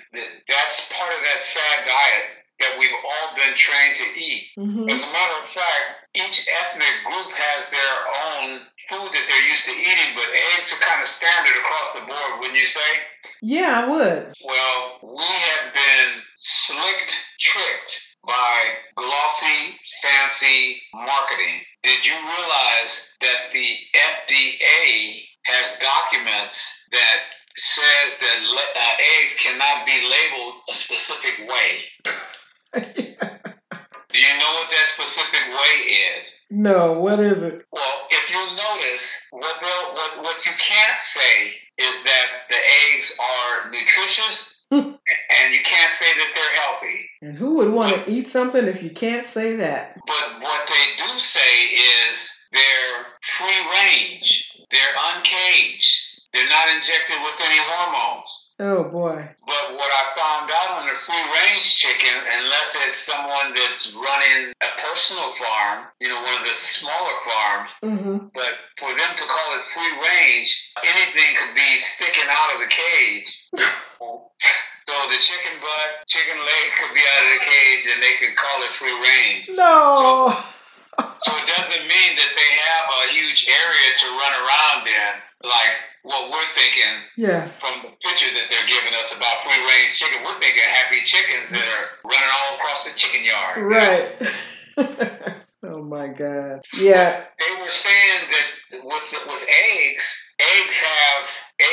that's 0.48 0.92
part 0.92 1.12
of 1.12 1.20
that 1.32 1.40
sad 1.42 1.84
diet 1.84 2.24
that 2.60 2.76
we've 2.78 2.90
all 3.04 3.36
been 3.36 3.54
trained 3.56 3.96
to 3.96 4.20
eat. 4.20 4.44
hmm 4.56 4.88
As 4.88 5.04
a 5.08 5.12
matter 5.12 5.38
of 5.42 5.46
fact, 5.48 6.05
each 6.16 6.48
ethnic 6.48 6.96
group 7.04 7.28
has 7.28 7.68
their 7.68 7.96
own 8.32 8.60
food 8.88 9.12
that 9.12 9.24
they're 9.28 9.48
used 9.48 9.66
to 9.66 9.72
eating, 9.72 10.16
but 10.16 10.24
eggs 10.56 10.72
are 10.72 10.80
kind 10.80 11.00
of 11.00 11.06
standard 11.06 11.56
across 11.60 11.92
the 11.92 12.06
board, 12.06 12.40
wouldn't 12.40 12.58
you 12.58 12.64
say? 12.64 12.90
Yeah, 13.42 13.84
I 13.84 13.88
would. 13.88 14.32
Well, 14.44 14.80
we 15.02 15.24
have 15.24 15.74
been 15.74 16.22
slicked, 16.34 17.12
tricked 17.38 18.00
by 18.26 18.56
glossy, 18.96 19.76
fancy 20.02 20.80
marketing. 20.94 21.60
Did 21.82 22.04
you 22.04 22.14
realize 22.14 23.12
that 23.20 23.52
the 23.52 23.76
FDA 23.94 25.22
has 25.44 25.78
documents 25.78 26.86
that 26.92 27.34
says 27.56 28.18
that 28.20 28.40
uh, 28.76 28.80
eggs 29.20 29.34
cannot 29.38 29.86
be 29.86 29.92
labeled 29.92 30.54
a 30.70 30.74
specific 30.74 31.48
way? 31.48 31.72
You 34.46 34.52
know 34.52 34.60
what 34.60 34.70
that 34.70 34.86
specific 34.86 35.40
way 35.48 35.92
is? 36.20 36.46
No, 36.50 36.92
what 37.00 37.18
is 37.18 37.42
it? 37.42 37.64
Well, 37.72 38.06
if 38.10 38.30
you'll 38.30 38.54
notice, 38.54 39.26
what, 39.30 39.60
what, 39.60 40.22
what 40.22 40.46
you 40.46 40.52
can't 40.56 41.00
say 41.00 41.54
is 41.78 42.04
that 42.04 42.26
the 42.48 42.56
eggs 42.94 43.18
are 43.18 43.70
nutritious 43.72 44.64
hmm. 44.70 44.76
and 44.78 45.52
you 45.52 45.60
can't 45.64 45.92
say 45.92 46.06
that 46.06 46.30
they're 46.32 46.60
healthy. 46.60 47.10
And 47.22 47.36
who 47.36 47.56
would 47.56 47.72
want 47.72 48.04
to 48.04 48.10
eat 48.10 48.28
something 48.28 48.66
if 48.66 48.84
you 48.84 48.90
can't 48.90 49.26
say 49.26 49.56
that? 49.56 49.96
But 50.06 50.40
what 50.40 50.68
they 50.68 51.04
do 51.04 51.18
say 51.18 51.64
is 52.08 52.46
they're 52.52 53.06
free 53.36 53.62
range, 53.74 54.48
they're 54.70 54.96
uncaged, 55.16 55.98
they're 56.32 56.48
not 56.48 56.68
injected 56.68 57.16
with 57.24 57.40
any 57.44 57.58
hormones. 57.58 58.45
Oh 58.58 58.84
boy. 58.88 59.20
But 59.44 59.64
what 59.76 59.92
I 59.92 60.02
found 60.16 60.48
out 60.48 60.80
on 60.80 60.88
the 60.88 60.96
free 60.96 61.20
range 61.20 61.76
chicken, 61.76 62.16
unless 62.40 62.72
it's 62.88 63.04
someone 63.04 63.52
that's 63.52 63.92
running 63.92 64.52
a 64.64 64.70
personal 64.80 65.28
farm, 65.36 65.84
you 66.00 66.08
know, 66.08 66.16
one 66.22 66.40
of 66.40 66.46
the 66.48 66.54
smaller 66.56 67.16
farms, 67.20 67.70
mm-hmm. 67.84 68.16
but 68.32 68.52
for 68.80 68.88
them 68.88 69.12
to 69.12 69.24
call 69.28 69.48
it 69.60 69.64
free 69.76 69.92
range, 70.00 70.72
anything 70.80 71.36
could 71.36 71.54
be 71.54 71.70
sticking 71.84 72.28
out 72.32 72.54
of 72.56 72.60
the 72.64 72.72
cage. 72.72 73.28
so 73.60 74.94
the 75.12 75.20
chicken 75.20 75.60
butt, 75.60 76.08
chicken 76.08 76.40
leg 76.40 76.64
could 76.80 76.94
be 76.96 77.04
out 77.04 77.24
of 77.28 77.30
the 77.36 77.44
cage 77.44 77.84
and 77.92 78.00
they 78.00 78.16
could 78.24 78.36
call 78.40 78.62
it 78.64 78.72
free 78.80 78.96
range. 78.96 79.52
No. 79.52 80.32
So, 80.32 80.55
so 80.98 81.30
it 81.36 81.46
doesn't 81.46 81.84
mean 81.86 82.10
that 82.16 82.32
they 82.36 82.50
have 82.56 82.84
a 82.88 83.12
huge 83.12 83.48
area 83.48 83.88
to 84.00 84.06
run 84.16 84.34
around 84.36 84.82
in, 84.86 85.12
like 85.44 85.74
what 86.06 86.30
we're 86.30 86.50
thinking 86.54 86.94
yes. 87.16 87.58
from 87.58 87.82
the 87.82 87.90
picture 88.06 88.30
that 88.30 88.46
they're 88.48 88.70
giving 88.70 88.94
us 88.94 89.10
about 89.16 89.42
free 89.42 89.58
range 89.58 89.98
chicken. 89.98 90.22
We're 90.22 90.38
thinking 90.38 90.62
happy 90.62 91.02
chickens 91.02 91.50
that 91.50 91.66
are 91.66 91.86
running 92.06 92.30
all 92.30 92.56
across 92.56 92.86
the 92.86 92.94
chicken 92.94 93.26
yard. 93.26 93.66
Right. 93.66 94.14
oh 95.66 95.82
my 95.82 96.06
God. 96.08 96.62
Yeah. 96.78 97.26
They 97.42 97.52
were 97.60 97.72
saying 97.72 98.22
that 98.30 98.46
with 98.86 99.08
with 99.26 99.42
eggs, 99.74 100.06
eggs 100.38 100.78
have 100.78 101.22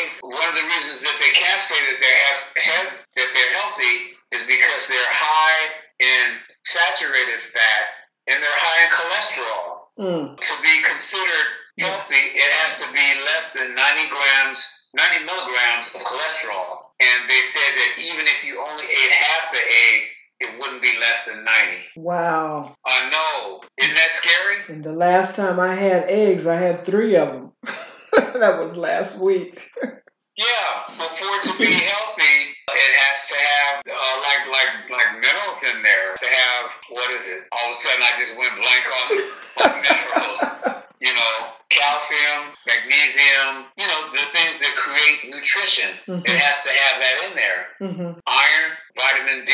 eggs. 0.01 0.17
One 0.21 0.49
of 0.49 0.55
the 0.55 0.65
reasons 0.65 1.05
that 1.05 1.17
they 1.21 1.31
can't 1.37 1.61
say 1.61 1.77
that 1.77 1.99
they 2.01 2.15
have, 2.25 2.39
have 2.57 2.87
that 3.15 3.29
they're 3.37 3.53
healthy 3.61 3.95
is 4.33 4.41
because 4.49 4.87
they're 4.89 5.13
high 5.13 5.77
in 5.99 6.41
saturated 6.65 7.41
fat 7.53 8.02
and 8.27 8.37
they're 8.41 8.59
high 8.59 8.79
in 8.85 8.91
cholesterol. 8.91 9.73
Mm. 9.99 10.39
To 10.39 10.53
be 10.63 10.81
considered 10.81 11.47
healthy, 11.79 12.23
it 12.33 12.49
has 12.63 12.79
to 12.81 12.87
be 12.93 13.07
less 13.25 13.53
than 13.53 13.75
90 13.75 14.09
grams, 14.09 14.89
90 14.95 15.25
milligrams 15.25 15.87
of 15.93 16.01
cholesterol. 16.01 16.93
And 16.99 17.29
they 17.29 17.41
said 17.51 17.71
that 17.75 17.91
even 18.01 18.25
if 18.25 18.43
you 18.43 18.59
only 18.61 18.85
ate 18.85 19.11
half 19.11 19.51
the 19.51 19.59
egg, 19.59 20.01
it 20.39 20.59
wouldn't 20.59 20.81
be 20.81 20.93
less 20.99 21.25
than 21.25 21.43
90. 21.43 21.77
Wow. 21.97 22.75
I 22.85 23.09
know. 23.09 23.61
Isn't 23.77 23.95
that 23.95 24.11
scary? 24.11 24.57
And 24.69 24.83
the 24.83 24.93
last 24.93 25.35
time 25.35 25.59
I 25.59 25.73
had 25.73 26.03
eggs, 26.05 26.47
I 26.47 26.55
had 26.55 26.85
three 26.85 27.15
of 27.15 27.31
them. 27.31 27.51
that 28.13 28.59
was 28.59 28.75
last 28.75 29.19
week. 29.19 29.69
yeah, 29.83 30.83
but 30.97 31.09
for 31.09 31.25
it 31.25 31.43
to 31.43 31.57
be 31.57 31.71
healthy, 31.71 32.52
it 32.71 32.93
has 32.95 33.17
to 33.27 33.35
have 33.35 33.73
uh, 33.83 34.15
like 34.23 34.43
like 34.47 34.71
like 34.87 35.09
minerals 35.19 35.59
in 35.67 35.83
there. 35.83 36.15
To 36.15 36.27
have 36.27 36.63
what 36.89 37.11
is 37.11 37.27
it? 37.27 37.43
All 37.51 37.71
of 37.71 37.75
a 37.75 37.79
sudden, 37.79 38.01
I 38.01 38.13
just 38.15 38.33
went 38.39 38.55
blank 38.55 38.83
on, 38.87 39.07
on 39.63 39.71
minerals. 39.83 40.39
You 41.03 41.11
know, 41.11 41.35
calcium, 41.67 42.55
magnesium, 42.63 43.67
you 43.75 43.83
know, 43.83 44.07
the 44.15 44.23
things 44.31 44.55
that 44.63 44.71
create 44.79 45.27
nutrition. 45.27 45.91
Mm-hmm. 46.07 46.23
It 46.23 46.37
has 46.39 46.63
to 46.63 46.71
have 46.71 46.95
that 47.03 47.15
in 47.27 47.31
there. 47.35 47.61
Mm-hmm. 47.83 48.19
Iron, 48.23 48.69
vitamin 48.95 49.43
D, 49.43 49.51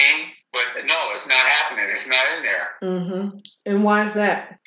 but 0.53 0.85
no, 0.85 1.09
it's 1.17 1.25
not 1.25 1.41
happening. 1.41 1.89
It's 1.89 2.07
not 2.07 2.25
in 2.37 2.43
there. 2.43 2.67
Mm-hmm. 2.83 3.37
And 3.65 3.83
why 3.83 4.05
is 4.05 4.13
that? 4.13 4.59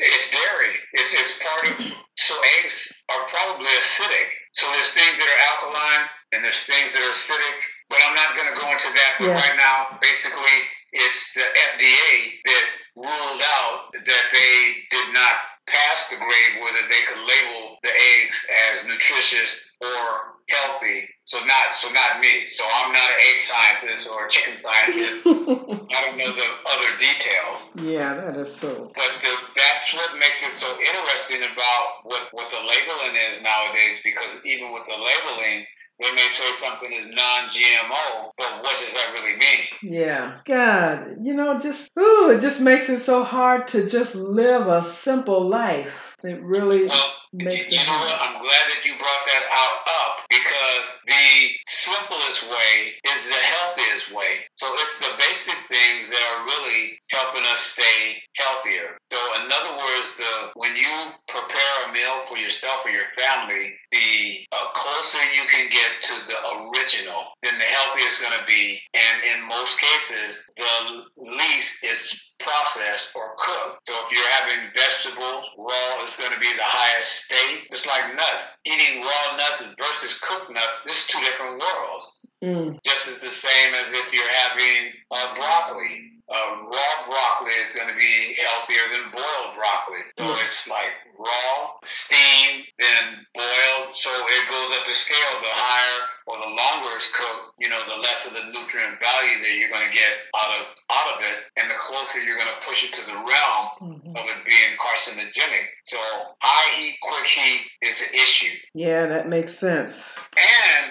It's 0.00 0.30
dairy. 0.30 0.80
It's 0.92 1.12
it's 1.12 1.40
part 1.42 1.68
of. 1.68 1.92
So 2.16 2.34
eggs 2.60 2.92
are 3.08 3.24
probably 3.28 3.72
acidic. 3.80 4.28
So 4.52 4.66
there's 4.72 4.92
things 4.92 5.16
that 5.18 5.28
are 5.28 5.42
alkaline 5.52 6.08
and 6.32 6.44
there's 6.44 6.64
things 6.64 6.92
that 6.92 7.04
are 7.04 7.12
acidic. 7.12 7.58
But 7.88 8.00
I'm 8.08 8.16
not 8.16 8.34
going 8.34 8.48
to 8.48 8.56
go 8.56 8.66
into 8.72 8.88
that. 8.88 9.12
But 9.20 9.32
yeah. 9.32 9.36
right 9.36 9.56
now, 9.56 10.00
basically, 10.00 10.56
it's 10.92 11.32
the 11.34 11.44
FDA 11.44 12.40
that 12.44 12.64
ruled 12.96 13.42
out 13.44 13.92
that 13.92 14.24
they 14.32 14.56
did 14.90 15.12
not 15.12 15.36
pass 15.66 16.08
the 16.08 16.16
grade 16.16 16.52
whether 16.60 16.88
they 16.88 17.02
could 17.06 17.22
label 17.22 17.76
the 17.82 17.92
eggs 17.92 18.46
as 18.72 18.86
nutritious 18.86 19.76
or 19.80 20.32
healthy. 20.48 21.08
So 21.24 21.38
not 21.44 21.72
so 21.72 21.88
not 21.92 22.20
me. 22.20 22.46
So 22.46 22.64
I'm 22.64 22.92
not 22.92 23.08
an 23.08 23.16
egg 23.30 23.42
scientist 23.42 24.10
or 24.10 24.26
a 24.26 24.28
chicken 24.28 24.58
scientist. 24.58 25.22
I 25.26 25.98
don't 26.02 26.18
know 26.18 26.32
the 26.32 26.48
other 26.66 26.90
details. 26.98 27.70
Yeah, 27.76 28.14
that 28.14 28.36
is 28.36 28.54
so. 28.54 28.90
But 28.94 29.10
the, 29.22 29.32
that's 29.54 29.94
what 29.94 30.18
makes 30.18 30.42
it 30.42 30.52
so 30.52 30.68
interesting 30.80 31.46
about 31.46 32.04
what 32.04 32.28
what 32.32 32.50
the 32.50 32.58
labeling 32.58 33.16
is 33.30 33.40
nowadays. 33.40 34.00
Because 34.02 34.44
even 34.44 34.72
with 34.72 34.82
the 34.86 34.98
labeling, 34.98 35.64
they 36.02 36.12
may 36.14 36.28
say 36.30 36.50
something 36.52 36.92
is 36.92 37.06
non-GMO, 37.08 38.32
but 38.36 38.62
what 38.62 38.78
does 38.80 38.92
that 38.92 39.12
really 39.14 39.36
mean? 39.36 39.66
Yeah, 39.82 40.40
God, 40.44 41.16
you 41.22 41.34
know, 41.34 41.58
just 41.58 41.90
ooh, 41.98 42.30
it 42.30 42.40
just 42.40 42.60
makes 42.60 42.88
it 42.88 43.00
so 43.00 43.22
hard 43.22 43.68
to 43.68 43.88
just 43.88 44.14
live 44.14 44.66
a 44.66 44.82
simple 44.84 45.46
life. 45.46 46.16
It 46.24 46.42
really 46.42 46.86
well, 46.86 47.12
makes 47.32 47.54
you, 47.54 47.62
it. 47.62 47.80
You 47.80 47.86
know 47.86 47.98
what? 47.98 48.20
I'm 48.20 48.40
glad 48.40 48.64
that 48.70 48.84
you 48.84 48.92
brought 48.98 49.26
that 49.26 49.44
out 49.50 49.78
up 49.86 50.26
because 50.28 51.01
the 51.12 51.52
simplest 51.66 52.48
way 52.48 52.72
is 53.12 53.20
the 53.28 53.42
healthiest 53.52 54.14
way. 54.14 54.48
So 54.56 54.66
it's 54.80 54.98
the 54.98 55.12
basic 55.18 55.58
things 55.68 56.08
that 56.08 56.22
are 56.32 56.44
really 56.44 56.98
helping 57.10 57.44
us 57.44 57.60
stay 57.60 58.22
healthier. 58.36 58.96
So 59.12 59.18
in 59.40 59.52
other 59.52 59.76
words, 59.76 60.08
the 60.16 60.32
when 60.54 60.76
you 60.76 60.92
prepare 61.28 61.74
a 61.88 61.92
meal 61.92 62.24
for 62.28 62.36
yourself 62.36 62.84
or 62.84 62.90
your 62.90 63.08
family, 63.12 63.74
the 63.90 64.46
uh, 64.52 64.72
closer 64.74 65.22
you 65.36 65.44
can 65.50 65.68
get 65.68 65.90
to 66.02 66.14
the 66.26 66.38
original, 66.64 67.32
then 67.42 67.58
the 67.58 67.64
healthier 67.64 68.06
it's 68.06 68.20
going 68.20 68.38
to 68.38 68.46
be. 68.46 68.80
And 68.94 69.16
in 69.24 69.48
most 69.48 69.78
cases, 69.80 70.50
the 70.56 71.04
least 71.16 71.84
is 71.84 72.32
processed 72.38 73.14
or 73.14 73.34
cooked. 73.38 73.80
So 73.88 73.94
if 74.04 74.12
you're 74.12 74.34
having 74.42 74.70
vegetables, 74.74 75.46
raw 75.56 76.04
is 76.04 76.16
going 76.16 76.32
to 76.32 76.40
be 76.40 76.52
the 76.56 76.66
highest 76.66 77.24
state. 77.24 77.68
It's 77.70 77.86
like 77.86 78.14
nuts, 78.14 78.44
eating 78.66 79.02
raw 79.02 79.36
nuts 79.36 79.62
versus 79.78 80.18
cooked 80.20 80.50
nuts, 80.52 80.82
this 80.84 81.01
is 81.02 81.06
two 81.10 81.20
different 81.20 81.58
worlds. 81.60 82.18
Mm. 82.42 82.78
Just 82.84 83.08
as 83.08 83.18
the 83.18 83.30
same 83.30 83.74
as 83.74 83.92
if 83.92 84.12
you're 84.12 84.28
having 84.28 84.92
uh, 85.10 85.34
broccoli. 85.34 86.08
Uh, 86.32 86.64
raw 86.64 87.04
broccoli 87.04 87.52
is 87.60 87.74
going 87.76 87.88
to 87.88 87.94
be 87.94 88.34
healthier 88.40 88.88
than 88.88 89.12
boiled 89.12 89.52
broccoli. 89.52 90.00
So 90.16 90.24
mm. 90.24 90.44
it's 90.46 90.66
like 90.66 90.94
raw, 91.18 91.76
steamed, 91.84 92.64
then 92.78 93.26
boiled. 93.34 93.92
So 93.92 94.08
it 94.08 94.48
goes 94.48 94.72
up 94.80 94.86
the 94.88 94.94
scale. 94.94 95.34
The 95.44 95.52
higher 95.52 96.08
or 96.26 96.38
the 96.40 96.48
longer 96.48 96.96
it's 96.96 97.08
cooked, 97.12 97.58
you 97.60 97.68
know, 97.68 97.84
the 97.84 98.00
less 98.00 98.24
of 98.26 98.32
the 98.32 98.48
nutrient 98.48 98.96
value 98.96 99.44
that 99.44 99.52
you're 99.58 99.68
going 99.68 99.86
to 99.86 99.92
get 99.92 100.24
out 100.32 100.56
of 100.56 100.72
out 100.88 101.08
of 101.12 101.18
it, 101.20 101.52
and 101.60 101.68
the 101.68 101.76
closer 101.76 102.16
you're 102.22 102.40
going 102.40 102.48
to 102.48 102.66
push 102.66 102.84
it 102.84 102.96
to 102.96 103.04
the 103.04 103.12
realm 103.12 103.64
mm-hmm. 103.82 104.16
of 104.16 104.24
it 104.24 104.40
being 104.48 104.72
carcinogenic. 104.80 105.68
So 105.84 105.98
high 106.40 106.80
heat, 106.80 106.96
quick 107.02 107.26
heat 107.26 107.60
is 107.82 108.00
an 108.00 108.14
issue. 108.14 108.56
Yeah, 108.72 109.06
that 109.06 109.28
makes 109.28 109.52
sense. 109.52 110.16
And 110.32 110.42
the 110.42 110.48
good 110.48 110.72
thing 110.72 110.81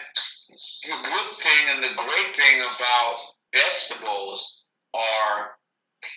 the 1.81 1.95
great 1.95 2.35
thing 2.35 2.61
about 2.61 3.15
vegetables 3.53 4.63
are 4.93 5.51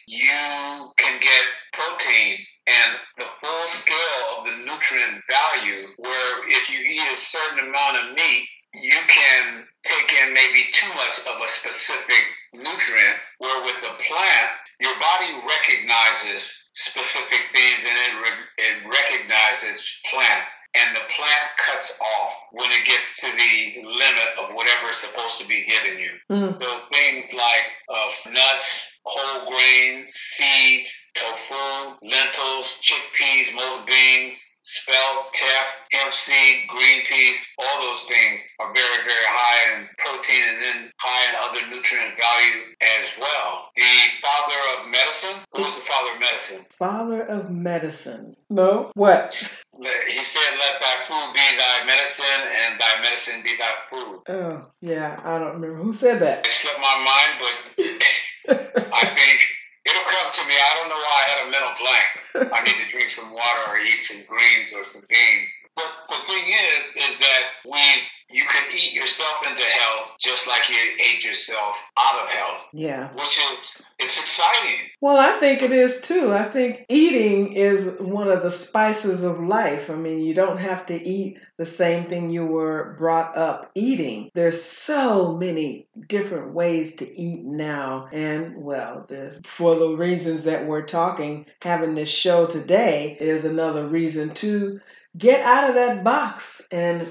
you 0.07 0.91
can 0.99 1.21
get 1.21 1.45
protein 1.73 2.37
and 2.67 2.97
the 3.17 3.25
full 3.41 3.67
scale 3.67 4.39
of 4.39 4.45
the 4.45 4.57
nutrient 4.65 5.23
value 5.29 5.89
where 5.99 6.49
if 6.51 6.71
you 6.71 6.79
eat 6.79 7.13
a 7.13 7.17
certain 7.17 7.69
amount 7.69 7.97
of 7.97 8.15
meat 8.15 8.47
you 8.75 8.99
can 9.09 9.65
take 9.85 10.13
in 10.13 10.35
maybe 10.35 10.65
too 10.73 10.89
much 10.95 11.21
of 11.33 11.41
a 11.43 11.49
specific 11.49 12.23
nutrient 12.55 13.19
where 13.39 13.63
with 13.65 13.77
the 13.83 13.95
plant 14.03 14.51
your 14.81 14.95
body 14.99 15.31
recognizes 15.47 16.71
specific 16.75 17.39
things 17.53 17.87
and 17.87 17.97
it, 17.97 18.15
re- 18.23 18.51
it 18.59 18.77
recognizes 18.89 19.87
plants 20.11 20.53
and 20.75 20.97
the 20.97 21.01
plant 21.15 21.45
cuts 21.59 21.99
off 22.01 22.33
when 22.53 22.71
it 22.71 22.85
gets 22.85 23.21
to 23.21 23.27
the 23.27 23.83
limit 23.87 24.29
of 24.43 24.55
whatever 24.55 24.91
is 24.91 24.97
supposed 24.97 25.41
to 25.41 25.47
be 25.47 25.65
given 25.65 25.99
you 25.99 26.11
mm. 26.31 26.61
so 26.61 26.81
things 26.93 27.33
like 27.33 27.67
uh, 27.89 28.31
nuts 28.33 29.01
whole 29.05 29.47
grains 29.47 30.11
seeds 30.13 31.11
tofu 31.15 31.97
lentils 32.03 32.79
chickpeas 32.83 33.55
most 33.55 33.87
beans 33.87 34.54
spelt, 34.65 35.33
teff, 35.33 35.67
hemp 35.93 36.13
seed, 36.13 36.67
green 36.69 37.05
peas, 37.07 37.37
all 37.59 37.81
those 37.83 38.03
things 38.05 38.41
are 38.59 38.73
very, 38.75 38.99
very 39.05 39.29
high 39.29 39.77
in 39.77 39.89
protein 39.99 40.43
and 40.49 40.63
then 40.63 40.91
high 40.99 41.29
in 41.29 41.37
other 41.41 41.61
nutrient 41.69 42.17
value 42.17 42.73
as 42.81 43.13
well. 43.21 43.69
The 43.77 43.83
father 44.21 44.61
of 44.81 44.91
medicine? 44.91 45.37
Who 45.53 45.63
was 45.63 45.77
the 45.77 45.83
father 45.83 46.15
of 46.15 46.21
medicine? 46.21 46.65
Father 46.71 47.23
of 47.23 47.51
medicine. 47.51 48.37
No? 48.51 48.91
What? 48.95 49.35
He 49.35 50.23
said, 50.23 50.51
Let 50.59 50.81
thy 50.81 50.97
food 51.05 51.35
be 51.35 51.57
thy 51.57 51.85
medicine 51.87 52.43
and 52.65 52.81
thy 52.81 53.03
medicine 53.03 53.43
be 53.43 53.57
thy 53.59 53.75
food. 53.91 54.21
Oh, 54.29 54.67
yeah, 54.81 55.21
I 55.25 55.39
don't 55.39 55.61
remember. 55.61 55.77
Who 55.77 55.93
said 55.93 56.21
that? 56.21 56.47
It 56.47 56.51
slipped 56.51 56.81
my 56.81 56.99
mind, 57.05 57.39
but 57.39 58.85
I 58.95 59.07
think 59.07 59.41
it'll 59.85 60.09
come 60.09 60.33
to 60.33 60.45
me. 60.49 60.55
I 60.55 60.73
don't 60.81 60.89
know 60.89 61.01
why 61.01 61.17
I 61.21 61.31
had 61.31 61.41
a 61.47 61.51
mental 61.51 61.75
blank. 61.81 62.53
I 62.53 62.65
need 62.65 62.79
to 62.85 62.91
drink 62.91 63.11
some 63.11 63.33
water 63.33 63.63
or 63.69 63.79
eat 63.79 64.03
some 64.03 64.25
greens 64.29 64.73
or 64.73 64.85
some 64.85 65.03
beans. 65.09 65.49
But 65.77 65.91
the 66.09 66.21
thing 66.27 66.47
is, 66.47 66.83
is 66.97 67.19
that 67.19 67.43
we've 67.65 68.05
you 68.31 68.45
can 68.45 68.63
eat 68.75 68.93
yourself 68.93 69.47
into 69.49 69.63
health 69.63 70.17
just 70.19 70.49
like 70.49 70.69
you 70.69 70.77
ate 70.99 71.25
yourself 71.25 71.77
out 71.99 72.23
of 72.23 72.29
health. 72.29 72.65
Yeah. 72.73 73.13
Which 73.13 73.39
is 73.39 73.83
it's 73.99 74.19
exciting. 74.19 74.89
Well, 75.01 75.19
I 75.19 75.39
think 75.39 75.63
it 75.63 75.73
is 75.73 76.01
too. 76.01 76.33
I 76.33 76.45
think 76.45 76.87
eating 76.89 77.53
is 77.53 78.01
one 78.01 78.29
of 78.29 78.43
the 78.43 78.51
spices 78.51 79.23
of 79.23 79.41
life. 79.41 79.91
I 79.91 79.95
mean, 79.95 80.21
you 80.21 80.35
don't 80.35 80.57
have 80.57 80.87
to 80.87 81.09
eat 81.09 81.39
the 81.57 81.67
same 81.67 82.05
thing 82.05 82.31
you 82.31 82.45
were 82.45 82.95
brought 82.99 83.37
up 83.37 83.71
eating. 83.75 84.31
There's 84.35 84.63
so 84.63 85.37
many 85.37 85.89
different 86.09 86.53
ways 86.53 86.97
to 86.97 87.19
eat 87.19 87.45
now. 87.45 88.09
And 88.13 88.57
well, 88.57 89.07
for 89.45 89.75
the 89.77 89.91
reasons 89.91 90.45
that 90.45 90.67
we're 90.67 90.87
talking, 90.87 91.47
having 91.63 91.95
this 91.95 92.09
show 92.09 92.47
today 92.47 93.17
is 93.21 93.45
another 93.45 93.87
reason 93.87 94.35
to 94.35 94.81
get 95.17 95.45
out 95.45 95.69
of 95.69 95.77
that 95.77 96.03
box 96.03 96.67
and 96.73 97.07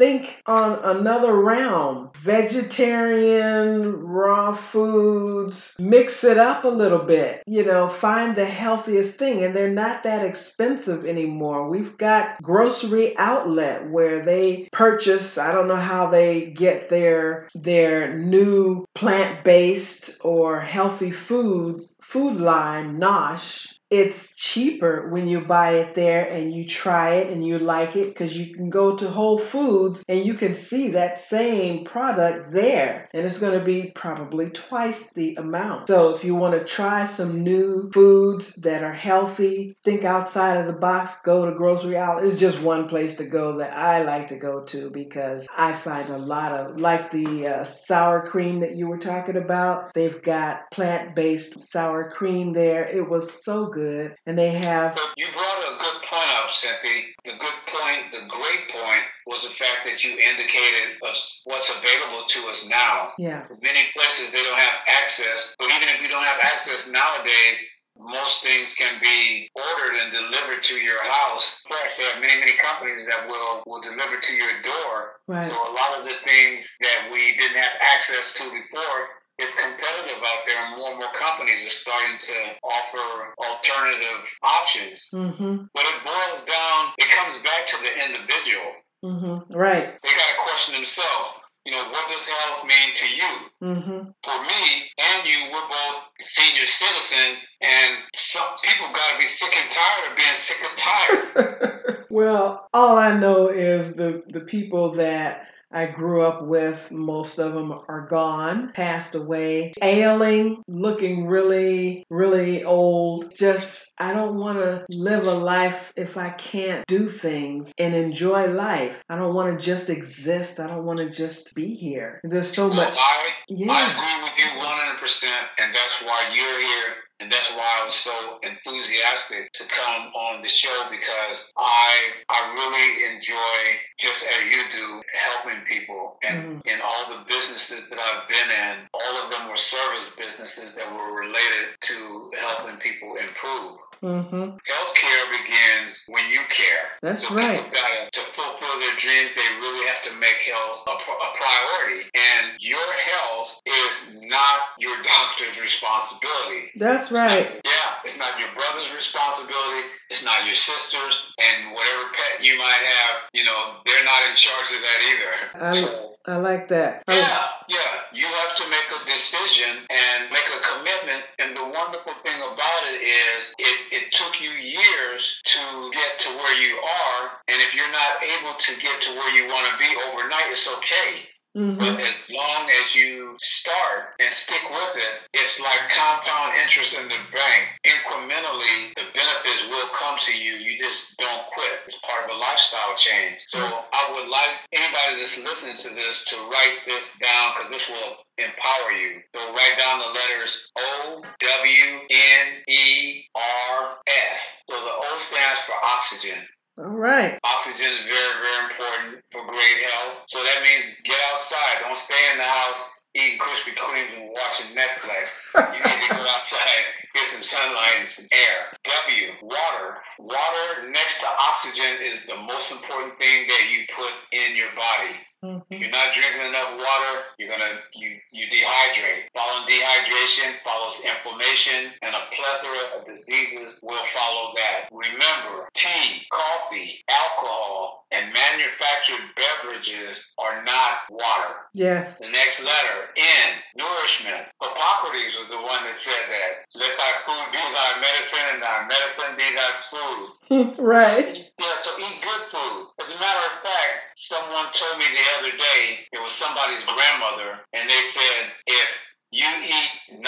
think 0.00 0.40
on 0.46 0.78
another 0.82 1.42
realm. 1.42 2.10
Vegetarian, 2.16 3.92
raw 3.96 4.54
foods, 4.54 5.76
mix 5.78 6.24
it 6.24 6.38
up 6.38 6.64
a 6.64 6.68
little 6.68 7.04
bit. 7.04 7.42
You 7.46 7.66
know, 7.66 7.86
find 7.86 8.34
the 8.34 8.46
healthiest 8.46 9.16
thing. 9.16 9.44
And 9.44 9.54
they're 9.54 9.70
not 9.70 10.02
that 10.04 10.24
expensive 10.24 11.04
anymore. 11.04 11.68
We've 11.68 11.98
got 11.98 12.40
grocery 12.42 13.16
outlet 13.18 13.90
where 13.90 14.24
they 14.24 14.70
purchase, 14.72 15.36
I 15.36 15.52
don't 15.52 15.68
know 15.68 15.76
how 15.76 16.08
they 16.10 16.46
get 16.46 16.88
their 16.88 17.48
their 17.54 18.18
new 18.18 18.86
plant-based 18.94 20.24
or 20.24 20.60
healthy 20.60 21.10
food 21.10 21.82
food 22.00 22.40
line, 22.40 22.98
Nosh, 22.98 23.68
it's 23.90 24.36
cheaper 24.36 25.10
when 25.10 25.26
you 25.26 25.40
buy 25.40 25.72
it 25.72 25.96
there 25.96 26.24
and 26.24 26.54
you 26.54 26.64
try 26.64 27.14
it 27.14 27.32
and 27.32 27.44
you 27.44 27.58
like 27.58 27.96
it 27.96 28.06
because 28.06 28.36
you 28.36 28.54
can 28.54 28.70
go 28.70 28.96
to 28.96 29.08
Whole 29.08 29.38
Foods 29.38 30.04
and 30.08 30.24
you 30.24 30.34
can 30.34 30.54
see 30.54 30.90
that 30.90 31.18
same 31.18 31.84
product 31.84 32.52
there 32.52 33.08
and 33.12 33.26
it's 33.26 33.40
going 33.40 33.58
to 33.58 33.64
be 33.64 33.90
probably 33.92 34.48
twice 34.50 35.12
the 35.12 35.34
amount. 35.34 35.88
So 35.88 36.14
if 36.14 36.22
you 36.22 36.36
want 36.36 36.54
to 36.54 36.64
try 36.64 37.04
some 37.04 37.42
new 37.42 37.90
foods 37.92 38.54
that 38.56 38.84
are 38.84 38.92
healthy, 38.92 39.76
think 39.82 40.04
outside 40.04 40.58
of 40.58 40.66
the 40.66 40.72
box, 40.72 41.20
go 41.22 41.46
to 41.46 41.56
grocery 41.56 41.96
outlet. 41.96 42.26
It's 42.26 42.38
just 42.38 42.62
one 42.62 42.88
place 42.88 43.16
to 43.16 43.26
go 43.26 43.58
that 43.58 43.76
I 43.76 44.04
like 44.04 44.28
to 44.28 44.36
go 44.36 44.62
to 44.66 44.90
because 44.90 45.48
I 45.56 45.72
find 45.72 46.08
a 46.10 46.18
lot 46.18 46.52
of 46.52 46.78
like 46.78 47.10
the 47.10 47.48
uh, 47.48 47.64
sour 47.64 48.30
cream 48.30 48.60
that 48.60 48.76
you 48.76 48.86
were 48.86 48.98
talking 48.98 49.36
about. 49.36 49.92
They've 49.94 50.22
got 50.22 50.70
plant-based 50.70 51.60
sour 51.60 52.08
cream 52.12 52.52
there. 52.52 52.84
It 52.84 53.08
was 53.08 53.44
so 53.44 53.66
good 53.66 53.79
good, 53.80 54.14
and 54.26 54.38
they 54.38 54.50
have. 54.50 54.98
You 55.16 55.26
brought 55.32 55.72
a 55.72 55.78
good 55.80 55.98
point 56.04 56.30
up, 56.36 56.52
Cynthia. 56.52 57.16
The 57.24 57.32
good 57.40 57.58
point, 57.66 58.12
the 58.12 58.28
great 58.28 58.68
point, 58.68 59.04
was 59.26 59.42
the 59.42 59.50
fact 59.56 59.88
that 59.88 60.04
you 60.04 60.10
indicated 60.12 61.00
what's 61.00 61.44
available 61.48 62.28
to 62.28 62.40
us 62.48 62.68
now. 62.68 63.12
Yeah. 63.18 63.44
Many 63.62 63.80
places 63.96 64.32
they 64.32 64.42
don't 64.42 64.58
have 64.58 64.78
access, 64.88 65.54
but 65.58 65.68
even 65.76 65.88
if 65.88 66.02
you 66.02 66.08
don't 66.08 66.24
have 66.24 66.40
access 66.42 66.90
nowadays, 66.90 67.58
most 67.98 68.42
things 68.42 68.74
can 68.74 69.00
be 69.00 69.50
ordered 69.54 69.96
and 70.00 70.10
delivered 70.12 70.62
to 70.62 70.74
your 70.76 71.02
house. 71.04 71.62
Plus, 71.66 71.80
there 71.98 72.16
are 72.16 72.20
many, 72.20 72.38
many 72.40 72.52
companies 72.56 73.06
that 73.06 73.28
will, 73.28 73.62
will 73.66 73.82
deliver 73.82 74.16
to 74.16 74.32
your 74.32 74.62
door. 74.62 75.20
Right. 75.28 75.46
So 75.46 75.52
a 75.52 75.72
lot 75.72 76.00
of 76.00 76.04
the 76.06 76.16
things 76.24 76.68
that 76.80 77.10
we 77.12 77.36
didn't 77.36 77.60
have 77.60 77.76
access 77.80 78.32
to 78.34 78.44
before 78.44 79.19
it's 79.40 79.56
competitive 79.56 80.20
out 80.20 80.44
there, 80.44 80.60
and 80.60 80.76
more 80.76 80.90
and 80.92 81.00
more 81.00 81.12
companies 81.16 81.64
are 81.64 81.72
starting 81.72 82.18
to 82.20 82.36
offer 82.62 83.34
alternative 83.40 84.20
options. 84.42 85.08
Mm-hmm. 85.12 85.72
But 85.72 85.84
it 85.88 85.98
boils 86.04 86.44
down, 86.44 86.92
it 86.98 87.08
comes 87.08 87.40
back 87.42 87.66
to 87.72 87.76
the 87.80 87.92
individual. 88.04 88.70
Mm-hmm. 89.02 89.56
Right. 89.56 89.96
They 90.02 90.12
got 90.12 90.28
to 90.28 90.44
question 90.44 90.74
themselves. 90.76 91.40
You 91.64 91.72
know, 91.72 91.88
what 91.90 92.08
does 92.08 92.26
health 92.26 92.64
mean 92.64 92.94
to 92.94 93.08
you? 93.08 93.32
Mm-hmm. 93.62 94.10
For 94.24 94.42
me 94.42 94.90
and 94.96 95.26
you, 95.26 95.52
we're 95.52 95.68
both 95.68 96.10
senior 96.22 96.64
citizens, 96.64 97.56
and 97.60 97.98
some 98.14 98.46
people 98.62 98.86
got 98.94 99.12
to 99.12 99.18
be 99.18 99.26
sick 99.26 99.54
and 99.56 99.70
tired 99.70 100.10
of 100.10 100.16
being 100.16 100.34
sick 100.34 100.56
and 100.66 100.78
tired. 100.78 102.06
well, 102.10 102.66
all 102.72 102.96
I 102.96 103.14
know 103.18 103.48
is 103.48 103.94
the 103.94 104.22
the 104.28 104.40
people 104.40 104.92
that 104.92 105.48
I 105.72 105.86
grew 105.86 106.22
up 106.22 106.42
with. 106.42 106.90
Most 106.90 107.38
of 107.38 107.52
them 107.54 107.72
are 107.88 108.06
gone, 108.06 108.72
passed 108.72 109.14
away, 109.14 109.72
ailing, 109.80 110.62
looking 110.66 111.26
really, 111.26 112.06
really 112.10 112.64
old. 112.64 113.34
Just, 113.36 113.92
I 113.98 114.12
don't 114.12 114.36
want 114.36 114.58
to 114.58 114.84
live 114.90 115.26
a 115.26 115.34
life 115.34 115.92
if 115.96 116.16
I 116.16 116.30
can't 116.30 116.86
do 116.86 117.08
things 117.08 117.72
and 117.78 117.94
enjoy 117.94 118.46
life. 118.46 119.02
I 119.08 119.16
don't 119.16 119.34
want 119.34 119.58
to 119.58 119.64
just 119.64 119.90
exist. 119.90 120.58
I 120.58 120.66
don't 120.66 120.84
want 120.84 120.98
to 120.98 121.10
just 121.10 121.54
be 121.54 121.74
here. 121.74 122.20
There's 122.24 122.52
so 122.52 122.66
well, 122.68 122.76
much. 122.76 122.94
I, 122.96 123.28
yeah. 123.48 123.72
I 123.72 123.90
agree 123.92 124.24
with 124.24 124.38
you 124.38 124.60
100%, 124.60 125.24
and 125.58 125.74
that's 125.74 126.02
why 126.02 126.30
you're 126.34 126.60
here 126.60 126.94
and 127.20 127.30
that's 127.30 127.50
why 127.52 127.80
I 127.80 127.84
was 127.84 127.94
so 127.94 128.40
enthusiastic 128.42 129.52
to 129.52 129.64
come 129.68 130.12
on 130.14 130.40
the 130.40 130.48
show 130.48 130.86
because 130.90 131.52
I 131.56 132.12
I 132.28 132.52
really 132.54 133.14
enjoy 133.14 133.60
just 133.98 134.24
as 134.24 134.50
you 134.50 134.62
do 134.72 135.02
helping 135.12 135.64
people 135.64 136.18
and 136.22 136.38
mm-hmm. 136.38 136.68
in 136.68 136.80
all 136.80 137.10
the 137.10 137.24
businesses 137.28 137.88
that 137.90 137.98
I've 137.98 138.28
been 138.28 138.50
in, 138.50 138.88
all 138.94 139.24
of 139.24 139.30
them 139.30 139.48
were 139.48 139.56
service 139.56 140.10
businesses 140.16 140.74
that 140.74 140.90
were 140.92 141.20
related 141.20 141.76
to 141.80 142.30
helping 142.40 142.76
people 142.76 143.16
improve. 143.16 143.78
Mm-hmm. 144.02 144.56
Healthcare 144.64 145.24
begins 145.44 146.04
when 146.08 146.24
you 146.30 146.40
care. 146.48 146.88
That's 147.02 147.28
so 147.28 147.34
right. 147.34 147.60
Gotta, 147.70 148.08
to 148.10 148.20
fulfill 148.20 148.80
their 148.80 148.96
dreams, 148.96 149.30
they 149.34 149.60
really 149.60 149.86
have 149.88 150.02
to 150.04 150.12
make 150.18 150.36
health 150.48 150.84
a, 150.88 150.92
a 150.92 151.30
priority. 151.36 152.08
And 152.14 152.56
your 152.60 152.92
health 153.12 153.60
is 153.66 154.16
not 154.22 154.58
your 154.78 154.96
doctor's 155.02 155.60
responsibility. 155.60 156.70
That's 156.76 157.09
right. 157.10 157.60
Yeah, 157.64 157.90
it's 158.04 158.18
not 158.18 158.38
your 158.38 158.48
brother's 158.54 158.94
responsibility. 158.94 159.86
It's 160.10 160.24
not 160.24 160.44
your 160.44 160.54
sister's. 160.54 161.18
And 161.38 161.74
whatever 161.74 162.10
pet 162.12 162.44
you 162.44 162.58
might 162.58 162.82
have, 162.84 163.30
you 163.32 163.44
know, 163.44 163.78
they're 163.84 164.04
not 164.04 164.22
in 164.28 164.36
charge 164.36 164.72
of 164.74 164.80
that 164.82 165.00
either. 165.08 165.64
I, 165.66 165.72
so, 165.72 166.14
I 166.26 166.36
like 166.36 166.68
that. 166.68 167.02
Yeah, 167.08 167.46
yeah. 167.68 167.92
You 168.12 168.26
have 168.26 168.56
to 168.56 168.68
make 168.68 168.88
a 168.90 169.04
decision 169.06 169.86
and 169.88 170.30
make 170.30 170.44
a 170.50 170.60
commitment. 170.60 171.24
And 171.38 171.56
the 171.56 171.64
wonderful 171.64 172.12
thing 172.22 172.36
about 172.36 172.82
it 172.92 173.00
is 173.00 173.54
it, 173.58 173.78
it 173.92 174.12
took 174.12 174.40
you 174.40 174.50
years 174.50 175.40
to 175.44 175.90
get 175.92 176.18
to 176.18 176.28
where 176.38 176.56
you 176.60 176.76
are. 176.76 177.30
And 177.48 177.60
if 177.62 177.74
you're 177.74 177.92
not 177.92 178.22
able 178.22 178.58
to 178.58 178.80
get 178.80 179.00
to 179.02 179.10
where 179.16 179.32
you 179.34 179.48
want 179.48 179.70
to 179.70 179.78
be 179.78 179.88
overnight, 180.10 180.50
it's 180.50 180.68
okay. 180.68 181.29
Mm-hmm. 181.56 181.78
But 181.78 181.98
as 181.98 182.30
long 182.30 182.70
as 182.70 182.94
you 182.94 183.34
start 183.40 184.14
and 184.20 184.32
stick 184.32 184.62
with 184.70 184.94
it, 184.94 185.26
it's 185.34 185.58
like 185.58 185.90
compound 185.90 186.54
interest 186.62 186.94
in 186.94 187.08
the 187.08 187.18
bank. 187.34 187.62
Incrementally, 187.84 188.94
the 188.94 189.02
benefits 189.12 189.66
will 189.68 189.88
come 189.90 190.16
to 190.30 190.32
you. 190.32 190.54
You 190.54 190.78
just 190.78 191.16
don't 191.18 191.50
quit. 191.52 191.82
It's 191.86 191.98
part 191.98 192.24
of 192.24 192.36
a 192.36 192.38
lifestyle 192.38 192.94
change. 192.94 193.42
So 193.48 193.58
I 193.58 194.12
would 194.14 194.28
like 194.28 194.62
anybody 194.72 195.22
that's 195.22 195.38
listening 195.38 195.76
to 195.78 195.90
this 195.94 196.22
to 196.26 196.36
write 196.46 196.86
this 196.86 197.18
down 197.18 197.54
because 197.56 197.70
this 197.72 197.88
will 197.88 198.14
empower 198.38 198.92
you. 198.94 199.18
So 199.34 199.52
write 199.52 199.74
down 199.76 199.98
the 199.98 200.14
letters 200.14 200.70
O 200.78 201.22
W 201.40 201.84
N 202.10 202.46
E 202.68 203.24
R 203.34 203.98
S. 204.06 204.62
So 204.70 204.76
the 204.78 204.92
O 205.02 205.16
stands 205.18 205.58
for 205.66 205.74
oxygen. 205.84 206.46
All 206.80 206.96
right. 206.96 207.36
Oxygen 207.44 207.92
is 207.92 208.08
very, 208.08 208.34
very 208.40 208.60
important 208.64 209.24
for 209.30 209.44
great 209.44 209.78
health. 209.92 210.24
So 210.28 210.40
that 210.40 210.64
means 210.64 210.96
get 211.04 211.20
outside. 211.32 211.84
Don't 211.84 211.96
stay 211.96 212.16
in 212.32 212.38
the 212.38 212.44
house 212.44 212.80
eating 213.14 213.38
Krispy 213.38 213.74
Kremes 213.76 214.16
and 214.16 214.30
watching 214.32 214.72
Netflix. 214.72 215.28
You 215.76 215.80
need 215.82 216.08
to 216.08 216.14
go 216.14 216.24
outside, 216.24 216.84
get 217.12 217.28
some 217.28 217.42
sunlight 217.42 218.00
and 218.00 218.08
some 218.08 218.24
air. 218.32 218.72
W, 218.80 219.32
water. 219.42 219.98
Water 220.20 220.90
next 220.90 221.20
to 221.20 221.26
oxygen 221.38 222.00
is 222.00 222.24
the 222.24 222.36
most 222.36 222.72
important 222.72 223.18
thing 223.18 223.46
that 223.48 223.62
you 223.70 223.84
put 223.94 224.12
in 224.32 224.56
your 224.56 224.70
body. 224.72 225.20
Mm-hmm. 225.44 225.72
If 225.72 225.80
you're 225.80 225.90
not 225.90 226.12
drinking 226.12 226.46
enough 226.52 226.76
water, 226.76 227.14
you're 227.38 227.48
gonna 227.48 227.80
you 227.94 228.20
you 228.30 228.46
dehydrate. 228.46 229.32
Following 229.32 229.66
dehydration 229.68 230.60
follows 230.62 231.00
inflammation, 231.00 231.92
and 232.02 232.14
a 232.14 232.28
plethora 232.28 233.00
of 233.00 233.06
diseases 233.06 233.80
will 233.82 234.04
follow 234.04 234.52
that. 234.56 234.88
Remember, 234.92 235.68
tea, 235.72 236.26
coffee, 236.30 237.02
alcohol, 237.08 238.06
and 238.12 238.34
manufactured 238.34 239.22
beverages 239.32 240.34
are 240.36 240.62
not 240.64 241.08
water. 241.08 241.70
Yes. 241.72 242.18
The 242.18 242.28
next 242.28 242.62
letter, 242.62 243.08
N, 243.16 243.48
nourishment. 243.76 244.44
Hippocrates 244.60 245.38
was 245.38 245.48
the 245.48 245.56
one 245.56 245.84
that 245.88 246.02
said 246.04 246.26
that. 246.28 246.68
Let 246.76 246.92
thy 246.98 247.12
food 247.24 247.52
be 247.52 247.58
thy 247.58 248.00
medicine, 248.00 248.46
and 248.52 248.62
thy 248.62 248.86
medicine 248.86 249.36
be 249.38 249.48
thy 249.56 249.72
food. 249.88 250.39
right. 250.78 251.46
Yeah, 251.60 251.76
so 251.80 251.90
eat 252.00 252.22
good 252.22 252.48
food. 252.48 252.88
As 253.02 253.14
a 253.14 253.20
matter 253.20 253.46
of 253.46 253.62
fact, 253.62 254.16
someone 254.16 254.66
told 254.72 254.98
me 254.98 255.06
the 255.06 255.26
other 255.40 255.56
day, 255.56 256.00
it 256.12 256.20
was 256.20 256.32
somebody's 256.32 256.84
grandmother, 256.84 257.60
and 257.74 257.90
they 257.90 258.02
said, 258.10 258.52
if 258.66 258.88
you 259.32 259.46
eat 259.62 259.90
90% 260.10 260.24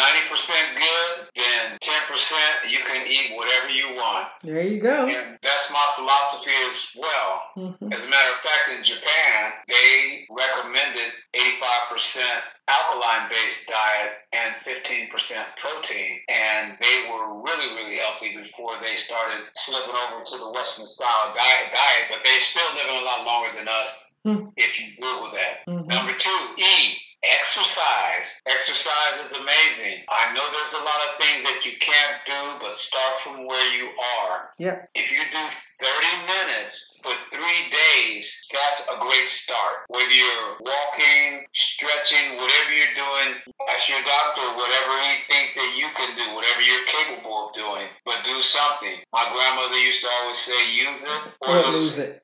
good, 0.76 1.26
then 1.34 1.78
10% 1.82 2.70
you 2.70 2.78
can 2.86 3.04
eat 3.06 3.34
whatever 3.34 3.68
you 3.68 3.96
want. 3.96 4.28
There 4.44 4.62
you 4.62 4.80
go. 4.80 5.08
And 5.08 5.38
that's 5.42 5.72
my 5.72 5.86
philosophy 5.96 6.52
as 6.66 6.90
well. 6.96 7.42
Mm-hmm. 7.56 7.92
As 7.92 8.06
a 8.06 8.10
matter 8.10 8.30
of 8.30 8.40
fact, 8.46 8.78
in 8.78 8.84
Japan, 8.84 9.52
they 9.66 10.26
recommended 10.30 11.10
85% 11.34 12.22
alkaline 12.68 13.28
based 13.28 13.66
diet 13.66 14.22
and 14.32 14.54
15% 14.62 15.10
protein. 15.58 16.20
And 16.28 16.78
they 16.80 17.10
were 17.10 17.42
really, 17.42 17.74
really 17.74 17.96
healthy 17.96 18.36
before 18.36 18.78
they 18.80 18.94
started 18.94 19.50
slipping 19.56 19.98
over 20.06 20.22
to 20.24 20.38
the 20.38 20.50
Western 20.52 20.86
style 20.86 21.34
diet, 21.34 21.74
diet 21.74 22.06
but 22.08 22.20
they're 22.22 22.40
still 22.40 22.70
living 22.74 23.02
a 23.02 23.04
lot 23.04 23.26
longer 23.26 23.50
than 23.58 23.66
us 23.66 24.12
mm-hmm. 24.24 24.46
if 24.56 24.78
you 24.78 24.94
Google 24.94 25.32
that. 25.32 25.66
Mm-hmm. 25.66 25.88
Number 25.88 26.14
two, 26.14 26.38
E 26.56 26.98
Exercise. 27.22 28.42
Exercise 28.46 29.26
is 29.26 29.32
amazing. 29.38 30.02
I 30.10 30.34
know 30.34 30.42
there's 30.42 30.74
a 30.74 30.84
lot 30.84 31.00
of 31.06 31.22
things 31.22 31.46
that 31.46 31.62
you 31.62 31.78
can't 31.78 32.18
do, 32.26 32.58
but 32.58 32.74
start 32.74 33.14
from 33.22 33.46
where 33.46 33.68
you 33.78 33.90
are. 34.18 34.50
Yeah. 34.58 34.86
If 34.94 35.12
you 35.12 35.22
do 35.30 35.38
30 35.38 36.26
minutes 36.26 36.98
for 37.02 37.14
three 37.30 37.62
days, 37.70 38.26
that's 38.50 38.88
a 38.90 38.98
great 38.98 39.28
start. 39.28 39.86
Whether 39.86 40.10
you're 40.10 40.58
walking, 40.66 41.46
stretching, 41.54 42.42
whatever 42.42 42.70
you're 42.74 42.98
doing, 42.98 43.38
ask 43.70 43.86
your 43.88 44.02
doctor 44.02 44.42
whatever 44.58 44.94
he 45.06 45.22
thinks 45.30 45.54
that 45.54 45.70
you 45.78 45.86
can 45.94 46.16
do, 46.18 46.26
whatever 46.34 46.62
you're 46.62 46.86
capable 46.86 47.48
of 47.48 47.54
doing. 47.54 47.86
But 48.04 48.24
do 48.24 48.40
something. 48.40 48.98
My 49.12 49.30
grandmother 49.30 49.78
used 49.78 50.02
to 50.02 50.08
always 50.22 50.38
say, 50.38 50.58
use 50.74 51.02
it 51.06 51.22
or 51.42 51.70
lose 51.70 51.98
it. 51.98 52.22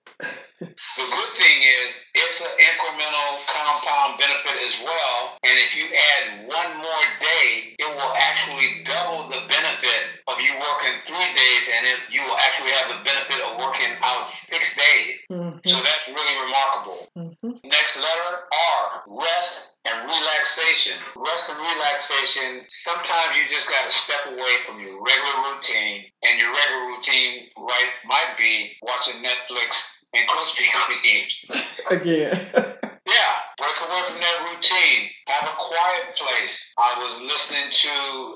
the 0.58 1.06
good 1.06 1.32
thing 1.38 1.58
is 1.62 1.88
it's 2.14 2.40
an 2.42 2.54
incremental 2.58 3.46
compound 3.46 4.18
benefit 4.18 4.37
as 4.68 4.76
well. 4.84 5.40
And 5.40 5.56
if 5.64 5.72
you 5.72 5.88
add 5.88 6.44
one 6.44 6.76
more 6.76 7.06
day, 7.20 7.72
it 7.80 7.88
will 7.88 8.12
actually 8.20 8.84
double 8.84 9.32
the 9.32 9.40
benefit 9.48 10.20
of 10.28 10.36
you 10.36 10.52
working 10.60 11.00
three 11.08 11.32
days, 11.32 11.64
and 11.72 11.88
it, 11.88 11.98
you 12.12 12.20
will 12.20 12.36
actually 12.36 12.76
have 12.76 12.92
the 12.92 13.00
benefit 13.00 13.40
of 13.40 13.56
working 13.56 13.88
out 14.04 14.28
six 14.28 14.76
days. 14.76 15.24
Mm-hmm. 15.32 15.64
So 15.64 15.76
that's 15.80 16.06
really 16.12 16.36
remarkable. 16.44 17.08
Mm-hmm. 17.16 17.64
Next 17.64 17.96
letter 17.96 18.44
R, 18.52 18.84
rest 19.08 19.80
and 19.88 20.04
relaxation. 20.04 21.00
Rest 21.16 21.48
and 21.48 21.58
relaxation, 21.64 22.68
sometimes 22.68 23.40
you 23.40 23.48
just 23.48 23.72
got 23.72 23.88
to 23.88 23.92
step 23.94 24.36
away 24.36 24.54
from 24.68 24.84
your 24.84 25.00
regular 25.00 25.36
routine, 25.48 26.04
and 26.28 26.36
your 26.36 26.52
regular 26.52 26.92
routine 26.92 27.48
right 27.56 27.92
might 28.04 28.36
be 28.36 28.76
watching 28.84 29.24
Netflix 29.24 29.96
and 30.12 30.28
Krispy 30.28 30.68
Kremes. 30.76 31.80
Again. 31.90 32.74
away 33.88 34.04
from 34.04 34.20
that 34.20 34.38
routine. 34.44 35.08
Have 35.32 35.48
a 35.48 35.56
quiet 35.56 36.12
place. 36.16 36.72
I 36.76 37.00
was 37.00 37.20
listening 37.24 37.72
to 37.72 37.94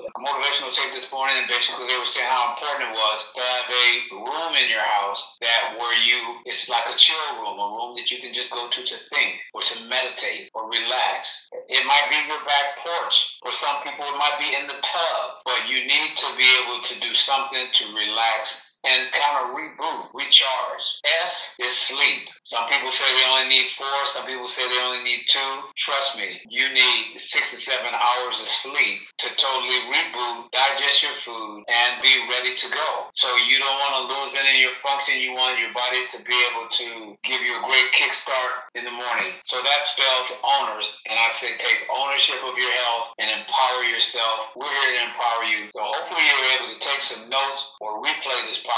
a 0.09 0.19
motivational 0.21 0.73
tape 0.73 0.93
this 0.93 1.09
morning, 1.13 1.37
and 1.37 1.47
basically 1.47 1.85
they 1.85 1.97
were 1.97 2.09
saying 2.09 2.29
how 2.29 2.53
important 2.53 2.89
it 2.89 2.93
was 2.97 3.19
to 3.37 3.41
have 3.41 3.67
a 3.69 3.85
room 4.17 4.53
in 4.57 4.69
your 4.69 4.81
house 4.81 5.37
that 5.41 5.77
where 5.77 5.93
you 6.01 6.41
it's 6.45 6.69
like 6.69 6.85
a 6.89 6.97
chill 6.97 7.37
room, 7.37 7.57
a 7.57 7.67
room 7.69 7.93
that 7.97 8.09
you 8.09 8.17
can 8.17 8.33
just 8.33 8.49
go 8.49 8.69
to 8.69 8.81
to 8.81 8.97
think 9.13 9.41
or 9.53 9.61
to 9.61 9.75
meditate 9.89 10.49
or 10.53 10.69
relax. 10.69 11.49
It 11.69 11.85
might 11.85 12.09
be 12.09 12.17
your 12.25 12.41
back 12.45 12.81
porch. 12.81 13.37
For 13.41 13.53
some 13.53 13.81
people, 13.85 14.05
it 14.09 14.17
might 14.17 14.37
be 14.41 14.53
in 14.57 14.65
the 14.65 14.77
tub, 14.81 15.25
but 15.45 15.69
you 15.69 15.85
need 15.85 16.17
to 16.17 16.29
be 16.37 16.49
able 16.65 16.81
to 16.81 16.93
do 17.01 17.13
something 17.13 17.69
to 17.69 17.83
relax 17.93 18.62
and 18.83 19.11
kind 19.15 19.35
of 19.39 19.55
reboot, 19.55 20.11
recharge. 20.13 20.83
S 21.23 21.55
is 21.59 21.71
sleep. 21.71 22.27
Some 22.43 22.67
people 22.67 22.91
say 22.91 23.07
they 23.07 23.31
only 23.31 23.47
need 23.47 23.71
four, 23.71 23.87
some 24.05 24.27
people 24.27 24.47
say 24.47 24.67
they 24.67 24.83
only 24.83 25.03
need 25.03 25.23
two. 25.27 25.53
Trust 25.75 26.19
me, 26.19 26.43
you 26.49 26.67
need 26.75 27.15
six 27.15 27.51
to 27.51 27.57
seven 27.57 27.95
hours 27.95 28.35
of 28.43 28.47
sleep 28.47 28.99
to 29.23 29.27
totally 29.39 29.79
reboot, 29.87 30.51
digest 30.51 31.03
your 31.03 31.15
food, 31.23 31.63
and 31.71 32.01
be 32.03 32.11
ready 32.27 32.55
to 32.55 32.67
go. 32.69 33.07
So 33.15 33.31
you 33.47 33.59
don't 33.59 33.79
want 33.79 33.95
to 34.03 34.11
lose 34.11 34.35
any 34.35 34.59
of 34.59 34.61
your 34.67 34.77
function. 34.83 35.19
You 35.23 35.31
want 35.31 35.59
your 35.59 35.71
body 35.71 36.03
to 36.11 36.17
be 36.27 36.35
able 36.51 36.67
to 36.67 37.15
give 37.23 37.39
you 37.39 37.55
a 37.55 37.63
great 37.63 37.87
kickstart 37.95 38.67
in 38.75 38.83
the 38.83 38.91
morning. 38.91 39.39
So 39.47 39.63
that 39.63 39.87
spells 39.87 40.35
owners, 40.43 40.91
and 41.07 41.15
I 41.15 41.31
say 41.31 41.55
take 41.55 41.87
ownership 41.87 42.43
of 42.43 42.59
your 42.59 42.73
health 42.83 43.15
and 43.19 43.31
empower 43.31 43.87
yourself. 43.87 44.51
We're 44.59 44.67
here 44.67 44.99
to 44.99 45.07
empower 45.07 45.43
you. 45.47 45.71
So 45.71 45.79
hopefully 45.79 46.27
you're 46.27 46.51
able 46.59 46.69
to 46.75 46.79
take 46.83 46.99
some 46.99 47.29
notes 47.31 47.79
or 47.79 48.03
replay 48.03 48.43
this 48.43 48.59
podcast 48.59 48.72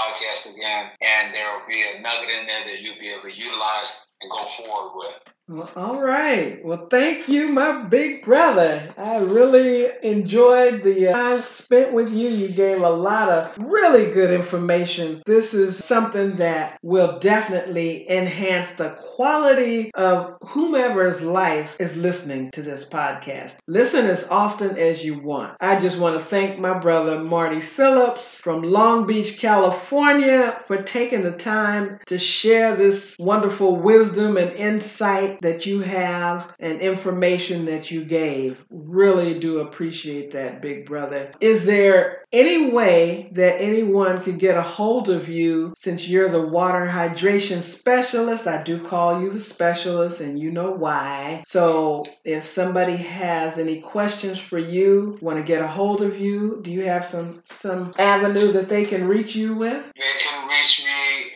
again, 0.56 0.92
and 1.02 1.34
there 1.34 1.48
will 1.54 1.68
be 1.68 1.84
a 1.84 2.02
nugget 2.02 2.30
in 2.30 2.46
there 2.46 2.64
that 2.66 2.82
you'll 2.82 3.00
be 3.00 3.10
able 3.10 3.24
to 3.24 3.32
utilize 3.32 4.08
and 4.22 4.32
go 4.32 4.46
forward 4.46 4.94
with. 4.96 5.35
Well, 5.48 5.70
all 5.76 6.02
right. 6.02 6.60
Well, 6.66 6.88
thank 6.90 7.30
you, 7.30 7.50
my 7.50 7.84
big 7.84 8.26
brother. 8.26 8.82
I 8.98 9.20
really 9.20 9.88
enjoyed 10.02 10.82
the 10.82 11.10
uh, 11.10 11.14
time 11.14 11.42
spent 11.44 11.94
with 11.94 12.12
you. 12.12 12.30
You 12.30 12.48
gave 12.48 12.82
a 12.82 12.90
lot 12.90 13.30
of 13.30 13.56
really 13.60 14.12
good 14.12 14.32
information. 14.32 15.22
This 15.28 15.54
is 15.54 15.84
something 15.86 16.38
that 16.38 16.80
will 16.82 17.20
definitely 17.20 18.10
enhance 18.10 18.72
the 18.72 18.98
quality 19.04 19.92
of 19.94 20.36
whomever's 20.42 21.22
life 21.22 21.76
is 21.80 21.96
listening 21.96 22.50
to 22.52 22.64
this 22.64 22.90
podcast. 22.90 23.58
Listen 23.68 24.08
as 24.08 24.28
often 24.30 24.78
as 24.80 25.06
you 25.06 25.20
want. 25.22 25.56
I 25.62 25.80
just 25.80 26.00
want 26.00 26.18
to 26.18 26.26
thank 26.26 26.58
my 26.60 26.78
brother 26.80 27.20
Marty 27.20 27.62
Phillips 27.62 28.42
from 28.42 28.64
Long 28.64 29.06
Beach, 29.06 29.38
California, 29.38 30.60
for 30.66 30.82
taking 30.82 31.22
the 31.22 31.32
time 31.32 32.00
to 32.08 32.18
share 32.18 32.76
this 32.76 33.16
wonderful 33.20 33.76
wisdom 33.76 34.38
and 34.38 34.52
insight 34.54 35.35
that 35.42 35.66
you 35.66 35.82
have 35.82 36.54
and 36.60 36.82
information 36.82 37.66
that 37.66 37.92
you 37.92 38.04
gave. 38.04 38.64
Really 38.70 39.40
do 39.40 39.60
appreciate 39.60 40.32
that, 40.32 40.62
big 40.62 40.86
brother. 40.86 41.32
Is 41.40 41.66
there 41.66 42.24
any 42.32 42.70
way 42.70 43.30
that 43.34 43.62
anyone 43.62 44.22
could 44.22 44.40
get 44.40 44.58
a 44.58 44.62
hold 44.62 45.10
of 45.10 45.30
you 45.30 45.74
since 45.76 46.08
you're 46.08 46.30
the 46.30 46.46
water 46.46 46.86
hydration 46.86 47.62
specialist? 47.62 48.48
I 48.48 48.64
do 48.64 48.84
call 48.84 49.22
you 49.22 49.32
the 49.32 49.40
specialist, 49.40 50.20
and 50.20 50.40
you 50.40 50.52
know 50.52 50.72
why. 50.72 51.44
So, 51.46 52.06
if 52.24 52.46
somebody 52.46 52.98
has 52.98 53.58
any 53.58 53.80
questions 53.80 54.40
for 54.40 54.60
you, 54.60 55.18
want 55.22 55.38
to 55.38 55.44
get 55.44 55.62
a 55.62 55.68
hold 55.68 56.02
of 56.02 56.20
you, 56.20 56.60
do 56.62 56.72
you 56.72 56.84
have 56.84 57.06
some 57.06 57.42
some 57.46 57.94
avenue 57.98 58.52
that 58.54 58.70
they 58.70 58.86
can 58.86 59.08
reach 59.08 59.36
you 59.36 59.56
with? 59.56 59.92
They 59.96 60.20
can 60.20 60.48
reach 60.48 60.84
me 60.84 61.32